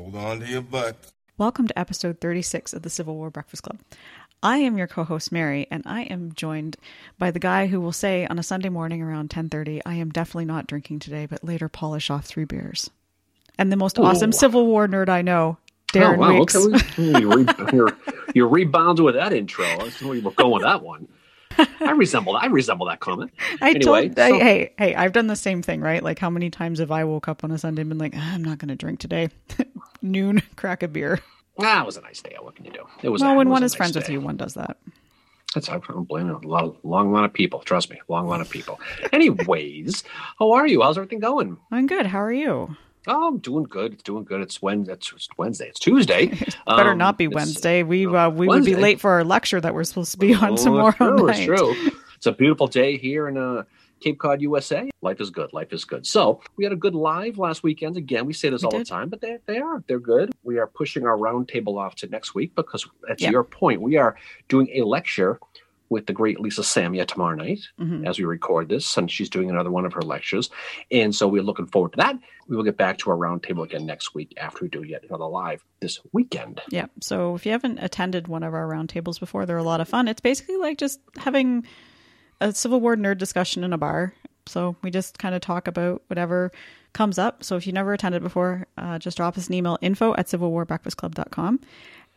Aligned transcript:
Hold 0.00 0.16
on 0.16 0.40
to 0.40 0.46
your 0.46 0.62
butt. 0.62 0.96
Welcome 1.36 1.68
to 1.68 1.78
episode 1.78 2.22
36 2.22 2.72
of 2.72 2.80
the 2.80 2.88
Civil 2.88 3.16
War 3.16 3.28
Breakfast 3.28 3.62
Club. 3.62 3.80
I 4.42 4.56
am 4.56 4.78
your 4.78 4.86
co-host 4.86 5.30
Mary 5.30 5.66
and 5.70 5.82
I 5.84 6.04
am 6.04 6.32
joined 6.32 6.78
by 7.18 7.30
the 7.30 7.38
guy 7.38 7.66
who 7.66 7.82
will 7.82 7.92
say 7.92 8.26
on 8.26 8.38
a 8.38 8.42
Sunday 8.42 8.70
morning 8.70 9.02
around 9.02 9.28
10:30, 9.28 9.82
I 9.84 9.96
am 9.96 10.08
definitely 10.08 10.46
not 10.46 10.66
drinking 10.66 11.00
today, 11.00 11.26
but 11.26 11.44
later 11.44 11.68
polish 11.68 12.08
off 12.08 12.24
three 12.24 12.46
beers. 12.46 12.88
And 13.58 13.70
the 13.70 13.76
most 13.76 13.98
Ooh. 13.98 14.04
awesome 14.04 14.32
Civil 14.32 14.64
War 14.64 14.88
nerd 14.88 15.10
I 15.10 15.20
know, 15.20 15.58
Darren 15.92 16.16
oh, 16.16 16.20
wow. 16.20 16.38
Weeks. 16.38 16.56
Okay. 16.56 16.80
You, 17.20 17.34
re- 17.34 17.54
you're, 17.70 17.98
you're 18.34 18.48
rebounded 18.48 19.04
with 19.04 19.16
that 19.16 19.34
intro. 19.34 19.66
I 19.66 19.84
was 19.84 20.00
where 20.00 20.14
you 20.14 20.22
were 20.22 20.30
going 20.30 20.52
with 20.52 20.62
that 20.62 20.82
one. 20.82 21.08
I 21.58 21.90
resemble 21.90 22.38
I 22.38 22.46
resemble 22.46 22.86
that 22.86 23.00
comment. 23.00 23.32
I 23.60 23.72
Anyway, 23.72 24.08
told 24.08 24.18
I, 24.18 24.38
hey 24.38 24.72
hey 24.78 24.94
I've 24.94 25.12
done 25.12 25.26
the 25.26 25.36
same 25.36 25.60
thing 25.60 25.82
right 25.82 26.02
like 26.02 26.18
how 26.18 26.30
many 26.30 26.48
times 26.48 26.78
have 26.78 26.90
I 26.90 27.04
woke 27.04 27.28
up 27.28 27.44
on 27.44 27.50
a 27.50 27.58
Sunday 27.58 27.82
and 27.82 27.90
been 27.90 27.98
like 27.98 28.14
"Ah, 28.16 28.34
I'm 28.34 28.42
not 28.42 28.56
going 28.58 28.68
to 28.68 28.76
drink 28.76 28.98
today 29.00 29.28
noon 30.02 30.42
crack 30.56 30.82
a 30.82 30.88
beer 30.88 31.20
Ah, 31.62 31.82
it 31.82 31.86
was 31.86 31.98
a 31.98 32.00
nice 32.00 32.22
day. 32.22 32.34
What 32.40 32.56
can 32.56 32.64
you 32.64 32.70
do? 32.72 32.86
It 33.02 33.10
was. 33.10 33.20
well 33.20 33.36
when 33.36 33.48
was 33.48 33.52
one 33.56 33.62
is 33.64 33.72
nice 33.72 33.76
friends 33.76 33.96
with 33.96 34.08
you 34.08 34.20
one 34.20 34.36
does 34.38 34.54
that 34.54 34.78
That's 35.54 35.68
I 35.68 35.78
don't 35.78 36.04
blame. 36.08 36.30
A 36.30 36.38
lot, 36.38 36.82
long 36.84 37.12
line 37.12 37.24
of 37.24 37.32
people. 37.32 37.58
Trust 37.60 37.90
me, 37.90 38.00
long 38.08 38.26
line 38.28 38.40
of 38.40 38.48
people. 38.48 38.80
Anyways, 39.12 40.04
how 40.38 40.52
are 40.52 40.66
you? 40.66 40.80
How's 40.82 40.96
everything 40.96 41.18
going? 41.20 41.58
I'm 41.70 41.86
good 41.86 42.06
how 42.06 42.20
are 42.22 42.32
you 42.32 42.76
Oh, 43.06 43.28
I'm 43.28 43.38
doing 43.38 43.64
good. 43.64 43.94
It's 43.94 44.02
doing 44.02 44.24
good. 44.24 44.42
It's 44.42 44.60
Wednesday. 44.60 44.92
It's 44.92 45.12
Wednesday. 45.38 45.68
It's 45.68 45.80
Tuesday. 45.80 46.26
better 46.66 46.90
Um, 46.92 46.98
not 46.98 47.16
be 47.18 47.28
Wednesday 47.28 47.82
we 47.82 48.06
uh, 48.06 48.28
we 48.30 48.46
would 48.46 48.64
be 48.64 48.76
late 48.76 49.00
for 49.00 49.10
our 49.12 49.24
lecture 49.24 49.60
that 49.60 49.74
we're 49.74 49.84
supposed 49.84 50.12
to 50.12 50.18
be 50.18 50.34
on 50.34 50.52
Oh, 50.52 50.56
tomorrow 50.56 50.92
true, 51.16 51.26
night 51.26 51.46
true. 51.46 51.74
It's 52.20 52.26
a 52.26 52.32
beautiful 52.32 52.66
day 52.66 52.98
here 52.98 53.28
in 53.28 53.38
uh, 53.38 53.62
Cape 54.00 54.18
Cod, 54.18 54.42
USA. 54.42 54.90
Life 55.00 55.22
is 55.22 55.30
good. 55.30 55.54
Life 55.54 55.72
is 55.72 55.86
good. 55.86 56.06
So 56.06 56.42
we 56.58 56.64
had 56.64 56.72
a 56.74 56.76
good 56.76 56.94
live 56.94 57.38
last 57.38 57.62
weekend. 57.62 57.96
Again, 57.96 58.26
we 58.26 58.34
say 58.34 58.50
this 58.50 58.60
We 58.60 58.66
all 58.66 58.70
did. 58.72 58.80
the 58.82 58.84
time, 58.90 59.08
but 59.08 59.22
they, 59.22 59.38
they 59.46 59.56
are. 59.58 59.82
They're 59.88 59.98
good. 59.98 60.30
We 60.42 60.58
are 60.58 60.66
pushing 60.66 61.06
our 61.06 61.16
roundtable 61.16 61.78
off 61.78 61.94
to 61.96 62.08
next 62.08 62.34
week 62.34 62.54
because, 62.54 62.86
that's 63.08 63.22
Yeah. 63.22 63.30
your 63.30 63.42
point, 63.42 63.80
we 63.80 63.96
are 63.96 64.16
doing 64.48 64.68
a 64.74 64.82
lecture 64.82 65.40
with 65.88 66.06
the 66.06 66.12
great 66.12 66.38
Lisa 66.38 66.60
Samia 66.60 67.06
tomorrow 67.06 67.34
night 67.36 67.60
Mhm. 67.80 68.06
as 68.06 68.18
we 68.18 68.26
record 68.26 68.68
this, 68.68 68.98
and 68.98 69.10
she's 69.10 69.30
doing 69.30 69.48
another 69.48 69.70
one 69.70 69.86
of 69.86 69.94
her 69.94 70.02
lectures. 70.02 70.50
And 70.92 71.14
so 71.14 71.26
we're 71.26 71.42
looking 71.42 71.66
forward 71.68 71.92
to 71.92 71.96
that. 71.96 72.18
We 72.48 72.54
will 72.54 72.64
get 72.64 72.76
back 72.76 72.98
to 72.98 73.10
our 73.10 73.16
roundtable 73.16 73.64
again 73.64 73.86
next 73.86 74.14
week 74.14 74.34
after 74.36 74.58
we 74.66 74.68
do 74.68 74.82
yet 74.82 75.04
another 75.08 75.24
live 75.24 75.64
this 75.80 75.98
weekend. 76.12 76.60
Yeah. 76.68 76.86
So 77.00 77.34
if 77.34 77.46
you 77.46 77.52
haven't 77.52 77.78
attended 77.78 78.28
one 78.28 78.42
of 78.42 78.52
our 78.52 78.68
roundtables 78.68 79.18
before, 79.18 79.46
they're 79.46 79.56
a 79.56 79.62
lot 79.62 79.80
of 79.80 79.88
fun. 79.88 80.06
It's 80.06 80.20
basically 80.20 80.58
like 80.58 80.76
just 80.76 81.00
having 81.16 81.66
a 82.40 82.52
Civil 82.52 82.80
War 82.80 82.96
nerd 82.96 83.18
discussion 83.18 83.64
in 83.64 83.72
a 83.72 83.78
bar. 83.78 84.14
So 84.46 84.76
we 84.82 84.90
just 84.90 85.18
kind 85.18 85.34
of 85.34 85.40
talk 85.40 85.68
about 85.68 86.02
whatever 86.08 86.50
comes 86.92 87.18
up. 87.18 87.44
So 87.44 87.56
if 87.56 87.66
you 87.66 87.72
never 87.72 87.92
attended 87.92 88.22
before, 88.22 88.66
uh, 88.76 88.98
just 88.98 89.16
drop 89.16 89.38
us 89.38 89.48
an 89.48 89.54
email 89.54 89.78
info 89.80 90.14
at 90.16 90.26
civilwarbreakfastclub.com. 90.26 91.60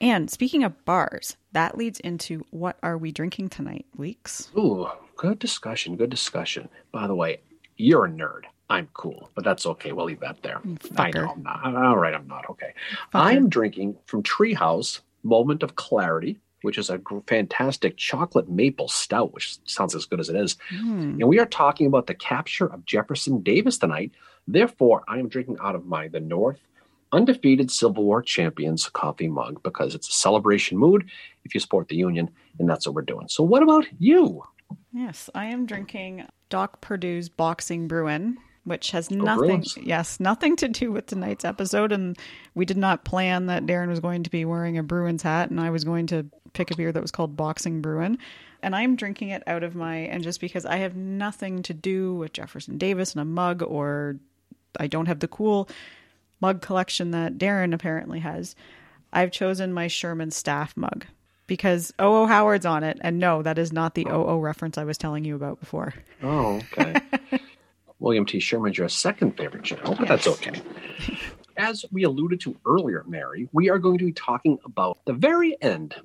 And 0.02 0.30
speaking 0.30 0.64
of 0.64 0.84
bars, 0.86 1.38
that 1.52 1.78
leads 1.78 2.00
into 2.00 2.46
what 2.50 2.78
are 2.82 2.98
we 2.98 3.12
drinking 3.12 3.50
tonight, 3.50 3.86
Weeks? 3.96 4.50
Ooh, 4.58 4.88
good 5.16 5.40
discussion. 5.40 5.96
Good 5.96 6.10
discussion. 6.10 6.70
By 6.92 7.08
the 7.08 7.16
way, 7.16 7.42
you're 7.78 8.06
a 8.06 8.10
nerd. 8.10 8.44
I'm 8.70 8.90
cool, 8.94 9.30
but 9.36 9.44
that's 9.44 9.66
okay. 9.66 9.92
We'll 9.92 10.06
leave 10.06 10.22
that 10.22 10.42
there. 10.42 10.62
I 10.98 11.12
know 11.12 11.30
I'm 11.30 11.44
not. 11.44 11.76
All 11.76 11.98
right, 11.98 12.14
I'm 12.14 12.28
not. 12.28 12.50
Okay. 12.50 12.74
Fucker. 13.14 13.22
I'm 13.22 13.50
drinking 13.50 13.98
from 14.06 14.24
Treehouse 14.24 15.02
Moment 15.22 15.64
of 15.64 15.76
Clarity, 15.76 16.40
which 16.64 16.78
is 16.78 16.90
a 16.90 16.98
gr- 16.98 17.20
fantastic 17.28 17.96
chocolate 17.98 18.50
maple 18.50 18.88
stout, 18.88 19.34
which 19.34 19.58
sounds 19.66 19.94
as 19.94 20.06
good 20.06 20.20
as 20.20 20.30
it 20.30 20.36
is. 20.36 20.58
Hmm. 20.70 21.20
And 21.20 21.28
we 21.28 21.40
are 21.40 21.46
talking 21.46 21.88
about 21.88 22.08
the 22.08 22.16
capture 22.16 22.66
of 22.66 22.86
Jefferson 22.86 23.42
Davis 23.42 23.78
tonight. 23.78 24.12
Therefore, 24.48 25.04
I 25.08 25.20
am 25.20 25.30
drinking 25.30 25.58
out 25.62 25.76
of 25.76 25.86
my 25.86 26.08
the 26.08 26.20
North 26.20 26.60
undefeated 27.14 27.72
Civil 27.72 28.04
War 28.04 28.22
champions 28.22 28.90
coffee 28.90 29.28
mug 29.28 29.62
because 29.64 29.96
it's 29.96 30.10
a 30.10 30.14
celebration 30.14 30.78
mood 30.78 31.10
if 31.46 31.54
you 31.54 31.60
support 31.60 31.88
the 31.88 31.96
Union, 31.96 32.30
and 32.60 32.68
that's 32.68 32.88
what 32.88 32.96
we're 32.96 33.04
doing. 33.04 33.28
So, 33.30 33.44
what 33.44 33.64
about 33.64 33.86
you? 34.00 34.44
Yes, 34.92 35.30
I 35.36 35.46
am 35.46 35.66
drinking 35.66 36.26
Doc 36.50 36.82
Purdue's 36.82 37.30
Boxing 37.30 37.88
Bruin, 37.88 38.38
which 38.66 38.92
has 38.92 39.12
oh, 39.12 39.16
nothing 39.16 39.48
Bruins. 39.48 39.78
yes, 39.82 40.20
nothing 40.20 40.56
to 40.58 40.68
do 40.68 40.92
with 40.92 41.08
tonight's 41.08 41.46
episode 41.46 41.92
and 41.92 42.18
we 42.56 42.66
did 42.66 42.78
not 42.78 43.04
plan 43.04 43.48
that 43.48 43.66
Darren 43.66 43.90
was 43.90 44.00
going 44.00 44.24
to 44.24 44.30
be 44.30 44.46
wearing 44.46 44.78
a 44.78 44.84
Bruins 44.84 45.24
hat 45.24 45.50
and 45.50 45.60
I 45.60 45.70
was 45.70 45.84
going 45.84 46.08
to 46.08 46.26
pick 46.54 46.72
a 46.72 46.76
beer 46.76 46.92
that 46.92 47.02
was 47.02 47.12
called 47.12 47.36
Boxing 47.36 47.82
Bruin. 47.82 48.18
And 48.62 48.76
I'm 48.76 48.96
drinking 48.96 49.30
it 49.30 49.44
out 49.46 49.64
of 49.64 49.76
my 49.76 49.98
and 49.98 50.24
just 50.24 50.40
because 50.40 50.66
I 50.66 50.78
have 50.78 50.96
nothing 50.96 51.64
to 51.64 51.74
do 51.74 52.16
with 52.16 52.32
Jefferson 52.32 52.78
Davis 52.78 53.14
and 53.14 53.22
a 53.22 53.26
mug 53.26 53.62
or 53.62 54.18
I 54.80 54.88
don't 54.88 55.08
have 55.08 55.20
the 55.20 55.28
cool 55.28 55.68
mug 56.40 56.62
collection 56.62 57.12
that 57.12 57.38
Darren 57.38 57.74
apparently 57.74 58.20
has. 58.20 58.56
I've 59.12 59.32
chosen 59.32 59.74
my 59.74 59.88
Sherman 59.88 60.32
staff 60.32 60.76
mug 60.76 61.06
because 61.48 61.94
O.O. 62.00 62.26
Howard's 62.26 62.66
on 62.66 62.84
it. 62.84 62.98
And 63.02 63.20
no, 63.20 63.42
that 63.42 63.58
is 63.58 63.72
not 63.72 63.96
the 63.96 64.06
O.O. 64.08 64.40
reference 64.40 64.78
I 64.78 64.86
was 64.86 64.98
telling 64.98 65.26
you 65.26 65.36
about 65.36 65.60
before. 65.60 65.94
Oh, 66.22 66.62
okay. 66.78 66.96
William 68.04 68.26
T. 68.26 68.40
Sherman's 68.40 68.78
your 68.78 68.90
second 68.90 69.38
favorite 69.38 69.64
general, 69.64 69.96
but 69.96 70.10
that's 70.10 70.28
okay. 70.28 70.62
As 71.58 71.86
we 71.92 72.04
alluded 72.04 72.42
to 72.42 72.56
earlier, 72.66 73.06
Mary, 73.08 73.48
we 73.54 73.70
are 73.70 73.80
going 73.80 73.98
to 74.00 74.06
be 74.06 74.12
talking 74.12 74.60
about 74.66 74.98
the 75.06 75.14
very 75.14 75.56
end 75.62 75.96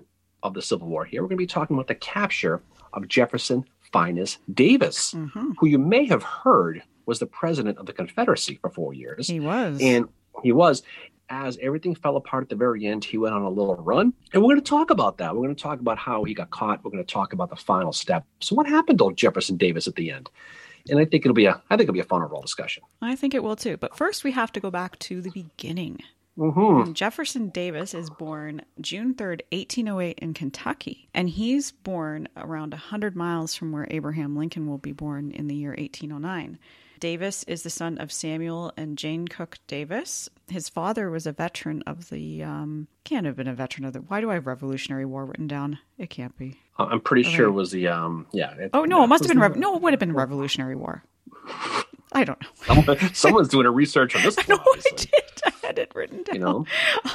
of 0.45 0.55
the 0.55 0.63
Civil 0.63 0.87
War 0.87 1.05
here. 1.05 1.23
We're 1.23 1.29
going 1.29 1.39
to 1.39 1.43
be 1.43 1.47
talking 1.47 1.75
about 1.75 1.89
the 1.89 1.97
capture 1.97 2.63
of 2.93 3.09
Jefferson 3.09 3.65
Finis 3.93 4.39
Davis, 4.55 5.13
Mm-hmm. 5.15 5.53
who 5.59 5.67
you 5.67 5.79
may 5.79 6.07
have 6.07 6.23
heard 6.23 6.83
was 7.07 7.19
the 7.19 7.27
president 7.27 7.79
of 7.79 7.87
the 7.87 7.93
Confederacy 7.93 8.59
for 8.61 8.71
four 8.71 8.95
years. 8.95 9.27
He 9.27 9.41
was. 9.41 9.81
And 9.83 10.09
he 10.45 10.53
was. 10.53 10.83
As 11.31 11.59
everything 11.61 11.95
fell 11.95 12.17
apart 12.17 12.45
at 12.45 12.49
the 12.49 12.57
very 12.57 12.87
end, 12.87 13.05
he 13.05 13.19
went 13.19 13.35
on 13.35 13.43
a 13.43 13.51
little 13.51 13.75
run. 13.77 14.13
And 14.33 14.43
we're 14.43 14.55
going 14.55 14.63
to 14.63 14.71
talk 14.71 14.91
about 14.91 15.19
that. 15.19 15.35
We're 15.35 15.43
going 15.43 15.57
to 15.57 15.63
talk 15.63 15.81
about 15.81 15.99
how 15.99 16.23
he 16.25 16.33
got 16.33 16.51
caught. 16.51 16.85
We're 16.85 16.91
going 16.91 17.05
to 17.05 17.13
talk 17.13 17.33
about 17.33 17.51
the 17.51 17.57
final 17.57 17.93
step. 17.93 18.25
So 18.41 18.55
what 18.55 18.67
happened 18.69 18.99
to 19.01 19.13
Jefferson 19.15 19.57
Davis 19.57 19.89
at 19.89 19.97
the 19.97 20.11
end? 20.11 20.31
And 20.91 20.99
I 20.99 21.05
think 21.05 21.25
it'll 21.25 21.35
be 21.35 21.47
a 21.47 21.61
I 21.71 21.77
think 21.77 21.83
it'll 21.83 21.95
be 21.95 22.01
a 22.01 22.05
fun 22.05 22.23
overall 22.23 22.43
discussion. 22.43 22.83
I 23.03 23.17
think 23.17 23.35
it 23.35 23.43
will 23.43 23.57
too. 23.57 23.77
But 23.77 23.97
first, 23.97 24.25
we 24.25 24.33
have 24.33 24.53
to 24.53 24.61
go 24.61 24.71
back 24.71 24.99
to 25.01 25.21
the 25.21 25.31
beginning. 25.31 26.03
Mm-hmm. 26.39 26.93
Jefferson 26.93 27.49
Davis 27.49 27.95
is 27.95 28.11
born 28.11 28.63
June 28.81 29.13
3rd, 29.13 29.41
1808, 29.51 30.19
in 30.21 30.35
Kentucky. 30.35 31.09
And 31.13 31.29
he's 31.29 31.73
born 31.73 32.29
around 32.37 32.73
100 32.73 33.17
miles 33.17 33.57
from 33.57 33.73
where 33.73 33.89
Abraham 33.91 34.37
Lincoln 34.37 34.69
will 34.69 34.79
be 34.79 34.93
born 34.93 35.33
in 35.33 35.49
the 35.49 35.57
year 35.57 35.75
1809. 35.77 36.59
Davis 36.99 37.45
is 37.45 37.63
the 37.63 37.71
son 37.71 37.99
of 37.99 38.11
Samuel 38.13 38.73
and 38.77 38.99
Jane 38.99 39.29
Cook 39.29 39.59
Davis. 39.67 40.29
His 40.49 40.69
father 40.69 41.11
was 41.11 41.27
a 41.27 41.33
veteran 41.33 41.83
of 41.87 42.11
the, 42.11 42.43
um, 42.43 42.89
can't 43.05 43.27
have 43.27 43.37
been 43.37 43.49
a 43.49 43.55
veteran 43.55 43.85
of 43.85 43.93
the, 43.93 44.01
why 44.01 44.21
do 44.21 44.31
I 44.31 44.35
have 44.35 44.47
Revolutionary 44.47 45.05
War 45.05 45.25
written 45.25 45.47
down? 45.47 45.79
It 45.99 46.11
can't 46.11 46.37
be. 46.37 46.59
I'm 46.79 47.01
pretty 47.01 47.27
Okay. 47.27 47.37
sure 47.37 47.47
it 47.49 47.53
was 47.53 47.71
the 47.73 47.89
um 47.89 48.27
yeah. 48.33 48.53
It, 48.55 48.71
Oh, 48.73 48.85
no, 48.85 49.03
it 49.03 49.09
must 49.09 49.25
have 49.25 49.37
been, 49.37 49.61
no, 49.61 49.75
it 49.77 49.83
would 49.83 49.93
have 49.93 49.99
been 50.01 50.13
Revolutionary 50.13 50.77
War. 50.77 51.03
I 52.13 52.25
don't 52.25 52.41
know. 52.41 52.49
Someone, 52.85 53.15
someone's 53.15 53.49
doing 53.49 53.67
a 53.67 53.71
research 53.71 54.15
on 54.17 54.23
this. 54.23 54.37
No, 54.49 54.57
one, 54.57 54.65
I 54.67 54.71
obviously. 54.77 54.97
did. 55.13 55.43
I 55.45 55.67
had 55.67 55.79
it 55.79 55.93
written 55.95 56.23
down. 56.23 56.35
You 56.35 56.41
know, 56.41 56.67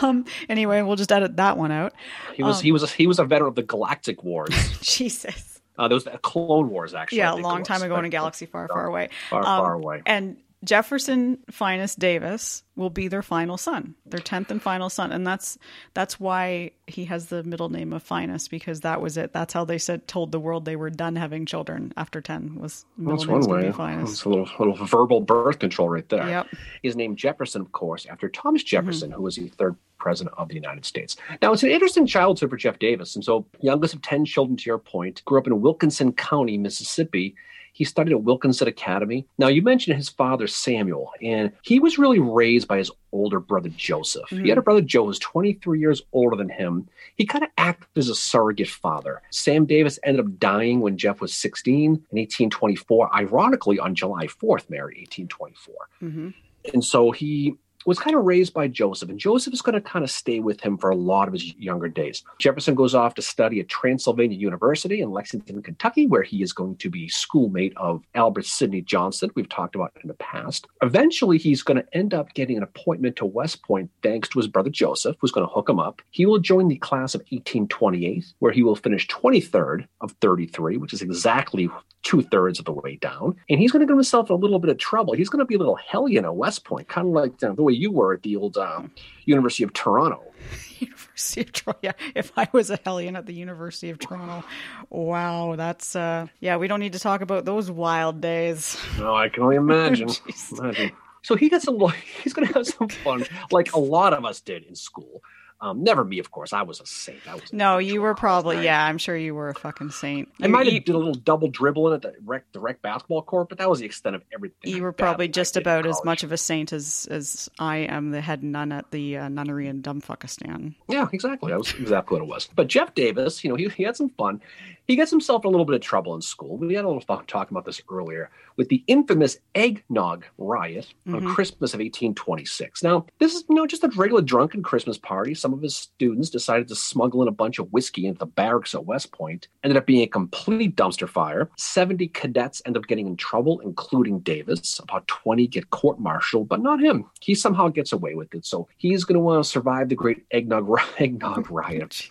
Um. 0.01 0.25
Anyway, 0.50 0.81
we'll 0.81 0.95
just 0.97 1.12
edit 1.12 1.38
that 1.38 1.57
one 1.57 1.71
out. 1.71 1.94
he 2.36 2.44
was 2.44 2.57
Um, 2.59 2.63
he 2.63 2.71
was 2.71 2.83
a, 2.83 2.88
he 2.88 3.07
was 3.07 3.19
a 3.19 3.24
veteran 3.25 3.50
of 3.50 3.56
the 3.56 3.63
Galactic 3.63 4.24
Wars. 4.24 4.50
Jesus. 4.81 5.52
Uh, 5.78 5.88
there 5.88 5.96
was 5.96 6.04
the 6.04 6.12
Clone 6.20 6.70
Wars 6.70 6.94
actually. 6.94 7.20
Yeah, 7.20 7.34
a 7.34 7.36
long 7.36 7.64
time 7.64 7.81
ago 7.81 7.98
in 7.98 8.06
a 8.06 8.10
galaxy 8.10 8.46
far, 8.46 8.68
far 8.68 8.86
away. 8.86 9.10
Far, 9.30 9.40
Um, 9.40 9.46
far 9.62 9.74
away. 9.74 10.02
And 10.06 10.38
Jefferson 10.64 11.40
Finis 11.52 11.94
Davis 11.94 12.64
will 12.75 12.90
be 12.90 13.10
their 13.10 13.22
final 13.22 13.58
son, 13.58 13.96
their 14.06 14.22
tenth 14.22 14.50
and 14.50 14.62
final 14.62 14.90
son, 14.90 15.12
and 15.12 15.28
that's 15.28 15.58
that's 15.94 16.20
why 16.20 16.72
he 16.88 17.06
has 17.06 17.25
the 17.28 17.44
middle 17.44 17.68
name 17.68 17.92
of 17.92 18.02
Finis 18.02 18.48
because 18.48 18.80
that 18.81 19.02
was 19.02 19.18
it. 19.18 19.34
That's 19.34 19.54
how 19.54 19.66
they 19.66 19.78
said 19.78 20.08
told 20.08 20.31
the 20.31 20.40
world 20.40 20.64
they 20.64 20.78
were 20.78 20.90
done 20.90 21.18
having 21.18 21.46
children 21.46 21.92
after 21.98 22.22
ten 22.22 22.56
was 22.56 22.86
middle 22.98 23.18
That's 23.18 23.28
one 23.28 23.62
way. 23.62 23.68
It's 24.04 24.24
a 24.24 24.30
little 24.30 24.50
little 24.58 24.86
verbal 24.86 25.20
birth 25.20 25.60
control 25.60 25.90
right 25.90 26.08
there. 26.08 26.28
Yep. 26.28 26.48
He's 26.81 26.96
named 26.96 27.18
Jefferson, 27.18 27.62
of 27.62 27.72
course, 27.74 28.06
after 28.06 28.30
Thomas 28.30 28.64
Jefferson, 28.64 29.12
who 29.12 29.24
was 29.24 29.36
the 29.36 29.50
third 29.50 29.75
president 30.03 30.35
of 30.38 30.50
the 30.50 30.55
United 30.55 30.83
States. 30.83 31.15
Now, 31.41 31.53
it's 31.53 31.63
an 31.63 31.69
interesting 31.69 32.05
childhood 32.05 32.50
for 32.50 32.57
Jeff 32.57 32.77
Davis. 32.77 33.15
And 33.15 33.23
so, 33.23 33.45
youngest 33.61 33.94
of 33.94 34.01
10 34.01 34.25
children, 34.25 34.57
to 34.57 34.69
your 34.69 34.77
point, 34.77 35.23
grew 35.23 35.39
up 35.39 35.47
in 35.47 35.61
Wilkinson 35.61 36.11
County, 36.11 36.57
Mississippi. 36.57 37.35
He 37.71 37.85
studied 37.85 38.11
at 38.11 38.21
Wilkinson 38.21 38.67
Academy. 38.67 39.25
Now, 39.38 39.47
you 39.47 39.61
mentioned 39.61 39.95
his 39.95 40.09
father, 40.09 40.45
Samuel, 40.45 41.09
and 41.23 41.53
he 41.63 41.79
was 41.79 41.97
really 41.97 42.19
raised 42.19 42.67
by 42.67 42.77
his 42.77 42.91
older 43.13 43.39
brother, 43.39 43.69
Joseph. 43.69 44.29
He 44.29 44.50
had 44.50 44.57
a 44.57 44.61
brother, 44.61 44.81
Joe, 44.81 45.05
who's 45.05 45.17
23 45.19 45.79
years 45.79 46.01
older 46.11 46.35
than 46.35 46.50
him. 46.50 46.88
He 47.15 47.25
kind 47.25 47.45
of 47.45 47.50
acted 47.57 47.88
as 47.95 48.09
a 48.09 48.15
surrogate 48.15 48.67
father. 48.67 49.21
Sam 49.31 49.65
Davis 49.65 49.97
ended 50.03 50.25
up 50.25 50.38
dying 50.38 50.81
when 50.81 50.97
Jeff 50.97 51.21
was 51.21 51.33
16 51.33 51.83
in 51.83 51.91
1824, 51.94 53.15
ironically 53.15 53.79
on 53.79 53.95
July 53.95 54.27
4th, 54.27 54.69
Mary, 54.69 55.07
1824 55.09 55.75
hmm 56.00 56.29
and 56.71 56.83
so 56.83 57.11
he 57.11 57.55
was 57.85 58.00
kind 58.00 58.15
of 58.15 58.24
raised 58.24 58.53
by 58.53 58.68
Joseph, 58.68 59.09
and 59.09 59.19
Joseph 59.19 59.53
is 59.53 59.62
going 59.62 59.74
to 59.74 59.81
kind 59.81 60.03
of 60.03 60.12
stay 60.12 60.39
with 60.39 60.62
him 60.62 60.77
for 60.77 60.89
a 60.89 60.95
lot 60.95 61.27
of 61.27 61.33
his 61.33 61.56
younger 61.56 61.88
days. 61.88 62.24
Jefferson 62.39 62.75
goes 62.75 62.95
off 62.95 63.15
to 63.15 63.21
study 63.21 63.59
at 63.59 63.68
Transylvania 63.68 64.38
University 64.38 65.01
in 65.01 65.12
Lexington, 65.12 65.62
Kentucky, 65.62 66.07
where 66.07 66.24
he 66.24 66.41
is 66.41 66.53
going 66.53 66.77
to 66.77 66.89
be 66.89 67.07
schoolmate 67.07 67.74
of 67.77 68.03
Albert 68.15 68.45
Sidney 68.45 68.81
Johnston, 68.81 69.31
we've 69.35 69.50
talked 69.50 69.75
about 69.75 69.91
in 70.01 70.07
the 70.07 70.13
past. 70.15 70.68
Eventually, 70.81 71.38
he's 71.38 71.63
going 71.63 71.77
to 71.77 71.97
end 71.97 72.13
up 72.13 72.33
getting 72.33 72.57
an 72.57 72.63
appointment 72.63 73.15
to 73.18 73.25
West 73.25 73.63
Point 73.63 73.89
thanks 74.01 74.29
to 74.29 74.39
his 74.39 74.47
brother 74.47 74.69
Joseph, 74.69 75.15
who's 75.19 75.31
going 75.31 75.47
to 75.47 75.53
hook 75.53 75.69
him 75.69 75.79
up. 75.79 76.01
He 76.12 76.25
will 76.25 76.39
join 76.39 76.68
the 76.68 76.77
class 76.77 77.15
of 77.15 77.21
1828, 77.21 78.25
where 78.39 78.51
he 78.51 78.63
will 78.63 78.75
finish 78.75 79.07
23rd 79.07 79.88
of 80.01 80.12
33, 80.21 80.77
which 80.77 80.94
is 80.94 81.01
exactly 81.01 81.69
two 82.03 82.21
thirds 82.21 82.59
of 82.59 82.65
the 82.65 82.71
way 82.71 82.97
down. 82.97 83.35
And 83.50 83.59
he's 83.59 83.71
going 83.71 83.79
to 83.79 83.85
get 83.85 83.95
himself 83.95 84.29
a 84.29 84.33
little 84.33 84.59
bit 84.59 84.69
of 84.69 84.77
trouble. 84.77 85.13
He's 85.13 85.29
going 85.29 85.39
to 85.39 85.45
be 85.45 85.55
a 85.55 85.57
little 85.57 85.75
hellion 85.75 86.25
at 86.25 86.35
West 86.35 86.65
Point, 86.65 86.88
kind 86.88 87.07
of 87.07 87.13
like 87.13 87.39
the 87.39 87.53
way 87.63 87.73
you 87.73 87.91
were 87.91 88.13
at 88.13 88.23
the 88.23 88.35
old 88.35 88.57
um, 88.57 88.91
University 89.25 89.63
of 89.63 89.73
Toronto. 89.73 90.21
University 90.79 91.41
of 91.41 91.53
Toronto. 91.53 91.79
Yeah, 91.81 91.94
if 92.13 92.31
I 92.38 92.47
was 92.51 92.69
a 92.69 92.79
hellion 92.83 93.15
at 93.15 93.25
the 93.25 93.33
University 93.33 93.89
of 93.89 94.00
Toronto, 94.00 94.44
wow, 94.89 95.55
that's 95.55 95.95
uh, 95.95 96.27
yeah. 96.39 96.57
We 96.57 96.67
don't 96.67 96.81
need 96.81 96.94
to 96.94 97.00
talk 97.00 97.21
about 97.21 97.45
those 97.45 97.71
wild 97.71 98.21
days. 98.21 98.77
No, 99.00 99.15
I 99.15 99.29
can 99.29 99.44
only 99.44 99.55
imagine. 99.55 100.09
imagine. 100.51 100.91
So 101.23 101.35
he 101.35 101.50
gets 101.50 101.67
a 101.67 101.71
little. 101.71 101.88
He's 102.23 102.33
going 102.33 102.47
to 102.47 102.53
have 102.53 102.67
some 102.67 102.89
fun, 102.89 103.25
like 103.51 103.73
a 103.73 103.79
lot 103.79 104.13
of 104.13 104.25
us 104.25 104.41
did 104.41 104.65
in 104.65 104.75
school. 104.75 105.21
Um, 105.63 105.81
never 105.81 106.04
me, 106.04 106.19
of 106.19 106.30
course. 106.30 106.51
I 106.51 106.63
was 106.63 106.81
a 106.81 106.86
saint. 106.86 107.25
I 107.25 107.36
was 107.36 107.54
no, 107.54 107.77
you 107.77 108.01
were 108.01 108.15
probably 108.15 108.65
yeah. 108.65 108.86
I'm 108.86 108.98
sure 108.98 109.15
you 109.15 109.33
were 109.33 109.48
a 109.48 109.56
fucking 109.56 109.92
saint. 109.92 110.27
I 110.42 110.48
might 110.48 110.69
have 110.69 110.83
did 110.83 110.94
a 110.94 110.98
little 110.98 111.13
double 111.13 111.48
dribbling 111.48 111.94
at 111.94 112.01
the 112.01 112.13
rec, 112.25 112.51
the 112.51 112.60
rec 112.60 112.81
basketball 112.81 113.21
court, 113.21 113.48
but 113.48 113.60
that 113.60 113.69
was 113.69 113.80
the 113.80 113.86
extent 113.86 114.18
of 114.18 114.24
everything. 114.33 114.75
You 114.75 114.83
were 114.83 114.92
probably 114.92 115.30
just 115.30 115.56
about 115.56 115.86
as 115.86 116.04
much 116.04 116.24
of 116.24 116.33
a 116.33 116.38
saint 116.38 116.74
as 116.74 117.07
as 117.10 117.50
I 117.60 117.77
am 117.77 118.12
the 118.12 118.19
head 118.19 118.44
nun 118.44 118.74
at 118.74 118.92
the 118.92 119.15
uh, 119.15 119.30
nunnery 119.30 119.69
in 119.69 119.81
Dumfuckistan. 119.81 120.75
Yeah, 120.89 121.07
exactly. 121.13 121.50
That 121.50 121.60
was 121.60 121.74
exactly 121.75 122.19
what 122.19 122.25
it 122.25 122.27
was. 122.27 122.50
But 122.54 122.68
Jeff 122.68 122.94
Davis, 122.94 123.42
you 123.45 123.50
know, 123.50 123.56
he, 123.56 123.69
he 123.69 123.83
had 123.83 123.95
some 123.95 124.10
fun. 124.10 124.42
He 124.88 124.95
gets 124.95 125.12
himself 125.12 125.45
in 125.45 125.47
a 125.47 125.51
little 125.51 125.65
bit 125.65 125.75
of 125.75 125.81
trouble 125.81 126.13
in 126.15 126.21
school. 126.21 126.57
We 126.57 126.74
had 126.74 126.85
a 126.85 126.88
little 126.88 127.01
fun 127.01 127.25
talking 127.25 127.56
about 127.56 127.65
this 127.65 127.81
earlier 127.89 128.30
with 128.57 128.69
the 128.69 128.83
infamous 128.88 129.38
eggnog 129.56 130.25
riot 130.38 130.88
on 131.07 131.13
mm-hmm. 131.13 131.33
Christmas 131.33 131.74
of 131.74 131.80
1826. 131.80 132.83
Now, 132.83 133.06
this 133.19 133.33
is 133.33 133.44
you 133.50 133.56
know 133.56 133.65
just 133.65 133.83
a 133.83 133.89
regular 133.95 134.21
drunken 134.21 134.62
Christmas 134.62 134.97
party. 134.97 135.33
Some 135.33 135.53
of 135.53 135.62
his 135.62 135.75
students 135.75 136.30
decided 136.30 136.68
to 136.68 136.75
smuggle 136.75 137.21
in 137.21 137.27
a 137.27 137.31
bunch 137.31 137.59
of 137.59 137.71
whiskey 137.71 138.06
into 138.06 138.19
the 138.19 138.25
barracks 138.25 138.75
at 138.75 138.85
West 138.85 139.12
Point. 139.12 139.47
Ended 139.63 139.77
up 139.77 139.85
being 139.85 140.01
a 140.01 140.07
complete 140.07 140.75
dumpster 140.75 141.07
fire. 141.07 141.50
70 141.57 142.07
cadets 142.09 142.62
end 142.65 142.77
up 142.77 142.88
getting 142.88 143.07
in 143.07 143.15
trouble, 143.15 143.59
including 143.62 144.19
Davis. 144.19 144.79
About 144.79 145.07
20 145.07 145.47
get 145.47 145.69
court-martialed, 145.69 146.50
but 146.50 146.62
not 146.62 146.81
him. 146.81 147.09
He 147.21 147.36
somehow 147.36 147.69
gets 147.69 147.94
away 147.94 148.15
with 148.15 148.33
it. 148.33 148.45
So 148.45 148.68
he's 148.77 149.03
going 149.03 149.15
to 149.15 149.19
want 149.19 149.44
to 149.44 149.50
survive 149.50 149.89
the 149.89 149.95
great 149.95 150.25
eggnog 150.31 150.69
eggnog 151.00 151.50
riot. 151.50 152.07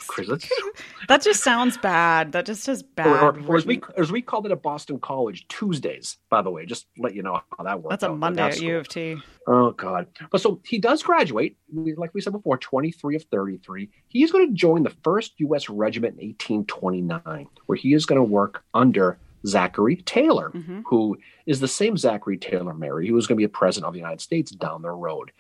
that 1.09 1.23
just 1.23 1.43
sounds 1.43 1.77
bad. 1.77 2.33
That 2.33 2.47
just 2.47 2.62
just 2.63 2.69
as 2.69 2.83
bad. 2.83 3.23
Or, 3.23 3.37
or, 3.37 3.47
or 3.49 3.57
as 3.57 3.67
we 3.67 3.81
as 3.97 4.13
we 4.13 4.23
called 4.23 4.47
it 4.47 4.53
at 4.53 4.63
Boston 4.63 5.01
College, 5.01 5.47
Tuesdays. 5.49 6.19
By 6.31 6.43
the 6.43 6.51
way, 6.51 6.65
just 6.65 6.87
let 6.97 7.15
you 7.15 7.23
know 7.23 7.41
how 7.57 7.65
that 7.65 7.83
works. 7.83 7.93
That's 7.93 8.05
a 8.05 8.15
Monday 8.15 8.43
at 8.43 8.61
U 8.61 8.77
of 8.77 8.89
T. 8.89 9.17
Oh 9.47 9.73
God! 9.73 10.07
But 10.31 10.41
so 10.41 10.61
he 10.65 10.79
does 10.79 11.03
graduate, 11.03 11.57
like 11.97 12.15
we 12.15 12.21
said 12.21 12.33
before, 12.33 12.59
twenty 12.59 12.93
three 12.93 13.17
of 13.17 13.25
thirty 13.25 13.59
three. 13.59 13.91
He 14.09 14.23
is 14.23 14.31
going 14.31 14.49
to 14.49 14.55
join 14.55 14.83
the 14.83 14.95
first 15.03 15.33
U.S. 15.39 15.69
regiment 15.69 16.19
in 16.19 16.29
eighteen 16.29 16.65
twenty 16.67 17.01
nine, 17.01 17.49
where 17.67 17.77
he 17.77 17.95
is 17.95 18.07
going 18.07 18.19
to 18.19 18.23
work 18.23 18.63
under 18.75 19.19
Zachary 19.47 19.97
Taylor, 19.97 20.51
mm-hmm. 20.55 20.83
who 20.87 21.19
is 21.47 21.61
the 21.61 21.69
same 21.69 21.97
Zachary 21.97 22.39
Taylor 22.39 22.75
Mary 22.75 23.09
who 23.09 23.15
was 23.15 23.27
going 23.27 23.37
to 23.37 23.41
be 23.41 23.45
a 23.45 23.49
president 23.49 23.89
of 23.89 23.95
the 23.95 24.01
United 24.01 24.21
States 24.21 24.53
down 24.53 24.83
the 24.83 24.91
road. 24.91 25.33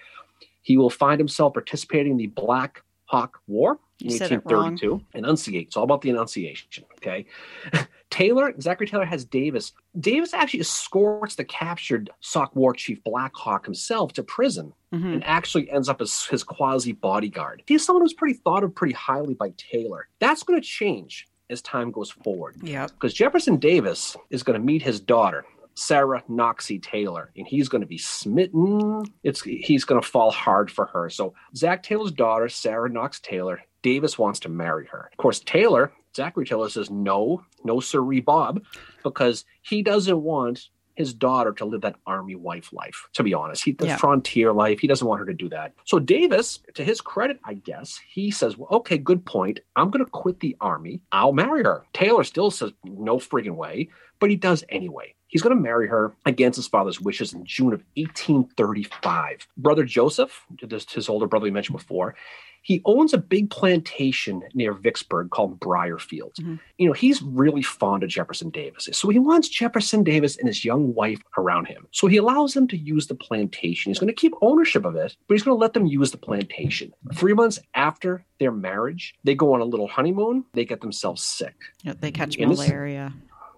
He 0.63 0.77
will 0.77 0.91
find 0.91 1.19
himself 1.19 1.55
participating 1.55 2.13
in 2.13 2.19
the 2.19 2.27
Black 2.29 2.83
Hawk 3.13 3.41
War 3.47 3.79
in 4.01 4.09
1832. 4.09 5.03
Enunciate. 5.13 5.67
It's 5.67 5.77
all 5.77 5.85
about 5.85 6.01
the 6.01 6.09
enunciation. 6.09 6.85
Okay. 6.97 7.27
Taylor, 8.11 8.55
Zachary 8.59 8.87
Taylor 8.87 9.05
has 9.05 9.27
Davis. 9.27 9.73
Davis 10.01 10.33
actually 10.33 10.61
escorts 10.61 11.35
the 11.35 11.45
captured 11.45 12.09
Sauk 12.21 12.57
War 12.57 12.73
Chief 12.73 13.05
Black 13.05 13.35
Hawk 13.35 13.67
himself 13.67 14.15
to 14.15 14.23
prison 14.23 14.73
mm-hmm. 14.95 15.13
and 15.13 15.25
actually 15.25 15.71
ends 15.71 15.91
up 15.91 16.01
as 16.01 16.25
his 16.25 16.43
quasi 16.43 16.93
bodyguard. 16.93 17.63
He's 17.67 17.85
someone 17.85 18.03
who's 18.03 18.15
pretty 18.15 18.35
thought 18.35 18.65
of 18.65 18.75
pretty 18.75 18.95
highly 18.95 19.35
by 19.35 19.53
Taylor. 19.59 20.09
That's 20.19 20.43
going 20.43 20.61
to 20.61 20.67
change 20.67 21.29
as 21.51 21.61
time 21.61 21.91
goes 21.91 22.11
forward. 22.11 22.57
Yeah. 22.63 22.87
Because 22.87 23.13
Jefferson 23.13 23.59
Davis 23.59 24.17
is 24.31 24.43
going 24.43 24.59
to 24.59 24.65
meet 24.65 24.81
his 24.81 25.01
daughter, 25.01 25.45
Sarah 25.75 26.23
Knoxie 26.29 26.79
Taylor, 26.79 27.31
and 27.37 27.47
he's 27.47 27.69
going 27.69 27.81
to 27.81 27.87
be 27.87 27.99
smitten. 27.99 29.05
It's 29.23 29.43
he's 29.43 29.85
going 29.85 30.01
to 30.01 30.07
fall 30.07 30.31
hard 30.31 30.71
for 30.71 30.87
her. 30.87 31.11
So 31.11 31.35
Zach 31.57 31.83
Taylor's 31.83 32.13
daughter, 32.13 32.49
Sarah 32.49 32.91
Knox 32.91 33.21
Taylor, 33.21 33.61
Davis 33.83 34.19
wants 34.19 34.41
to 34.41 34.49
marry 34.49 34.87
her. 34.87 35.09
Of 35.13 35.17
course, 35.19 35.41
Taylor, 35.41 35.93
Zachary 36.17 36.47
Taylor 36.47 36.69
says 36.69 36.91
no, 36.91 37.45
no 37.65 37.81
sirree 37.81 38.21
Bob, 38.21 38.63
because 39.03 39.45
he 39.63 39.83
doesn't 39.83 40.23
want 40.23 40.69
his 40.95 41.15
daughter 41.15 41.53
to 41.53 41.65
live 41.65 41.81
that 41.81 41.97
army 42.07 42.35
wife 42.35 42.71
life. 42.73 43.09
To 43.15 43.23
be 43.23 43.33
honest, 43.33 43.65
he 43.65 43.73
the 43.73 43.87
yeah. 43.87 43.97
frontier 43.97 44.53
life. 44.53 44.79
He 44.79 44.87
doesn't 44.87 45.07
want 45.07 45.21
her 45.21 45.27
to 45.27 45.35
do 45.35 45.49
that. 45.49 45.73
So 45.85 45.99
Davis, 45.99 46.61
to 46.75 46.85
his 46.85 47.01
credit, 47.01 47.41
I 47.45 47.55
guess, 47.55 47.99
he 48.09 48.31
says, 48.31 48.57
"Well, 48.57 48.69
okay, 48.73 48.99
good 48.99 49.25
point. 49.25 49.61
I'm 49.75 49.91
going 49.91 50.05
to 50.05 50.11
quit 50.11 50.41
the 50.41 50.57
army. 50.61 51.01
I'll 51.11 51.33
marry 51.33 51.65
her." 51.65 51.85
Taylor 51.95 52.25
still 52.25 52.51
says, 52.51 52.73
"No 52.85 53.17
friggin' 53.17 53.57
way," 53.57 53.89
but 54.21 54.31
he 54.31 54.37
does 54.37 54.65
anyway. 54.69 55.15
He's 55.33 55.41
going 55.41 55.57
to 55.57 55.63
marry 55.63 55.89
her 55.89 56.13
against 56.27 56.57
his 56.57 56.69
father's 56.69 57.01
wishes 57.01 57.33
in 57.33 57.47
June 57.47 57.73
of 57.73 57.83
1835. 57.97 59.49
Brother 59.57 59.83
Joseph, 59.83 60.45
his 60.61 61.09
older 61.09 61.27
brother 61.27 61.45
we 61.45 61.51
mentioned 61.51 61.79
before, 61.79 62.15
he 62.61 62.83
owns 62.85 63.15
a 63.15 63.19
big 63.19 63.49
plantation 63.51 64.43
near 64.53 64.75
Vicksburg 64.75 65.31
called 65.31 65.59
Brierfield. 65.59 66.35
Mm-hmm. 66.35 66.57
You 66.77 66.87
know, 66.87 66.93
he's 66.93 67.23
really 67.23 67.63
fond 67.63 68.03
of 68.03 68.11
Jefferson 68.11 68.51
Davis. 68.51 68.91
So 68.93 69.09
he 69.09 69.19
wants 69.19 69.49
Jefferson 69.49 70.05
Davis 70.05 70.37
and 70.37 70.47
his 70.47 70.67
young 70.67 70.93
wife 70.93 71.23
around 71.39 71.67
him. 71.67 71.89
So 71.93 72.07
he 72.07 72.19
allows 72.19 72.53
them 72.53 72.69
to 72.69 72.77
use 72.77 73.07
the 73.07 73.15
plantation. 73.15 73.89
He's 73.89 73.99
going 73.99 74.09
to 74.09 74.15
keep 74.15 74.35
ownership 74.43 74.85
of 74.85 74.97
it, 74.97 75.17
but 75.27 75.35
he's 75.35 75.43
going 75.43 75.57
to 75.57 75.61
let 75.61 75.73
them 75.73 75.87
use 75.87 76.11
the 76.11 76.19
plantation. 76.19 76.93
Three 77.15 77.33
months 77.33 77.59
after 77.75 78.23
their 78.39 78.53
marriage, 78.53 79.15
they 79.25 79.35
go 79.35 79.55
on 79.55 79.63
a 79.63 79.65
little 79.65 79.89
honeymoon. 79.89 80.45
They 80.53 80.67
get 80.67 80.83
themselves 80.83 81.23
sick. 81.23 81.55
Yeah, 81.83 81.95
they 81.99 82.13
catch 82.13 82.37
in 82.37 82.51
malaria. 82.51 83.15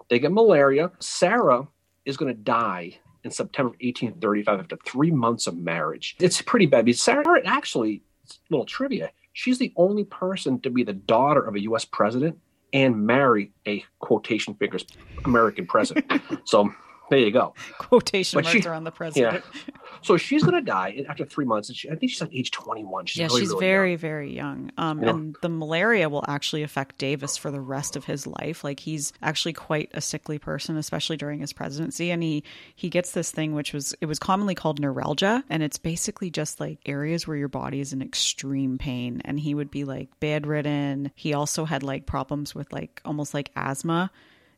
They 0.08 0.18
get 0.18 0.32
malaria. 0.32 0.90
Sarah 1.00 1.68
is 2.04 2.16
going 2.16 2.34
to 2.34 2.40
die 2.40 2.98
in 3.24 3.30
September 3.30 3.68
of 3.68 3.76
1835 3.80 4.60
after 4.60 4.76
three 4.84 5.10
months 5.10 5.46
of 5.46 5.56
marriage. 5.56 6.16
It's 6.20 6.42
pretty 6.42 6.66
bad. 6.66 6.84
Because 6.84 7.00
Sarah 7.00 7.40
actually 7.44 8.02
little 8.50 8.66
trivia. 8.66 9.10
She's 9.32 9.58
the 9.58 9.72
only 9.76 10.04
person 10.04 10.60
to 10.60 10.70
be 10.70 10.84
the 10.84 10.92
daughter 10.92 11.40
of 11.40 11.54
a 11.54 11.60
U.S. 11.62 11.84
president 11.84 12.38
and 12.72 13.06
marry 13.06 13.52
a 13.66 13.84
quotation 13.98 14.54
fingers 14.54 14.84
American 15.24 15.66
president. 15.66 16.10
so 16.44 16.72
there 17.14 17.24
you 17.24 17.30
go. 17.30 17.54
Quotation 17.78 18.38
but 18.38 18.44
marks 18.44 18.62
she, 18.62 18.68
around 18.68 18.84
the 18.84 18.90
president. 18.90 19.44
Yeah. 19.44 19.74
So 20.02 20.16
she's 20.16 20.42
going 20.42 20.54
to 20.54 20.60
die 20.60 21.04
after 21.08 21.24
three 21.24 21.44
months. 21.44 21.72
She, 21.72 21.88
I 21.88 21.94
think 21.94 22.10
she's 22.10 22.20
like 22.20 22.34
age 22.34 22.50
21. 22.50 23.06
She's 23.06 23.20
yeah, 23.20 23.26
really, 23.26 23.40
she's 23.40 23.50
really 23.50 23.60
very, 23.60 23.90
young. 23.92 23.98
very 23.98 24.34
young. 24.34 24.70
Um, 24.76 25.02
yeah. 25.02 25.10
And 25.10 25.36
the 25.40 25.48
malaria 25.48 26.08
will 26.08 26.24
actually 26.26 26.62
affect 26.62 26.98
Davis 26.98 27.36
for 27.36 27.50
the 27.50 27.60
rest 27.60 27.96
of 27.96 28.04
his 28.04 28.26
life. 28.26 28.64
Like 28.64 28.80
he's 28.80 29.12
actually 29.22 29.52
quite 29.52 29.90
a 29.94 30.00
sickly 30.00 30.38
person, 30.38 30.76
especially 30.76 31.16
during 31.16 31.40
his 31.40 31.52
presidency. 31.52 32.10
And 32.10 32.22
he, 32.22 32.42
he 32.74 32.90
gets 32.90 33.12
this 33.12 33.30
thing, 33.30 33.54
which 33.54 33.72
was, 33.72 33.94
it 34.00 34.06
was 34.06 34.18
commonly 34.18 34.54
called 34.54 34.80
neuralgia. 34.80 35.44
And 35.48 35.62
it's 35.62 35.78
basically 35.78 36.30
just 36.30 36.58
like 36.58 36.78
areas 36.84 37.26
where 37.26 37.36
your 37.36 37.48
body 37.48 37.80
is 37.80 37.92
in 37.92 38.02
extreme 38.02 38.76
pain. 38.76 39.22
And 39.24 39.38
he 39.38 39.54
would 39.54 39.70
be 39.70 39.84
like 39.84 40.08
bedridden. 40.18 41.12
He 41.14 41.32
also 41.32 41.64
had 41.64 41.82
like 41.82 42.06
problems 42.06 42.54
with 42.54 42.72
like 42.72 43.00
almost 43.04 43.32
like 43.32 43.50
asthma 43.54 44.10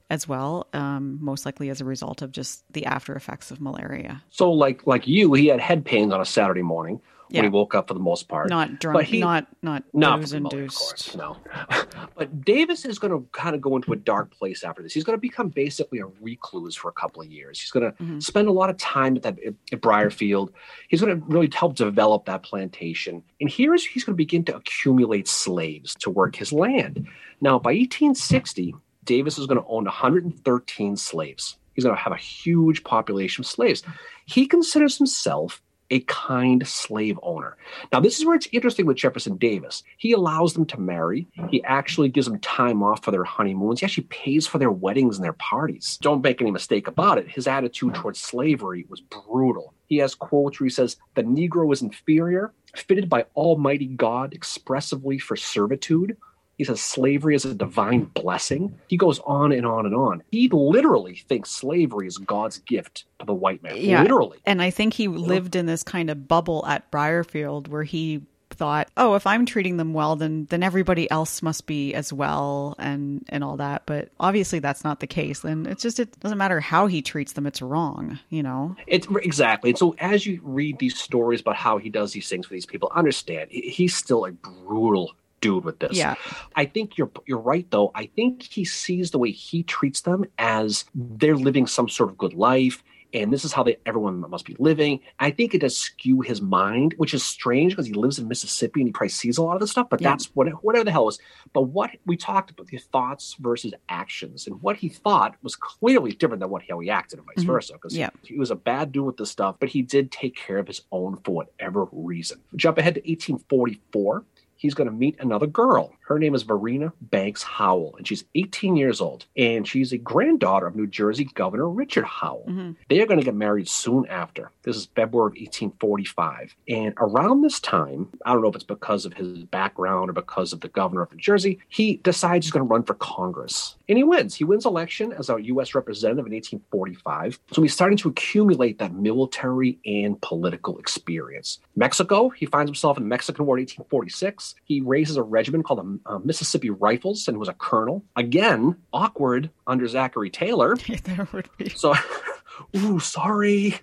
as 0.09 0.29
well, 0.29 0.69
um, 0.73 1.19
most 1.21 1.45
likely 1.45 1.69
as 1.69 1.81
a 1.81 1.85
result 1.85 2.23
of 2.23 2.33
just 2.33 2.65
the 2.73 2.87
after 2.87 3.15
effects 3.15 3.51
of 3.51 3.61
malaria. 3.61 4.23
So, 4.31 4.51
like 4.53 4.87
like 4.87 5.07
you, 5.07 5.35
he 5.35 5.47
had 5.47 5.61
head 5.61 5.85
pains 5.85 6.13
on 6.13 6.21
a 6.21 6.25
Saturday 6.25 6.63
morning 6.63 7.01
when 7.31 7.45
he 7.45 7.51
woke 7.51 7.75
up 7.75 7.89
for 7.89 7.95
the 7.95 8.01
most 8.01 8.29
part. 8.29 8.49
Not 8.49 8.79
drunk, 8.79 8.99
but 8.99 9.05
he, 9.05 9.21
not 9.21 9.47
not 9.63 9.83
not 9.93 10.21
booze 10.21 10.33
induced. 10.33 11.17
no. 11.17 11.37
but 12.17 12.45
Davis 12.45 12.85
is 12.85 12.99
going 12.99 13.13
to 13.13 13.27
kind 13.33 13.55
of 13.55 13.61
go 13.61 13.77
into 13.77 13.93
a 13.93 13.97
dark 13.97 14.33
place 14.37 14.63
after 14.63 14.83
this. 14.83 14.93
He's 14.93 15.05
going 15.05 15.17
to 15.17 15.21
become 15.21 15.49
basically 15.49 15.99
a 15.99 16.07
recluse 16.21 16.75
for 16.75 16.89
a 16.89 16.93
couple 16.93 17.23
of 17.23 17.29
years. 17.29 17.61
He's 17.61 17.71
going 17.71 17.91
to 17.91 18.03
mm-hmm. 18.03 18.21
spend 18.21 18.49
a 18.49 18.53
lot 18.53 18.71
of 18.71 18.77
time 18.77 19.17
at 19.17 19.23
that 19.23 19.39
at 19.43 19.81
Brierfield. 19.81 20.51
He's 20.89 21.01
going 21.01 21.21
to 21.21 21.27
really 21.27 21.51
help 21.53 21.75
develop 21.75 22.27
that 22.27 22.43
plantation, 22.43 23.23
and 23.41 23.51
here's 23.51 23.85
he's 23.85 24.05
going 24.05 24.15
to 24.15 24.17
begin 24.17 24.45
to 24.45 24.57
accumulate 24.57 25.29
slaves 25.29 25.95
to 25.97 26.11
work 26.11 26.37
his 26.37 26.53
land. 26.53 27.09
Now, 27.41 27.59
by 27.59 27.71
1860 27.71 28.75
Davis 29.07 29.39
is 29.39 29.47
going 29.47 29.61
to 29.61 29.67
own 29.67 29.85
113 29.85 30.97
slaves. 30.97 31.57
He's 31.75 31.85
going 31.85 31.97
to 31.97 32.03
have 32.03 32.13
a 32.13 32.17
huge 32.17 32.85
population 32.85 33.43
of 33.43 33.47
slaves. 33.47 33.83
He 34.27 34.47
considers 34.47 34.99
himself 34.99 35.63
a 35.91 36.01
kind 36.01 36.67
slave 36.67 37.19
owner. 37.23 37.57
Now, 37.93 38.01
this 38.01 38.19
is 38.19 38.25
where 38.25 38.35
it's 38.35 38.49
interesting 38.53 38.87
with 38.87 38.97
Jefferson 38.97 39.37
Davis. 39.37 39.83
He 39.99 40.13
allows 40.13 40.53
them 40.55 40.67
to 40.67 40.81
marry. 40.81 41.29
He 41.51 41.63
actually 41.65 42.09
gives 42.09 42.27
them 42.27 42.41
time 42.41 42.83
off 42.83 43.05
for 43.05 43.11
their 43.11 43.25
honeymoons. 43.25 43.81
He 43.81 43.87
actually 43.87 44.09
pays 44.11 44.47
for 44.47 44.59
their 44.59 44.71
weddings 44.71 45.17
and 45.17 45.25
their 45.25 45.35
parties. 45.35 45.99
Don't 46.03 46.23
make 46.23 46.41
any 46.41 46.51
mistake 46.51 46.89
about 46.89 47.19
it. 47.19 47.29
His 47.29 47.47
attitude 47.47 47.95
towards 47.95 48.21
slavery 48.21 48.87
was 48.89 49.01
brutal. 49.01 49.75
He 49.87 49.99
has 49.99 50.15
quotes 50.15 50.59
where 50.59 50.67
he 50.67 50.71
says, 50.71 50.97
The 51.15 51.23
Negro 51.23 51.73
is 51.73 51.83
inferior, 51.83 52.53
fitted 52.75 53.09
by 53.09 53.27
Almighty 53.37 53.87
God 53.87 54.35
expressively 54.35 55.19
for 55.19 55.37
servitude. 55.37 56.17
He 56.57 56.65
says 56.65 56.81
slavery 56.81 57.35
is 57.35 57.45
a 57.45 57.55
divine 57.55 58.05
blessing. 58.05 58.79
He 58.89 58.97
goes 58.97 59.19
on 59.21 59.53
and 59.53 59.67
on 59.67 59.85
and 59.87 59.95
on. 59.95 60.23
He 60.31 60.49
literally 60.49 61.23
thinks 61.29 61.51
slavery 61.51 62.07
is 62.07 62.19
God's 62.19 62.59
gift 62.59 63.05
to 63.19 63.27
the 63.27 63.35
white 63.35 63.63
man. 63.63 63.77
Yeah. 63.77 64.03
Literally. 64.03 64.39
And 64.47 64.63
I 64.63 64.71
think 64.71 64.95
he 64.95 65.09
lived 65.09 65.55
in 65.55 65.67
this 65.67 65.83
kind 65.83 66.09
of 66.11 66.27
bubble 66.27 66.65
at 66.67 66.91
Brierfield 66.91 67.69
where 67.69 67.83
he 67.83 68.23
thought, 68.51 68.89
"Oh, 68.97 69.15
if 69.15 69.27
I'm 69.27 69.45
treating 69.45 69.77
them 69.77 69.93
well, 69.93 70.17
then 70.17 70.47
then 70.47 70.63
everybody 70.63 71.11
else 71.11 71.43
must 71.43 71.67
be 71.67 71.93
as 71.95 72.13
well 72.13 72.75
and 72.79 73.25
and 73.29 73.45
all 73.45 73.57
that." 73.59 73.83
But 73.87 74.11
obviously 74.19 74.59
that's 74.59 74.83
not 74.85 75.01
the 75.01 75.07
case. 75.07 75.45
And 75.45 75.67
it's 75.67 75.83
just 75.83 76.01
it 76.01 76.19
doesn't 76.21 76.39
matter 76.39 76.61
how 76.61 76.87
he 76.87 77.03
treats 77.03 77.35
them, 77.35 77.47
it's 77.47 77.61
wrong, 77.61 78.19
you 78.31 78.43
know. 78.43 78.77
It's 78.87 79.07
exactly. 79.23 79.71
And 79.71 79.79
so 79.79 79.95
as 79.99 80.27
you 80.27 80.41
read 80.43 80.79
these 80.79 80.99
stories 80.99 81.41
about 81.41 81.57
how 81.57 81.79
he 81.79 81.91
does 81.91 82.13
these 82.13 82.29
things 82.29 82.47
for 82.47 82.55
these 82.55 82.67
people, 82.67 82.91
understand 82.95 83.51
he's 83.51 83.95
still 83.95 84.25
a 84.25 84.33
brutal 84.33 85.13
dude 85.47 85.65
with 85.65 85.79
this. 85.79 85.97
Yeah. 85.97 86.15
I 86.55 86.65
think 86.65 86.99
you're 86.99 87.11
you're 87.27 87.39
right 87.39 87.67
though. 87.71 87.91
I 87.95 88.07
think 88.17 88.43
he 88.43 88.65
sees 88.65 89.11
the 89.11 89.19
way 89.19 89.31
he 89.31 89.63
treats 89.63 90.01
them 90.03 90.25
as 90.39 90.85
they're 90.95 91.37
living 91.37 91.67
some 91.67 91.89
sort 91.89 92.11
of 92.11 92.19
good 92.19 92.35
life 92.35 92.83
and 93.15 93.33
this 93.33 93.45
is 93.45 93.53
how 93.53 93.63
they 93.63 93.77
everyone 93.87 94.19
must 94.29 94.45
be 94.45 94.57
living. 94.59 94.99
I 95.21 95.31
think 95.31 95.55
it 95.55 95.61
does 95.61 95.77
skew 95.77 96.21
his 96.23 96.43
mind, 96.43 96.95
which 96.99 97.15
is 97.15 97.23
strange 97.23 97.73
because 97.73 97.87
he 97.87 97.93
lives 97.95 98.19
in 98.19 98.27
Mississippi 98.29 98.81
and 98.81 98.89
he 98.89 98.93
probably 98.93 99.09
sees 99.11 99.39
a 99.39 99.43
lot 99.43 99.55
of 99.55 99.61
this 99.61 99.71
stuff. 99.71 99.89
But 99.89 100.01
Yeah. 100.01 100.11
that's 100.11 100.27
what 100.35 100.49
whatever 100.65 100.85
the 100.85 100.91
hell 100.91 101.03
it 101.03 101.07
was. 101.07 101.19
But 101.55 101.63
what 101.63 101.91
we 102.05 102.17
talked 102.17 102.51
about 102.51 102.67
the 102.67 102.79
thoughts 102.79 103.37
versus 103.39 103.73
actions, 103.89 104.47
and 104.49 104.61
what 104.61 104.77
he 104.77 104.89
thought 104.89 105.37
was 105.43 105.55
clearly 105.55 106.13
different 106.13 106.41
than 106.41 106.51
what 106.51 106.65
how 106.69 106.79
he 106.81 106.91
acted, 106.91 107.21
and 107.21 107.27
vice 107.29 107.45
Mhm. 107.45 107.47
versa. 107.47 107.73
Because 107.75 107.97
Yeah. 107.97 108.11
he 108.23 108.37
was 108.37 108.51
a 108.51 108.57
bad 108.57 108.91
dude 108.93 109.07
with 109.07 109.17
this 109.19 109.31
stuff, 109.31 109.57
but 109.61 109.69
he 109.71 109.83
did 109.83 110.11
take 110.11 110.35
care 110.37 110.59
of 110.59 110.67
his 110.67 110.83
own 110.91 111.17
for 111.25 111.33
whatever 111.33 111.87
reason. 111.93 112.39
Jump 112.57 112.77
ahead 112.77 112.97
to 112.97 113.09
1844. 113.09 114.25
He's 114.57 114.75
going 114.75 114.89
to 114.89 114.95
meet 114.95 115.17
another 115.21 115.47
girl. 115.47 115.96
Her 116.07 116.21
name 116.21 116.37
is 116.37 116.45
Varina 116.45 116.93
Banks 117.01 117.43
Howell, 117.43 117.97
and 117.97 118.07
she's 118.07 118.25
18 118.37 118.77
years 118.77 119.01
old. 119.01 119.27
And 119.37 119.67
she's 119.67 119.93
a 119.93 119.99
granddaughter 119.99 120.69
of 120.69 120.77
New 120.77 120.87
Jersey 120.87 121.25
Governor 121.35 121.69
Richard 121.69 122.05
Howell. 122.05 122.47
Mhm. 122.49 122.77
They 122.89 123.01
are 123.01 123.07
going 123.07 123.19
to 123.19 123.25
get 123.25 123.35
married 123.35 123.69
soon 123.69 124.07
after. 124.07 124.53
This 124.63 124.77
is 124.77 124.87
February 124.95 125.31
of 125.33 125.37
1845. 125.37 126.55
And 126.69 126.95
around 126.99 127.41
this 127.43 127.59
time, 127.59 128.09
I 128.25 128.33
don't 128.33 128.43
know 128.43 128.49
if 128.49 128.55
it's 128.55 128.63
because 128.63 129.05
of 129.05 129.15
his 129.15 129.43
background 129.45 130.09
or 130.11 130.13
because 130.13 130.53
of 130.53 130.61
the 130.61 130.69
governor 130.69 131.03
of 131.03 131.11
New 131.11 131.19
Jersey, 131.19 131.59
he 131.69 131.97
decides 131.97 132.47
he's 132.47 132.53
going 132.53 132.65
to 132.67 132.73
run 132.73 132.85
for 132.85 132.95
Congress. 132.95 133.75
And 133.89 133.99
he 133.99 134.05
wins. 134.05 134.37
He 134.37 134.45
wins 134.45 134.65
election 134.65 135.13
as 135.13 135.29
a 135.29 135.43
U.S. 135.43 135.75
representative 135.75 136.27
in 136.27 136.33
1845. 136.33 137.41
So 137.51 137.63
he's 137.63 137.75
starting 137.75 137.99
to 137.99 138.09
accumulate 138.09 138.79
that 138.79 138.95
military 138.95 139.81
and 139.85 140.21
political 140.23 140.79
experience. 140.79 141.59
Mexico, 141.75 142.29
he 142.29 142.47
finds 142.47 142.69
himself 142.69 142.97
in 142.97 143.03
the 143.03 143.09
Mexican 143.09 143.45
War 143.45 143.59
in 143.59 143.63
1846. 143.63 144.55
He 144.65 144.81
raises 144.81 145.17
a 145.17 145.23
regiment 145.25 145.65
called 145.65 145.81
the 145.81 145.96
uh, 146.07 146.19
Mississippi 146.19 146.71
Rifles 146.71 147.29
and 147.29 147.39
was 147.39 147.49
a 147.49 147.55
colonel. 147.55 148.05
Again, 148.17 148.77
awkward 148.93 149.51
under 149.67 149.87
Zachary 149.89 150.31
Taylor. 150.31 150.77
there 151.05 151.29
would 151.33 151.49
be. 151.57 151.71
So, 151.71 151.95
ooh, 152.77 152.99
sorry. 153.01 153.77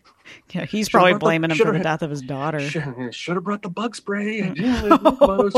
Yeah, 0.52 0.66
he's 0.66 0.88
Should've 0.88 0.92
probably 0.92 1.12
brought 1.12 1.20
the- 1.20 1.26
blaming 1.26 1.52
him 1.52 1.58
for 1.58 1.72
the 1.74 1.80
death 1.80 2.02
of 2.02 2.10
his 2.10 2.22
daughter. 2.22 2.60
Should, 2.60 3.14
should 3.14 3.36
have 3.36 3.44
brought 3.44 3.62
the 3.62 3.70
bug 3.70 3.96
spray. 3.96 4.42
Mm. 4.42 5.54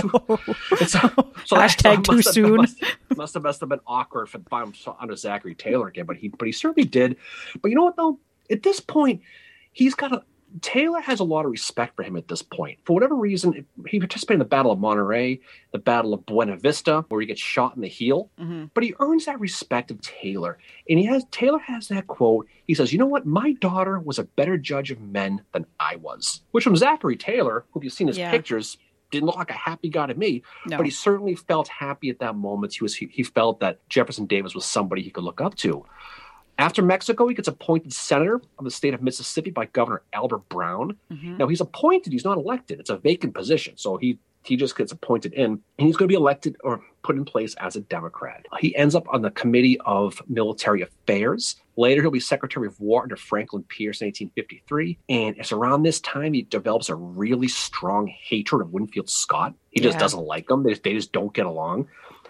It's- 0.71 0.91
so, 0.91 0.99
so 1.45 1.55
Hashtag 1.55 2.03
too 2.03 2.15
must 2.17 2.25
have- 2.27 2.33
soon. 2.33 2.55
Must, 2.57 2.83
must 3.15 3.33
have 3.35 3.43
must 3.43 3.59
have 3.61 3.69
been 3.69 3.79
awkward 3.87 4.27
for 4.29 4.37
him 4.37 4.73
under 4.99 5.15
Zachary 5.15 5.55
Taylor 5.55 5.87
again, 5.87 6.05
but 6.05 6.17
he 6.17 6.29
but 6.29 6.45
he 6.47 6.51
certainly 6.51 6.87
did. 6.87 7.15
But 7.61 7.69
you 7.69 7.75
know 7.75 7.83
what 7.83 7.95
though? 7.95 8.19
At 8.49 8.63
this 8.63 8.79
point, 8.79 9.21
he's 9.71 9.95
got 9.95 10.11
a 10.11 10.23
Taylor 10.61 11.01
has 11.01 11.19
a 11.19 11.23
lot 11.23 11.45
of 11.45 11.51
respect 11.51 11.95
for 11.95 12.03
him 12.03 12.15
at 12.15 12.27
this 12.27 12.41
point. 12.41 12.79
For 12.85 12.93
whatever 12.93 13.15
reason, 13.15 13.65
he 13.87 13.99
participated 13.99 14.35
in 14.35 14.39
the 14.39 14.45
Battle 14.45 14.71
of 14.71 14.79
Monterrey, 14.79 15.39
the 15.71 15.79
Battle 15.79 16.13
of 16.13 16.25
Buena 16.25 16.55
Vista, 16.57 17.03
where 17.09 17.19
he 17.21 17.27
gets 17.27 17.41
shot 17.41 17.75
in 17.75 17.81
the 17.81 17.87
heel 17.87 18.29
hmm 18.37 18.65
but 18.73 18.83
he 18.83 18.93
earns 18.99 19.25
that 19.25 19.39
respect 19.39 19.91
of 19.91 20.01
Taylor. 20.01 20.57
And 20.89 20.99
he 20.99 21.05
has 21.05 21.25
Taylor 21.31 21.59
has 21.59 21.87
that 21.89 22.07
quote. 22.07 22.47
He 22.67 22.73
says, 22.73 22.91
"You 22.91 22.99
know 22.99 23.05
what? 23.05 23.25
My 23.25 23.53
daughter 23.53 23.99
was 23.99 24.19
a 24.19 24.23
better 24.23 24.57
judge 24.57 24.91
of 24.91 24.99
men 24.99 25.41
than 25.53 25.65
I 25.79 25.95
was." 25.97 26.41
Which 26.51 26.63
from 26.63 26.75
Zachary 26.75 27.15
Taylor, 27.17 27.65
who 27.71 27.81
you've 27.83 27.93
seen 27.93 28.07
his 28.07 28.17
Yeah. 28.17 28.31
pictures, 28.31 28.77
didn't 29.11 29.27
look 29.27 29.37
like 29.37 29.49
a 29.51 29.53
happy 29.53 29.87
guy 29.89 30.07
to 30.07 30.15
me. 30.15 30.41
No. 30.65 30.77
But 30.77 30.85
he 30.85 30.91
certainly 30.91 31.35
felt 31.35 31.67
happy 31.67 32.09
at 32.09 32.19
that 32.19 32.35
moment. 32.35 32.73
He 32.73 32.83
was 32.83 32.95
he, 32.95 33.07
he 33.11 33.23
felt 33.23 33.59
that 33.59 33.87
Jefferson 33.87 34.25
Davis 34.25 34.55
was 34.55 34.65
somebody 34.65 35.01
he 35.03 35.09
could 35.11 35.23
look 35.23 35.39
up 35.41 35.55
to. 35.57 35.85
After 36.57 36.81
Mexico, 36.81 37.27
he 37.27 37.35
gets 37.35 37.47
appointed 37.47 37.91
senator 37.93 38.41
of 38.57 38.63
the 38.65 38.71
state 38.71 38.93
of 38.93 39.01
Mississippi 39.01 39.51
by 39.51 39.65
Governor 39.65 40.03
Albert 40.13 40.47
Brown. 40.49 40.97
Mhm. 41.11 41.37
Now 41.37 41.47
he's 41.47 41.61
appointed; 41.61 42.13
he's 42.13 42.23
not 42.25 42.37
elected. 42.37 42.79
It's 42.79 42.89
a 42.89 42.97
vacant 42.97 43.33
position, 43.33 43.73
so 43.77 43.97
he 43.97 44.19
he 44.43 44.55
just 44.55 44.77
gets 44.77 44.91
appointed 44.91 45.33
in, 45.33 45.43
and 45.79 45.87
he's 45.87 45.97
going 45.97 46.07
to 46.07 46.11
be 46.11 46.15
elected 46.15 46.55
or 46.63 46.79
put 47.01 47.15
in 47.15 47.25
place 47.25 47.55
as 47.55 47.75
a 47.75 47.81
Democrat. 47.81 48.45
He 48.59 48.75
ends 48.75 48.93
up 48.93 49.07
on 49.11 49.23
the 49.23 49.31
Committee 49.31 49.79
of 49.87 50.21
Military 50.27 50.83
Affairs. 50.83 51.55
Later, 51.77 52.03
he'll 52.03 52.11
be 52.11 52.19
Secretary 52.19 52.67
of 52.67 52.79
War 52.79 53.01
under 53.01 53.15
Franklin 53.15 53.63
Pierce 53.63 54.01
in 54.01 54.05
1853, 54.05 54.99
and 55.09 55.35
it's 55.37 55.51
around 55.51 55.81
this 55.81 55.99
time 55.99 56.33
he 56.33 56.43
develops 56.43 56.89
a 56.89 56.95
really 56.95 57.47
strong 57.47 58.05
hatred 58.07 58.61
of 58.61 58.71
Winfield 58.71 59.09
Scott. 59.09 59.55
He 59.71 59.79
just 59.81 59.95
Yeah. 59.95 59.99
doesn't 59.99 60.23
like 60.23 60.47
him; 60.49 60.61
they, 60.61 60.75
they 60.75 60.93
just 60.93 61.11
don't 61.11 61.33
get 61.33 61.47
along. 61.47 61.87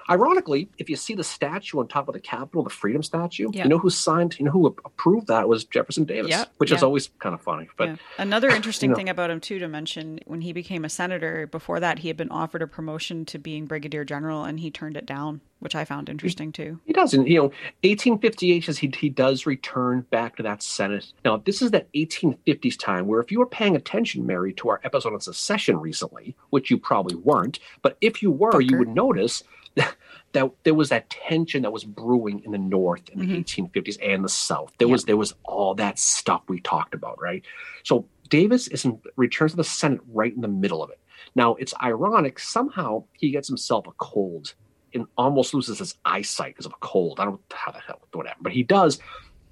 Ironically, 0.10 0.70
if 0.78 0.90
you 0.90 0.96
see 0.96 1.16
the 1.16 1.24
statue 1.24 1.80
on 1.80 1.88
top 1.88 2.08
of 2.08 2.14
the 2.14 2.20
Capitol, 2.20 2.64
the 2.64 2.70
Freedom 2.70 3.02
Statue, 3.02 3.50
Yeah. 3.52 3.64
you 3.64 3.70
know 3.70 3.80
who 3.80 3.90
signed, 3.90 4.38
you 4.38 4.46
know 4.46 4.52
who 4.52 4.68
approved 4.68 5.28
that 5.28 5.48
was 5.50 5.64
Jefferson 5.66 6.04
Davis, 6.04 6.30
Yeah, 6.30 6.46
which 6.58 6.72
is 6.72 6.84
always 6.84 7.10
kind 7.20 7.34
of 7.34 7.42
funny. 7.42 7.68
But. 7.76 7.98
Another 8.20 8.50
interesting 8.56 8.92
know. 8.92 8.96
thing 8.96 9.10
about 9.10 9.32
him 9.32 9.40
too 9.40 9.58
to 9.60 9.68
mention 9.68 10.20
when 10.26 10.42
he 10.42 10.54
became 10.54 10.86
a 10.86 10.90
senator. 10.90 11.48
Before 11.48 11.80
that, 11.80 12.00
he 12.00 12.08
had 12.08 12.18
been 12.18 12.30
offered 12.30 12.62
a 12.62 12.68
promotion 12.68 13.26
to 13.26 13.40
being 13.40 13.66
brigadier 13.66 14.06
general, 14.06 14.44
and 14.44 14.60
he 14.60 14.70
turned 14.70 14.96
it 14.96 15.08
down, 15.08 15.42
which 15.60 15.76
I 15.76 15.86
found 15.86 16.08
interesting 16.08 16.52
too. 16.52 16.80
He 16.86 16.94
doesn't. 16.94 17.28
You 17.28 17.38
know, 17.38 17.44
1858 17.84 18.64
says 18.64 18.78
he, 18.78 18.94
he 18.96 19.10
does 19.10 19.46
return 19.48 20.02
back 20.12 20.36
to 20.36 20.44
that 20.44 20.62
Senate. 20.62 21.12
Now, 21.24 21.38
this 21.38 21.62
is 21.64 21.72
that 21.72 21.92
1850s 21.94 22.78
time 22.78 23.08
where 23.08 23.20
if 23.22 23.32
you 23.32 23.40
were 23.40 23.46
paying 23.48 23.76
attention, 23.76 24.26
Mary, 24.28 24.54
to 24.54 24.70
our 24.70 24.82
episode 24.84 25.14
on 25.14 25.22
secession 25.22 25.78
recently, 25.78 26.36
which 26.52 26.70
you 26.70 26.78
probably 26.78 27.16
weren't, 27.16 27.60
but 27.82 27.98
if 28.02 28.22
you 28.22 28.30
were, 28.30 28.62
you 28.62 28.78
would 28.78 28.90
notice 28.90 29.44
that, 30.34 30.52
there 30.64 30.74
was 30.74 30.90
that 30.90 31.10
tension 31.10 31.64
that 31.64 31.72
was 31.72 31.84
brewing 31.84 32.44
in 32.44 32.52
the 32.52 32.58
North 32.58 33.08
in 33.10 33.20
the 33.20 33.26
Mhm. 33.26 33.46
1850s 33.46 33.98
and 34.02 34.24
the 34.24 34.30
South. 34.30 34.74
There 34.78 34.88
Yeah. 34.88 34.94
was 34.94 35.06
there 35.06 35.18
was 35.18 35.34
all 35.44 35.76
that 35.76 36.00
stuff 36.00 36.44
we 36.48 36.60
talked 36.60 36.94
about, 36.94 37.22
right? 37.22 37.44
So 37.84 38.08
Davis 38.30 38.68
is 38.68 38.86
in, 38.86 39.00
returns 39.16 39.52
to 39.52 39.58
the 39.58 39.64
Senate 39.64 40.02
right 40.12 40.34
in 40.34 40.42
the 40.42 40.48
middle 40.48 40.82
of 40.84 40.90
it. 40.90 41.00
Now, 41.36 41.56
it's 41.56 41.74
ironic. 41.82 42.40
Somehow 42.40 43.06
he 43.14 43.32
gets 43.32 43.48
himself 43.48 43.88
a 43.88 43.92
cold 43.98 44.54
and 44.94 45.06
almost 45.18 45.54
loses 45.54 45.80
his 45.80 45.96
eyesight 46.06 46.54
because 46.56 46.66
of 46.66 46.72
a 46.74 46.80
cold. 46.86 47.20
I 47.20 47.26
don't 47.26 47.34
know 47.34 47.42
how 47.54 47.72
the 47.72 47.80
hell, 47.80 48.02
whatever. 48.14 48.38
But 48.42 48.54
he 48.54 48.64
does. 48.64 49.00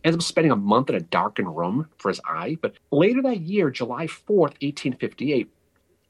Ends 0.03 0.17
up 0.17 0.21
spending 0.21 0.51
a 0.51 0.55
month 0.57 0.89
in 0.89 0.95
a 0.95 0.99
darkened 0.99 1.55
room 1.55 1.87
for 1.97 2.09
his 2.09 2.19
eye. 2.25 2.57
But 2.61 2.73
later 2.91 3.21
that 3.23 3.39
year, 3.41 3.69
July 3.71 4.07
4th, 4.07 4.55
1858, 4.61 5.49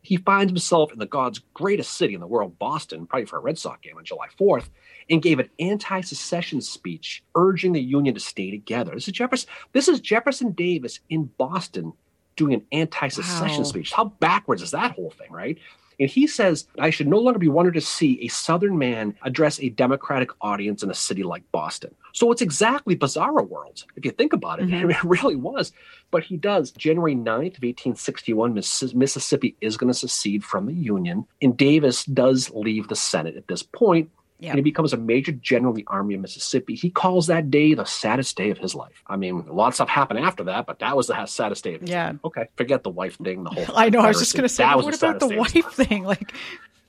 he 0.04 0.18
finds 0.18 0.52
himself 0.52 0.92
in 0.92 1.00
the 1.00 1.06
God's 1.08 1.40
greatest 1.54 1.96
city 1.96 2.14
in 2.14 2.20
the 2.20 2.28
world, 2.28 2.60
Boston, 2.60 3.08
probably 3.08 3.26
for 3.26 3.38
a 3.38 3.42
Red 3.42 3.58
Sox 3.58 3.80
game 3.82 3.98
on 3.98 4.04
July 4.06 4.28
4th, 4.40 4.70
and 5.10 5.22
gave 5.22 5.40
an 5.40 5.50
anti-secession 5.60 6.62
speech 6.62 7.24
urging 7.36 7.72
the 7.72 7.82
Union 7.82 8.14
to 8.14 8.20
stay 8.20 8.52
together. 8.52 8.94
This 8.94 9.08
is 9.08 9.14
Jefferson. 9.14 9.50
This 9.72 9.88
is 9.88 10.00
Jefferson 10.02 10.52
Davis 10.52 11.00
in 11.10 11.32
Boston 11.38 11.94
doing 12.36 12.54
an 12.54 12.66
anti-secession 12.72 13.64
Wow. 13.64 13.70
speech. 13.70 13.94
How 13.94 14.06
backwards 14.06 14.62
is 14.62 14.72
that 14.72 14.92
whole 14.92 15.12
thing, 15.12 15.32
right? 15.32 15.58
And 16.04 16.12
he 16.12 16.28
says, 16.28 16.68
I 16.78 16.90
should 16.90 17.08
no 17.08 17.18
longer 17.18 17.40
be 17.40 17.48
wondered 17.48 17.76
to 17.76 17.82
see 17.82 18.20
a 18.22 18.28
Southern 18.28 18.78
man 18.78 19.16
address 19.22 19.58
a 19.62 19.70
Democratic 19.70 20.32
audience 20.42 20.84
in 20.84 20.92
a 20.92 20.94
city 20.94 21.24
like 21.24 21.50
Boston. 21.54 21.96
So 22.12 22.30
it's 22.34 22.42
exactly 22.42 22.94
Bizarro 22.94 23.48
World, 23.48 23.86
if 23.96 24.04
you 24.04 24.12
think 24.12 24.34
about 24.34 24.60
it. 24.60 24.68
Mhm. 24.68 24.90
It 24.94 25.02
really 25.06 25.38
was. 25.38 25.72
But 26.12 26.24
he 26.24 26.36
does. 26.36 26.72
January 26.72 27.16
9th 27.16 27.56
of 27.58 27.64
1861, 27.64 28.54
Miss- 28.54 28.94
Mississippi 28.94 29.56
is 29.62 29.78
going 29.78 29.92
to 29.94 29.98
secede 29.98 30.44
from 30.44 30.66
the 30.66 30.74
Union. 30.74 31.26
And 31.42 31.56
Davis 31.56 32.04
does 32.04 32.50
leave 32.52 32.90
the 32.90 32.98
Senate 32.98 33.38
at 33.38 33.48
this 33.48 33.64
point, 33.64 34.10
Yeah. 34.44 34.50
And 34.50 34.58
he 34.58 34.62
becomes 34.62 34.92
a 34.92 34.98
major 34.98 35.32
general 35.32 35.72
in 35.72 35.78
the 35.78 35.86
Army 35.88 36.16
of 36.16 36.22
Mississippi. 36.22 36.76
He 36.76 36.90
calls 36.90 37.28
that 37.28 37.50
day 37.50 37.76
the 37.76 37.86
saddest 37.86 38.36
day 38.36 38.50
of 38.50 38.58
his 38.58 38.76
life. 38.76 39.02
I 39.08 39.16
mean, 39.16 39.46
a 39.50 39.54
lot 39.54 39.70
of 39.70 39.76
stuff 39.76 39.88
happened 39.88 40.20
after 40.20 40.44
that, 40.44 40.66
but 40.66 40.80
that 40.80 40.98
was 40.98 41.08
the 41.08 41.26
saddest 41.28 41.64
day 41.64 41.76
of 41.76 41.82
his 41.82 41.90
Yeah. 41.90 42.08
life. 42.08 42.16
Okay, 42.26 42.48
forget 42.58 42.84
the 42.84 42.90
wife 42.90 43.18
thing, 43.18 43.46
the 43.46 43.52
whole 43.52 43.66
I 43.76 43.90
know. 43.90 44.00
I 44.02 44.10
was 44.10 44.20
just 44.20 44.34
going 44.36 44.44
to 44.44 44.50
say, 44.50 44.66
what 44.66 44.82
about 44.82 44.92
the 44.92 44.98
saddest 44.98 45.30
day 45.30 45.38
of 45.38 45.52
his 45.54 45.64
wife 45.64 45.74
thing? 45.74 46.04
Like, 46.04 46.34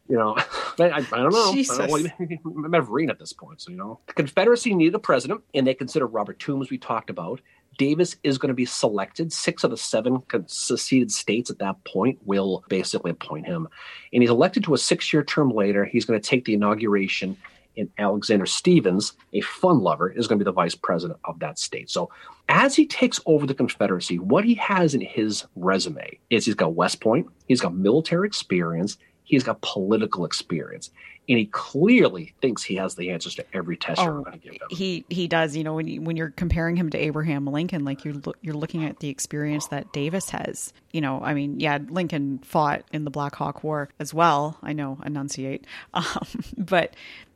you 0.09 0.17
know, 0.17 0.37
I, 0.79 1.05
I 1.13 1.17
don't 1.17 1.33
know. 1.33 1.53
Jesus. 1.53 1.79
I 1.79 1.87
don't 1.87 2.21
know. 2.45 2.69
Met 2.69 3.11
at 3.11 3.19
this 3.19 3.33
point, 3.33 3.61
so 3.61 3.71
you 3.71 3.77
know. 3.77 4.01
The 4.07 4.15
Confederacy 4.15 4.75
needed 4.75 4.95
a 4.95 4.99
president, 4.99 5.43
and 5.55 5.67
they 5.67 5.75
considered 5.75 6.09
Robert 6.09 6.39
Toombs, 6.39 6.71
we 6.71 6.79
talked 6.79 7.11
about. 7.11 7.41
Davis 7.77 8.17
is 8.23 8.39
going 8.39 8.49
to 8.49 8.55
be 8.55 8.67
selected. 8.67 9.33
Six 9.33 9.65
of 9.65 9.71
the 9.71 9.77
seven 9.77 10.23
seceded 10.47 11.11
states 11.11 11.51
at 11.51 11.59
that 11.59 11.83
point 11.85 12.21
will 12.25 12.63
basically 12.69 13.11
appoint 13.11 13.47
him. 13.47 13.67
And 14.13 14.23
he's 14.23 14.31
elected 14.31 14.63
to 14.65 14.75
a 14.75 14.79
six 14.79 15.13
year 15.13 15.25
term 15.25 15.51
later. 15.51 15.85
He's 15.85 16.05
going 16.05 16.21
to 16.21 16.29
take 16.29 16.45
the 16.45 16.55
inauguration 16.55 17.37
and 17.77 17.91
Alexander 17.99 18.47
Stephens, 18.47 19.13
a 19.33 19.41
fun 19.41 19.81
lover, 19.81 20.11
is 20.11 20.27
going 20.27 20.39
to 20.39 20.45
be 20.45 20.49
the 20.49 20.53
vice 20.53 20.75
president 20.75 21.19
of 21.25 21.39
that 21.41 21.59
state. 21.59 21.91
So 21.91 22.11
as 22.49 22.77
he 22.77 22.87
takes 22.87 23.21
over 23.27 23.47
the 23.47 23.55
Confederacy, 23.55 24.19
what 24.19 24.45
he 24.45 24.55
has 24.55 24.95
in 24.95 25.01
his 25.01 25.45
resume 25.57 26.19
is 26.31 26.45
he's 26.45 26.55
got 26.55 26.75
West 26.75 27.01
Point, 27.01 27.27
he's 27.47 27.61
got 27.61 27.75
military 27.75 28.27
experience, 28.27 28.99
he's 29.25 29.43
got 29.43 29.61
political 29.61 30.25
experience 30.25 30.91
and 31.29 31.39
he 31.39 31.47
clearly 31.47 32.35
thinks 32.41 32.63
he 32.63 32.77
has 32.77 32.95
the 32.95 33.11
answers 33.11 33.35
to 33.37 33.45
every 33.53 33.77
test 33.77 34.01
oh, 34.01 34.05
you're 34.05 34.13
going 34.23 34.33
to 34.33 34.39
give 34.39 34.53
him. 34.55 34.61
He 34.71 35.05
he 35.09 35.27
does. 35.27 35.57
You 35.57 35.65
know, 35.65 35.75
when 35.75 35.89
you, 35.89 36.03
when 36.03 36.17
you're 36.17 36.31
comparing 36.31 36.77
him 36.77 36.91
to 36.91 36.99
Abraham 36.99 37.47
Lincoln, 37.47 37.85
like 37.85 38.05
you're 38.05 38.15
you're 38.43 38.55
looking 38.55 38.85
at 38.85 39.01
the 39.01 39.09
experience 39.09 39.69
that 39.69 39.93
Davis 39.93 40.31
has. 40.31 40.73
You 40.93 41.01
know, 41.01 41.21
I 41.23 41.35
mean, 41.35 41.61
yeah, 41.61 41.79
Lincoln 41.89 42.39
fought 42.39 42.85
in 42.93 43.05
the 43.05 43.11
Black 43.11 43.35
Hawk 43.35 43.65
War 43.65 43.89
as 43.99 44.13
well. 44.13 44.59
I 44.63 44.73
know, 44.73 44.99
enunciate, 45.05 45.67
um, 45.95 46.27
but 46.57 46.95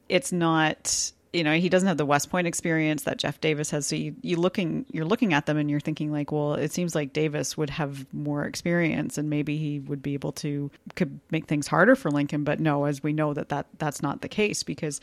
it's 0.08 0.32
not 0.32 1.12
you 1.32 1.44
know 1.44 1.54
he 1.54 1.68
doesn't 1.68 1.88
have 1.88 1.96
the 1.96 2.06
West 2.06 2.30
Point 2.30 2.46
experience 2.46 3.02
that 3.02 3.18
Jeff 3.18 3.40
Davis 3.40 3.70
has. 3.70 3.86
So 3.86 3.96
you 3.96 4.14
you 4.22 4.36
looking 4.36 4.86
you're 4.90 5.04
looking 5.04 5.34
at 5.34 5.46
them 5.46 5.56
and 5.56 5.70
you're 5.70 5.80
thinking 5.80 6.10
like, 6.10 6.32
well, 6.32 6.54
it 6.54 6.72
seems 6.72 6.94
like 6.94 7.12
Davis 7.12 7.56
would 7.56 7.70
have 7.70 8.06
more 8.12 8.44
experience 8.44 9.18
and 9.18 9.28
maybe 9.28 9.56
he 9.56 9.80
would 9.80 10.02
be 10.02 10.14
able 10.14 10.32
to 10.32 10.70
could 10.94 11.20
make 11.30 11.46
things 11.46 11.66
harder 11.66 11.96
for 11.96 12.10
Lincoln. 12.10 12.44
But 12.44 12.60
no, 12.60 12.84
as 12.84 13.02
we 13.02 13.12
know 13.12 13.34
that 13.34 13.50
that 13.50 13.66
that's 13.78 14.02
not 14.02 14.22
the 14.22 14.28
case 14.28 14.62
because 14.62 15.00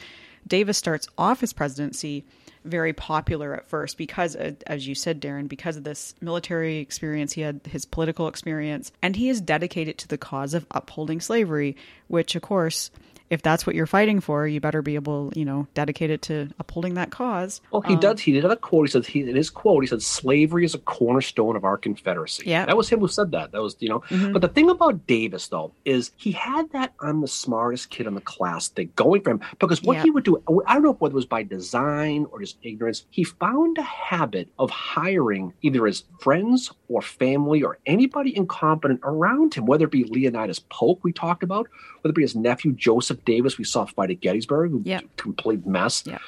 Davis 0.47 0.77
starts 0.77 1.07
off 1.17 1.41
his 1.41 1.53
presidency 1.53 2.25
very 2.65 2.93
popular 2.93 3.53
at 3.53 3.67
first 3.67 3.97
because, 3.97 4.35
uh, 4.35 4.53
as 4.67 4.87
you 4.87 4.95
said, 4.95 5.21
Darren, 5.21 5.47
because 5.47 5.77
of 5.77 5.83
this 5.83 6.15
military 6.19 6.77
experience, 6.77 7.33
he 7.33 7.41
had 7.41 7.61
his 7.65 7.85
political 7.85 8.27
experience, 8.27 8.91
and 9.01 9.15
he 9.15 9.29
is 9.29 9.39
dedicated 9.39 9.97
to 9.99 10.07
the 10.07 10.17
cause 10.17 10.53
of 10.53 10.65
upholding 10.71 11.21
slavery, 11.21 11.75
which, 12.07 12.35
of 12.35 12.41
course, 12.41 12.89
if 13.29 13.41
that's 13.41 13.65
what 13.65 13.75
you're 13.75 13.87
fighting 13.87 14.19
for, 14.19 14.47
you 14.47 14.59
better 14.59 14.81
be 14.81 14.95
able, 14.95 15.31
you 15.35 15.45
know, 15.45 15.67
dedicate 15.73 16.09
it 16.09 16.21
to 16.23 16.49
upholding 16.59 16.93
that 16.93 17.09
cause. 17.09 17.61
Well, 17.71 17.81
he 17.81 17.93
um, 17.93 17.99
does. 17.99 18.19
He 18.19 18.31
did 18.31 18.45
a 18.45 18.55
quote. 18.55 18.87
He 18.87 18.91
says 18.91 19.07
he 19.07 19.21
in 19.21 19.35
his 19.35 19.49
quote 19.49 19.83
he 19.83 19.87
said, 19.87 20.01
"Slavery 20.01 20.65
is 20.65 20.75
a 20.75 20.79
cornerstone 20.79 21.55
of 21.55 21.63
our 21.63 21.77
Confederacy." 21.77 22.43
Yeah, 22.45 22.65
that 22.65 22.77
was 22.77 22.89
him 22.89 22.99
who 22.99 23.07
said 23.07 23.31
that. 23.31 23.51
That 23.51 23.61
was 23.61 23.75
you 23.79 23.89
know. 23.89 24.01
Mm-hmm. 24.01 24.33
But 24.33 24.41
the 24.41 24.47
thing 24.47 24.69
about 24.69 25.07
Davis 25.07 25.47
though 25.47 25.73
is 25.85 26.11
he 26.17 26.31
had 26.31 26.71
that 26.71 26.93
"I'm 26.99 27.21
the 27.21 27.27
smartest 27.27 27.89
kid 27.89 28.07
in 28.07 28.13
the 28.13 28.21
class" 28.21 28.69
thing 28.69 28.91
going 28.95 29.21
for 29.21 29.31
him 29.31 29.41
because 29.59 29.81
what 29.81 29.97
yeah. 29.97 30.03
he 30.03 30.11
would 30.11 30.23
do, 30.23 30.41
I 30.67 30.75
don't 30.75 30.83
know 30.83 30.93
whether 30.93 31.13
it 31.13 31.15
was 31.15 31.25
by 31.25 31.43
design 31.43 32.25
or 32.31 32.39
just 32.39 32.57
ignorance, 32.61 33.05
he 33.09 33.23
found 33.23 33.77
a 33.77 33.83
habit 33.83 34.49
of 34.59 34.69
hiring 34.69 35.53
either 35.61 35.85
his 35.85 36.03
friends 36.19 36.71
or 36.87 37.01
family 37.01 37.63
or 37.63 37.79
anybody 37.85 38.35
incompetent 38.35 38.99
around 39.03 39.53
him, 39.53 39.65
whether 39.65 39.85
it 39.85 39.91
be 39.91 40.03
Leonidas 40.03 40.59
Polk 40.69 41.03
we 41.03 41.11
talked 41.11 41.43
about, 41.43 41.67
whether 42.05 42.11
it 42.11 42.15
be 42.15 42.21
his 42.21 42.35
nephew 42.35 42.71
Joseph 42.71 43.25
Davis 43.25 43.57
we 43.57 43.63
saw 43.63 43.85
fight 43.85 44.11
at 44.11 44.21
Gettysburg, 44.21 44.85
yeah. 44.85 45.01
complete 45.17 45.65
mess. 45.65 46.03
Yeah. 46.05 46.19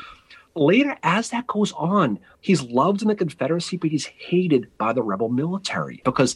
Later, 0.56 0.98
as 1.04 1.30
that 1.30 1.46
goes 1.46 1.72
on, 1.74 2.18
he's 2.42 2.64
loved 2.64 3.04
in 3.04 3.10
the 3.10 3.16
Confederacy, 3.16 3.78
but 3.78 3.92
he's 3.92 4.08
hated 4.08 4.76
by 4.80 4.92
the 4.92 5.04
rebel 5.04 5.30
military 5.30 6.02
because 6.04 6.36